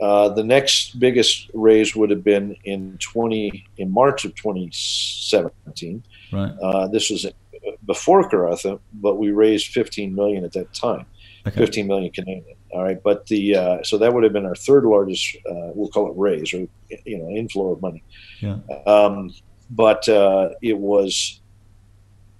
Uh, 0.00 0.28
the 0.30 0.42
next 0.42 0.98
biggest 0.98 1.50
raise 1.54 1.94
would 1.94 2.10
have 2.10 2.24
been 2.24 2.56
in 2.64 2.96
20 2.98 3.64
in 3.78 3.92
March 3.92 4.24
of 4.24 4.34
2017. 4.34 6.02
Right. 6.32 6.52
Uh, 6.60 6.88
this 6.88 7.08
was 7.10 7.26
before 7.86 8.28
Karratha, 8.28 8.80
but 8.94 9.14
we 9.16 9.30
raised 9.30 9.68
15 9.68 10.12
million 10.14 10.44
at 10.44 10.52
that 10.52 10.72
time. 10.74 11.06
Okay. 11.46 11.56
15 11.56 11.86
million 11.86 12.12
Canadian. 12.12 12.56
All 12.72 12.82
right, 12.82 13.02
but 13.02 13.26
the 13.26 13.56
uh, 13.56 13.82
so 13.82 13.98
that 13.98 14.14
would 14.14 14.24
have 14.24 14.32
been 14.32 14.46
our 14.46 14.54
third 14.54 14.84
largest. 14.84 15.36
Uh, 15.48 15.72
we'll 15.74 15.90
call 15.90 16.10
it 16.10 16.14
raise 16.16 16.54
or 16.54 16.66
you 17.04 17.18
know 17.18 17.28
inflow 17.28 17.72
of 17.72 17.82
money. 17.82 18.02
Yeah. 18.40 18.58
Um, 18.86 19.34
but 19.70 20.08
uh, 20.08 20.50
it 20.62 20.78
was 20.78 21.40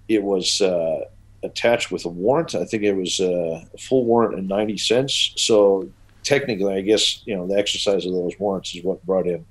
it 0.08 0.22
was 0.22 0.62
uh, 0.62 1.00
attached 1.42 1.90
with 1.90 2.06
a 2.06 2.08
warrant. 2.08 2.54
I 2.54 2.64
think 2.64 2.82
it 2.82 2.94
was 2.94 3.20
uh, 3.20 3.62
a 3.74 3.78
full 3.78 4.06
warrant 4.06 4.38
and 4.38 4.48
ninety 4.48 4.78
cents. 4.78 5.32
So 5.36 5.90
technically, 6.22 6.74
I 6.74 6.80
guess 6.80 7.26
you 7.26 7.36
know 7.36 7.46
the 7.46 7.58
exercise 7.58 8.06
of 8.06 8.12
those 8.12 8.32
warrants 8.38 8.74
is 8.74 8.82
what 8.82 9.04
brought 9.04 9.26
in. 9.26 9.44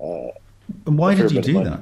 Uh, 0.00 0.30
and 0.86 0.98
why 0.98 1.14
did 1.14 1.30
you 1.30 1.40
do 1.40 1.64
that? 1.64 1.80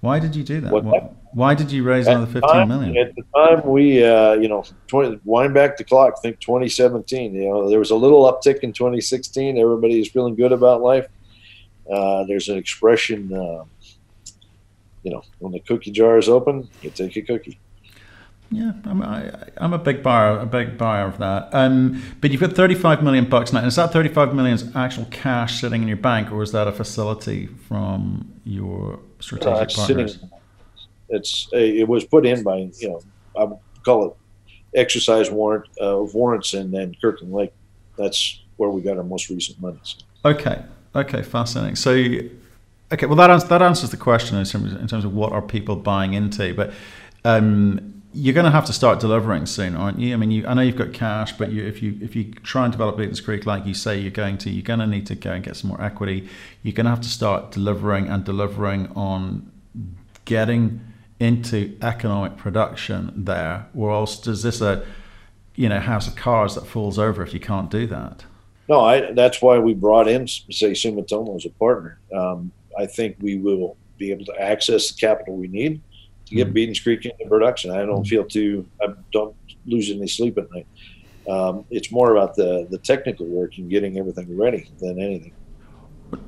Why 0.00 0.18
did 0.18 0.34
you 0.34 0.44
do 0.44 0.60
that? 0.62 0.72
What, 0.72 0.84
why 1.32 1.54
did 1.54 1.70
you 1.70 1.82
raise 1.82 2.06
another 2.06 2.26
fifteen 2.26 2.50
time, 2.50 2.68
million? 2.68 2.96
At 2.96 3.14
the 3.14 3.22
time, 3.34 3.66
we, 3.66 4.04
uh, 4.04 4.34
you 4.34 4.48
know, 4.48 4.64
20, 4.86 5.20
wind 5.24 5.54
back 5.54 5.76
the 5.76 5.84
clock, 5.84 6.22
think 6.22 6.40
2017. 6.40 7.34
You 7.34 7.48
know, 7.48 7.68
there 7.68 7.78
was 7.78 7.90
a 7.90 7.96
little 7.96 8.22
uptick 8.30 8.60
in 8.60 8.72
2016. 8.72 9.58
Everybody 9.58 10.00
is 10.00 10.08
feeling 10.08 10.34
good 10.34 10.52
about 10.52 10.82
life. 10.82 11.06
Uh, 11.90 12.24
there's 12.24 12.48
an 12.48 12.58
expression, 12.58 13.32
uh, 13.32 13.64
you 15.02 15.10
know, 15.10 15.22
when 15.38 15.52
the 15.52 15.60
cookie 15.60 15.90
jar 15.90 16.18
is 16.18 16.28
open, 16.28 16.68
you 16.82 16.90
take 16.90 17.16
a 17.16 17.22
cookie. 17.22 17.58
Yeah, 18.50 18.72
I'm, 18.84 19.02
I, 19.02 19.30
am 19.58 19.74
a 19.74 19.78
big 19.78 20.02
buyer, 20.02 20.38
a 20.38 20.46
big 20.46 20.78
buyer 20.78 21.06
of 21.06 21.18
that. 21.18 21.50
Um, 21.52 22.02
but 22.20 22.30
you've 22.30 22.40
got 22.40 22.52
35 22.54 23.02
million 23.02 23.26
bucks 23.28 23.52
now. 23.52 23.64
Is 23.64 23.76
that 23.76 23.92
35 23.92 24.34
million 24.34 24.58
actual 24.74 25.06
cash 25.10 25.60
sitting 25.60 25.82
in 25.82 25.88
your 25.88 25.98
bank, 25.98 26.32
or 26.32 26.42
is 26.42 26.52
that 26.52 26.66
a 26.66 26.72
facility 26.72 27.46
from 27.46 28.32
your 28.44 29.00
strategic 29.20 29.52
uh, 29.52 29.84
partners? 29.84 30.14
Sitting, 30.14 30.30
it's 31.08 31.48
a, 31.52 31.78
it 31.78 31.88
was 31.88 32.04
put 32.04 32.26
in 32.26 32.42
by 32.42 32.70
you 32.78 32.88
know 32.88 33.00
I 33.38 33.48
call 33.84 34.06
it 34.06 34.16
exercise 34.74 35.30
warrant 35.30 35.66
uh, 35.80 36.02
of 36.02 36.14
warrants, 36.14 36.54
and 36.54 36.72
then 36.72 36.94
Kirkland 37.00 37.32
Lake. 37.32 37.52
That's 37.96 38.40
where 38.56 38.70
we 38.70 38.80
got 38.80 38.96
our 38.96 39.04
most 39.04 39.28
recent 39.28 39.60
monies. 39.60 39.96
Okay, 40.24 40.62
okay, 40.94 41.22
fascinating. 41.22 41.76
So, 41.76 41.92
okay, 42.92 43.06
well 43.06 43.16
that 43.16 43.30
answers, 43.30 43.48
that 43.48 43.62
answers 43.62 43.90
the 43.90 43.96
question 43.96 44.36
in 44.36 44.44
terms, 44.44 44.72
in 44.72 44.86
terms 44.86 45.04
of 45.04 45.14
what 45.14 45.32
are 45.32 45.42
people 45.42 45.76
buying 45.76 46.14
into, 46.14 46.54
but. 46.54 46.72
Um, 47.24 47.94
you're 48.14 48.34
going 48.34 48.46
to 48.46 48.50
have 48.50 48.64
to 48.64 48.72
start 48.72 49.00
delivering 49.00 49.44
soon, 49.44 49.76
aren't 49.76 49.98
you? 49.98 50.14
I 50.14 50.16
mean, 50.16 50.30
you, 50.30 50.46
I 50.46 50.54
know 50.54 50.62
you've 50.62 50.76
got 50.76 50.94
cash, 50.94 51.32
but 51.32 51.52
you, 51.52 51.64
if 51.66 51.82
you 51.82 51.98
if 52.00 52.16
you 52.16 52.32
try 52.42 52.64
and 52.64 52.72
develop 52.72 52.96
Beatons 52.96 53.22
Creek 53.22 53.44
like 53.44 53.66
you 53.66 53.74
say 53.74 53.98
you're 53.98 54.10
going 54.10 54.38
to, 54.38 54.50
you're 54.50 54.62
going 54.62 54.78
to 54.78 54.86
need 54.86 55.06
to 55.08 55.14
go 55.14 55.32
and 55.32 55.44
get 55.44 55.56
some 55.56 55.68
more 55.68 55.80
equity. 55.80 56.26
You're 56.62 56.72
going 56.72 56.86
to 56.86 56.90
have 56.90 57.02
to 57.02 57.08
start 57.08 57.50
delivering 57.50 58.08
and 58.08 58.24
delivering 58.24 58.88
on 58.96 59.52
getting 60.24 60.80
into 61.20 61.76
economic 61.82 62.36
production 62.36 63.12
there, 63.16 63.66
or 63.74 63.90
else 63.90 64.20
does 64.20 64.42
this 64.42 64.60
a 64.60 64.84
you 65.54 65.68
know 65.68 65.80
house 65.80 66.06
of 66.06 66.16
cards 66.16 66.54
that 66.54 66.66
falls 66.66 66.98
over 66.98 67.22
if 67.22 67.34
you 67.34 67.40
can't 67.40 67.70
do 67.70 67.86
that? 67.86 68.24
No, 68.68 68.80
I, 68.80 69.12
that's 69.12 69.40
why 69.40 69.58
we 69.58 69.74
brought 69.74 70.08
in 70.08 70.28
say 70.28 70.72
Sumitomo 70.72 71.36
as 71.36 71.46
a 71.46 71.50
partner. 71.50 71.98
Um, 72.14 72.52
I 72.78 72.86
think 72.86 73.16
we 73.20 73.38
will 73.38 73.76
be 73.96 74.10
able 74.12 74.24
to 74.26 74.40
access 74.40 74.92
the 74.92 75.00
capital 75.00 75.36
we 75.36 75.48
need 75.48 75.80
to 76.26 76.34
get 76.34 76.48
mm-hmm. 76.48 76.56
Beatons 76.56 76.82
Creek 76.82 77.04
into 77.04 77.28
production. 77.28 77.70
I 77.70 77.78
don't 77.78 78.02
mm-hmm. 78.02 78.04
feel 78.04 78.24
too, 78.24 78.66
I 78.82 78.88
don't 79.12 79.34
lose 79.66 79.90
any 79.90 80.06
sleep 80.06 80.38
at 80.38 80.50
night. 80.52 80.66
Um, 81.28 81.64
it's 81.70 81.90
more 81.92 82.14
about 82.16 82.36
the, 82.36 82.66
the 82.70 82.78
technical 82.78 83.26
work 83.26 83.58
and 83.58 83.68
getting 83.68 83.98
everything 83.98 84.34
ready 84.36 84.70
than 84.80 85.00
anything. 85.00 85.32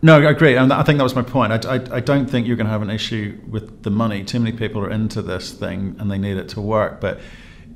No, 0.03 0.19
I 0.19 0.31
agree, 0.31 0.57
and 0.57 0.73
I 0.73 0.83
think 0.83 0.99
that 0.99 1.05
was 1.05 1.15
my 1.15 1.23
point. 1.23 1.65
I, 1.65 1.77
I, 1.77 1.97
I 1.97 2.01
don't 2.01 2.27
think 2.27 2.47
you're 2.47 2.57
going 2.57 2.67
to 2.67 2.73
have 2.73 2.83
an 2.83 2.91
issue 2.91 3.41
with 3.49 3.83
the 3.83 3.91
money. 3.91 4.25
Too 4.25 4.41
many 4.41 4.57
people 4.57 4.83
are 4.83 4.91
into 4.91 5.23
this 5.23 5.53
thing 5.53 5.97
and 5.99 6.11
they 6.11 6.19
need 6.19 6.37
it 6.37 6.49
to 6.51 6.61
work. 6.61 7.01
But 7.01 7.21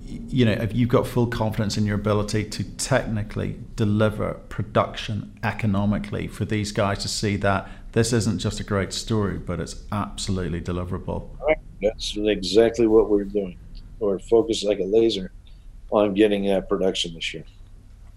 you 0.06 0.44
know, 0.44 0.52
if 0.52 0.74
you've 0.74 0.88
got 0.88 1.06
full 1.06 1.26
confidence 1.26 1.76
in 1.76 1.86
your 1.86 1.96
ability 1.96 2.44
to 2.44 2.64
technically 2.76 3.58
deliver 3.74 4.34
production 4.48 5.38
economically 5.42 6.28
for 6.28 6.44
these 6.44 6.72
guys 6.72 6.98
to 6.98 7.08
see 7.08 7.36
that 7.36 7.68
this 7.92 8.12
isn't 8.12 8.38
just 8.38 8.60
a 8.60 8.64
great 8.64 8.92
story, 8.92 9.38
but 9.38 9.60
it's 9.60 9.76
absolutely 9.92 10.60
deliverable. 10.60 11.28
That's 11.80 12.16
exactly 12.16 12.86
what 12.86 13.08
we're 13.08 13.24
doing. 13.24 13.56
We're 13.98 14.18
focused 14.18 14.64
like 14.64 14.80
a 14.80 14.84
laser 14.84 15.32
on 15.90 16.14
getting 16.14 16.46
that 16.46 16.68
production 16.68 17.14
this 17.14 17.32
year. 17.32 17.44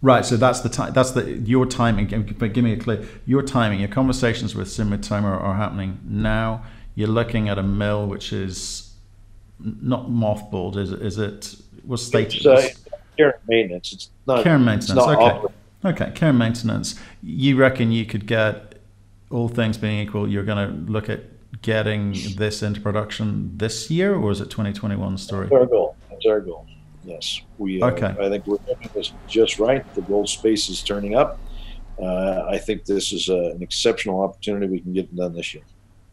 Right, 0.01 0.23
so 0.23 0.37
that's 0.37 0.61
the 0.61 0.69
time. 0.69 0.93
That's 0.93 1.11
the 1.11 1.23
your 1.39 1.65
timing. 1.65 2.35
But 2.37 2.53
give 2.53 2.63
me 2.63 2.73
a 2.73 2.77
clue. 2.77 3.07
Your 3.25 3.41
timing. 3.41 3.79
Your 3.79 3.89
conversations 3.89 4.55
with 4.55 4.67
Sumitomo 4.67 5.23
are, 5.23 5.39
are 5.39 5.55
happening 5.55 5.99
now. 6.03 6.63
You're 6.93 7.07
looking 7.07 7.49
at 7.49 7.57
a 7.57 7.63
mill 7.63 8.05
which 8.05 8.31
is 8.31 8.93
not 9.59 10.07
mothballed. 10.07 10.77
Is 10.77 10.91
it? 10.91 11.01
Is 11.01 11.17
it? 11.17 11.55
What 11.83 11.99
state? 11.99 12.35
It's, 12.35 12.45
uh, 12.45 12.69
care 13.17 13.29
and 13.31 13.39
maintenance. 13.47 13.93
It's 13.93 14.09
not 14.27 14.43
care 14.43 14.55
and 14.55 14.65
maintenance. 14.65 14.99
okay. 14.99 15.53
Okay, 15.85 16.11
care 16.13 16.29
and 16.29 16.39
maintenance. 16.39 16.95
You 17.23 17.55
reckon 17.55 17.91
you 17.91 18.05
could 18.05 18.27
get 18.27 18.79
all 19.29 19.47
things 19.47 19.77
being 19.77 19.99
equal? 19.99 20.27
You're 20.27 20.43
going 20.43 20.67
to 20.85 20.91
look 20.91 21.09
at 21.09 21.21
getting 21.61 22.15
this 22.35 22.61
into 22.61 22.81
production 22.81 23.57
this 23.57 23.89
year, 23.89 24.15
or 24.15 24.31
is 24.31 24.41
it 24.41 24.49
2021 24.49 25.17
story? 25.17 25.47
That's 25.47 25.53
our 25.53 25.65
goal. 25.65 25.95
That's 26.09 26.25
our 26.25 26.41
goal. 26.41 26.67
Yes, 27.07 27.41
we. 27.57 27.81
Uh, 27.81 27.91
okay. 27.91 28.13
I 28.19 28.29
think 28.29 28.45
we're 28.45 28.57
doing 28.57 28.89
this 28.93 29.13
just 29.27 29.59
right. 29.59 29.81
The 29.95 30.01
gold 30.01 30.27
space 30.27 30.67
is 30.67 30.83
turning 30.83 31.15
up. 31.15 31.39
Uh, 31.97 32.45
I 32.49 32.57
think 32.57 32.83
this 32.83 33.13
is 33.13 33.29
a, 33.29 33.51
an 33.51 33.63
exceptional 33.63 34.21
opportunity. 34.21 34.67
We 34.67 34.81
can 34.81 34.91
get 34.93 35.15
done 35.15 35.33
this 35.33 35.53
year. 35.53 35.63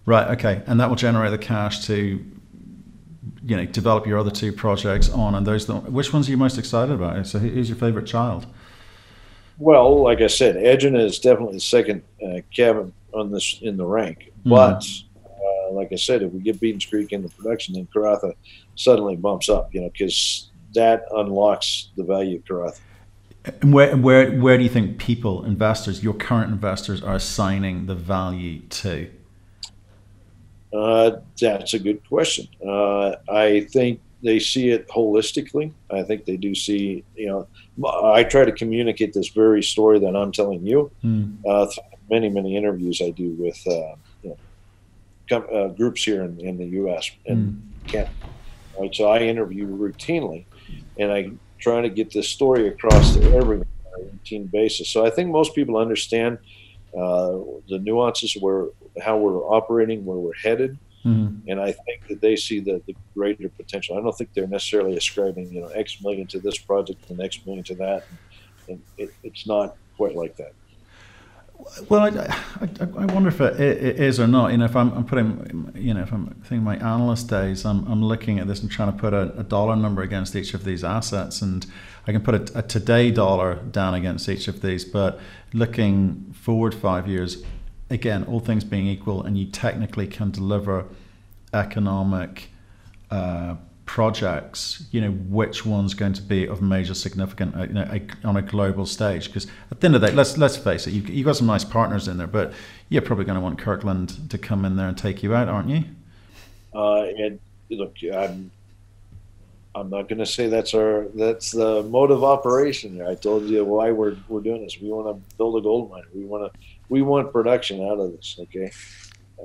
Right. 0.07 0.29
Okay, 0.39 0.63
and 0.67 0.79
that 0.79 0.89
will 0.89 0.97
generate 0.97 1.33
the 1.33 1.39
cash 1.39 1.85
to, 1.87 2.25
you 3.45 3.57
know, 3.57 3.65
develop 3.65 4.07
your 4.07 4.19
other 4.19 4.31
two 4.31 4.53
projects 4.53 5.11
on. 5.11 5.35
And 5.35 5.45
those, 5.45 5.69
which 5.69 6.13
ones 6.13 6.29
are 6.29 6.31
you 6.31 6.37
most 6.37 6.59
excited 6.59 6.95
about? 6.95 7.27
So, 7.27 7.41
who's 7.41 7.69
your 7.69 7.79
favorite 7.79 8.07
child? 8.07 8.47
Well, 9.59 10.01
like 10.01 10.21
I 10.21 10.29
said, 10.29 10.55
Egina 10.57 11.05
is 11.05 11.19
definitely 11.19 11.55
the 11.55 11.61
second 11.61 12.03
uh, 12.25 12.41
cabin 12.55 12.93
on 13.13 13.33
this 13.33 13.59
in 13.63 13.77
the 13.77 13.87
rank, 13.87 14.31
mm. 14.45 14.51
but 14.51 14.85
uh, 15.25 15.73
like 15.73 15.93
I 15.93 15.97
said, 15.97 16.23
if 16.23 16.33
we 16.33 16.41
get 16.41 16.61
Beatons 16.61 16.89
Creek 16.89 17.13
into 17.13 17.29
production, 17.29 17.75
then 17.75 17.89
Karratha 17.95 18.35
suddenly 18.75 19.17
bumps 19.17 19.49
up, 19.49 19.73
you 19.73 19.81
know, 19.81 19.91
because 19.91 20.51
that 20.75 21.07
unlocks 21.13 21.89
the 21.97 22.05
value 22.05 22.43
of. 22.51 22.81
And 23.61 23.75
where, 23.75 23.97
where, 23.97 24.33
where 24.33 24.57
do 24.57 24.63
you 24.63 24.71
think 24.71 24.99
people, 24.99 25.45
investors, 25.45 26.03
your 26.03 26.15
current 26.15 26.51
investors, 26.51 27.03
are 27.03 27.15
assigning 27.15 27.87
the 27.87 27.95
value 27.95 28.61
to? 28.61 29.11
Uh, 30.73 31.19
that's 31.41 31.75
a 31.75 31.79
good 31.79 32.07
question. 32.09 32.49
Uh, 32.67 33.17
I 33.29 33.67
think 33.71 34.01
they 34.23 34.39
see 34.39 34.71
it 34.71 34.89
holistically. 34.89 35.73
I 35.91 36.03
think 36.03 36.25
they 36.25 36.39
do 36.39 36.55
see, 36.55 37.05
you 37.15 37.27
know, 37.27 37.47
I 37.87 38.25
try 38.25 38.45
to 38.45 38.53
communicate 38.53 39.13
this 39.13 39.29
very 39.29 39.63
story 39.63 39.99
that 39.99 40.17
I'm 40.17 40.33
telling 40.33 40.67
you. 40.67 40.91
Mm. 41.05 41.37
Uh, 41.47 41.71
many, 42.11 42.31
many 42.31 42.57
interviews 42.57 43.03
I 43.03 43.11
do 43.11 43.31
with 43.39 43.63
uh, 43.67 45.35
uh, 45.35 45.69
groups 45.69 46.05
here 46.05 46.23
in, 46.23 46.41
in 46.41 46.57
the 46.57 46.67
U.S. 46.67 47.11
and 47.27 47.53
mm. 47.53 47.89
Canada. 47.89 48.11
Right, 48.79 48.95
so 48.95 49.09
I 49.09 49.21
interview 49.21 49.69
routinely, 49.69 50.47
and 50.99 51.13
I 51.13 51.31
try 51.59 51.81
to 51.81 51.89
get 51.89 52.13
this 52.13 52.29
story 52.29 52.69
across 52.69 53.15
to 53.15 53.23
everyone 53.35 53.67
on 53.87 54.01
a 54.01 54.05
routine 54.05 54.47
basis. 54.47 54.89
So 54.89 55.05
I 55.05 55.11
think 55.11 55.31
most 55.31 55.55
people 55.55 55.77
understand 55.77 56.39
uh, 56.97 57.39
the 57.69 57.79
nuances 57.81 58.37
where 58.39 58.67
how 59.03 59.17
we're 59.17 59.43
operating, 59.45 60.05
where 60.05 60.19
we're 60.19 60.35
headed, 60.35 60.79
mm. 61.05 61.41
and 61.49 61.61
I 61.61 61.73
think 61.73 62.07
that 62.09 62.21
they 62.21 62.37
see 62.37 62.61
the, 62.61 62.81
the 62.87 62.95
greater 63.15 63.49
potential. 63.49 63.99
I 63.99 64.01
don't 64.01 64.17
think 64.17 64.33
they're 64.35 64.47
necessarily 64.47 64.97
ascribing 64.97 65.53
you 65.53 65.63
know 65.63 65.69
X 65.69 66.01
million 66.03 66.27
to 66.29 66.39
this 66.39 66.59
project 66.59 67.11
and 67.11 67.21
X 67.21 67.41
million 67.45 67.65
to 67.65 67.75
that, 67.77 68.05
and 68.69 68.81
it, 68.97 69.13
it's 69.23 69.47
not 69.47 69.77
quite 69.97 70.15
like 70.15 70.37
that. 70.37 70.53
Well, 71.89 72.03
I, 72.03 72.09
I, 72.61 72.69
I, 72.81 73.05
wonder 73.07 73.29
if 73.29 73.41
it, 73.41 73.59
is 73.61 74.21
or 74.21 74.27
not. 74.27 74.53
You 74.53 74.59
know, 74.59 74.65
if 74.67 74.77
I'm, 74.77 74.93
I'm, 74.93 75.05
putting, 75.05 75.73
you 75.75 75.95
know, 75.95 76.03
if 76.03 76.13
I'm 76.13 76.27
thinking 76.43 76.63
my 76.63 76.77
analyst 76.77 77.29
days, 77.29 77.65
I'm, 77.65 77.87
I'm 77.91 78.05
looking 78.05 78.39
at 78.39 78.47
this 78.47 78.61
and 78.61 78.71
trying 78.71 78.93
to 78.93 78.99
put 78.99 79.15
a, 79.15 79.39
a 79.39 79.43
dollar 79.43 79.75
number 79.75 80.03
against 80.03 80.37
each 80.37 80.55
of 80.55 80.65
these 80.65 80.85
assets, 80.85 81.43
and 81.43 81.67
I 82.07 82.13
can 82.13 82.21
put 82.21 82.35
a, 82.35 82.59
a, 82.59 82.63
today 82.63 83.11
dollar 83.11 83.57
down 83.57 83.95
against 83.95 84.29
each 84.29 84.47
of 84.47 84.61
these. 84.61 84.85
But 84.85 85.19
looking 85.53 86.35
forward 86.39 86.75
five 86.75 87.09
years, 87.09 87.43
again, 87.91 88.25
all 88.25 88.41
things 88.41 88.63
being 88.63 88.87
equal, 88.87 89.23
and 89.23 89.39
you 89.39 89.47
technically 89.47 90.07
can 90.07 90.31
deliver 90.31 90.87
economic. 91.53 92.51
Uh, 93.11 93.57
projects, 93.87 94.85
you 94.91 95.01
know, 95.01 95.11
which 95.11 95.67
one's 95.67 95.95
going 95.95 96.13
to 96.15 96.23
be 96.23 96.47
of 96.47 96.63
major 96.63 96.95
significance 96.95 97.55
uh, 97.57 97.63
you 97.63 97.75
know, 97.75 98.01
on 98.25 98.37
a 98.37 98.43
global 98.43 98.87
stage? 98.87 99.27
Because 99.27 99.47
at 99.71 99.81
the 99.81 99.87
end 99.87 99.95
of 99.95 100.01
the 100.01 100.09
day, 100.09 100.15
let's 100.15 100.39
let's 100.39 100.57
face 100.57 100.87
it, 100.87 100.93
you've, 100.93 101.09
you've 101.09 101.27
got 101.27 101.37
some 101.37 101.47
nice 101.47 101.65
partners 101.65 102.09
in 102.09 102.17
there, 102.17 102.27
but 102.27 102.53
you're 102.89 103.03
probably 103.03 103.25
going 103.25 103.37
to 103.37 103.41
want 103.41 103.59
Kirkland 103.59 104.31
to 104.31 104.39
come 104.39 104.65
in 104.65 104.77
there 104.77 104.89
and 104.89 104.97
take 104.97 105.23
you 105.23 105.35
out, 105.35 105.49
aren't 105.49 105.69
you? 105.69 105.85
Uh, 106.75 107.03
and 107.03 107.39
look, 107.71 107.97
I'm 108.13 108.51
I'm 109.75 109.91
not 109.91 110.09
going 110.09 110.19
to 110.19 110.27
say 110.27 110.49
that's 110.49 110.75
our 110.75 111.07
that's 111.15 111.51
the 111.51 111.83
mode 111.83 112.11
of 112.11 112.25
operation. 112.25 112.95
Here. 112.95 113.09
I 113.09 113.15
told 113.15 113.45
you 113.45 113.65
why 113.65 113.91
we're 113.91 114.17
we're 114.29 114.41
doing 114.41 114.63
this. 114.63 114.81
We 114.81 114.91
want 114.91 115.09
to 115.09 115.37
build 115.37 115.57
a 115.57 115.61
gold 115.61 115.91
mine. 115.91 116.05
We 116.15 116.25
want 116.25 116.53
to 116.53 116.59
we 116.89 117.03
want 117.03 117.33
production 117.33 117.83
out 117.83 117.99
of 117.99 118.13
this. 118.13 118.37
Okay, 118.41 118.71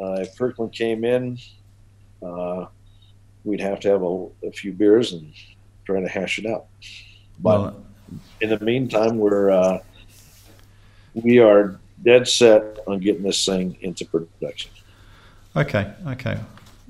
uh, 0.01 0.21
if 0.21 0.37
Kirkland 0.37 0.71
came 0.71 1.03
in. 1.03 1.37
Uh, 2.21 2.65
we'd 3.43 3.59
have 3.59 3.79
to 3.81 3.89
have 3.89 4.03
a, 4.03 4.27
a 4.47 4.51
few 4.51 4.71
beers 4.73 5.13
and 5.13 5.33
try 5.85 5.99
to 6.01 6.07
hash 6.07 6.39
it 6.39 6.45
out. 6.45 6.65
But 7.39 7.61
well, 7.61 7.85
in 8.41 8.49
the 8.49 8.59
meantime, 8.59 9.17
we're 9.17 9.51
uh, 9.51 9.79
we 11.13 11.39
are 11.39 11.79
dead 12.03 12.27
set 12.27 12.79
on 12.87 12.99
getting 12.99 13.23
this 13.23 13.45
thing 13.45 13.77
into 13.81 14.05
production. 14.05 14.71
Okay, 15.55 15.91
okay. 16.07 16.37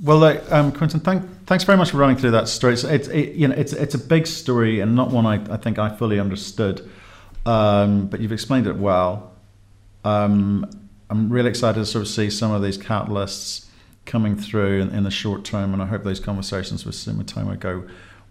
Well, 0.02 0.24
uh, 0.24 0.40
um, 0.50 0.72
Quinton, 0.72 1.02
thank, 1.02 1.46
thanks 1.46 1.66
very 1.66 1.78
much 1.78 1.92
for 1.92 1.98
running 1.98 2.16
through 2.16 2.32
that 2.32 2.48
story. 2.48 2.74
It's, 2.74 2.84
it's 2.84 3.08
it, 3.10 3.34
you 3.36 3.48
know 3.48 3.56
it's 3.56 3.74
it's 3.74 3.96
a 3.96 4.00
big 4.00 4.28
story 4.28 4.80
and 4.80 4.96
not 4.96 5.12
one 5.12 5.26
I, 5.26 5.36
I 5.54 5.58
think 5.58 5.78
I 5.78 5.90
fully 5.90 6.20
understood, 6.20 6.90
um, 7.46 8.08
but 8.08 8.20
you've 8.22 8.32
explained 8.32 8.68
it 8.68 8.76
well. 8.76 9.34
Um, 10.06 10.70
I'm 11.10 11.30
really 11.30 11.50
excited 11.50 11.80
to 11.80 11.86
sort 11.86 12.04
of 12.04 12.08
see 12.08 12.30
some 12.30 12.52
of 12.52 12.62
these 12.62 12.78
catalysts 12.78 13.66
coming 14.10 14.36
through 14.36 14.82
in, 14.82 14.90
in, 14.90 15.04
the 15.04 15.12
short 15.12 15.46
term. 15.46 15.72
And 15.72 15.82
I 15.82 15.86
hope 15.86 16.04
those 16.04 16.20
conversations 16.20 16.84
with 16.86 16.96
Sumitomo 16.96 17.58
go 17.60 17.84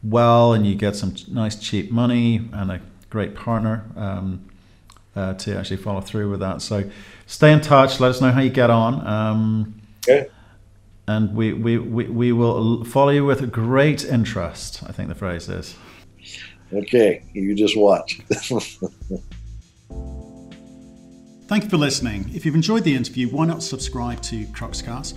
well 0.03 0.53
and 0.53 0.66
you 0.66 0.74
get 0.74 0.97
some 0.97 1.14
nice 1.31 1.57
cheap 1.57 1.91
money 1.91 2.49
and 2.53 2.70
a 2.70 2.81
great 3.11 3.35
partner 3.35 3.85
um, 3.97 4.45
uh, 5.14 5.35
to 5.35 5.57
actually 5.57 5.76
follow 5.79 6.01
through 6.01 6.31
with 6.31 6.41
that. 6.41 6.61
So 6.62 6.91
stay 7.26 7.53
in 7.53 7.61
touch. 7.61 8.01
Let 8.01 8.11
us 8.11 8.20
know 8.20 8.33
how 8.33 8.41
you 8.41 8.51
get 8.51 8.70
on. 8.70 9.07
Um, 9.07 9.81
okay. 10.07 10.29
And 11.07 11.35
we, 11.35 11.53
we, 11.55 11.79
we, 11.79 12.05
we 12.05 12.33
will 12.33 12.85
follow 12.85 13.11
you 13.11 13.24
with 13.24 13.51
great 13.51 14.05
interest, 14.05 14.83
I 14.87 14.93
think 14.93 15.09
the 15.09 15.14
phrase 15.14 15.49
is. 15.49 15.74
Okay, 16.70 17.22
you 17.33 17.55
just 17.55 17.79
watch. 17.79 18.20
Thank 21.49 21.64
you 21.64 21.70
for 21.70 21.79
listening. 21.79 22.31
If 22.35 22.45
you've 22.45 22.55
enjoyed 22.55 22.85
the 22.85 22.95
interview, 22.95 23.26
why 23.29 23.47
not 23.47 23.62
subscribe 23.62 24.20
to 24.24 24.45
Cruxcast? 24.49 25.16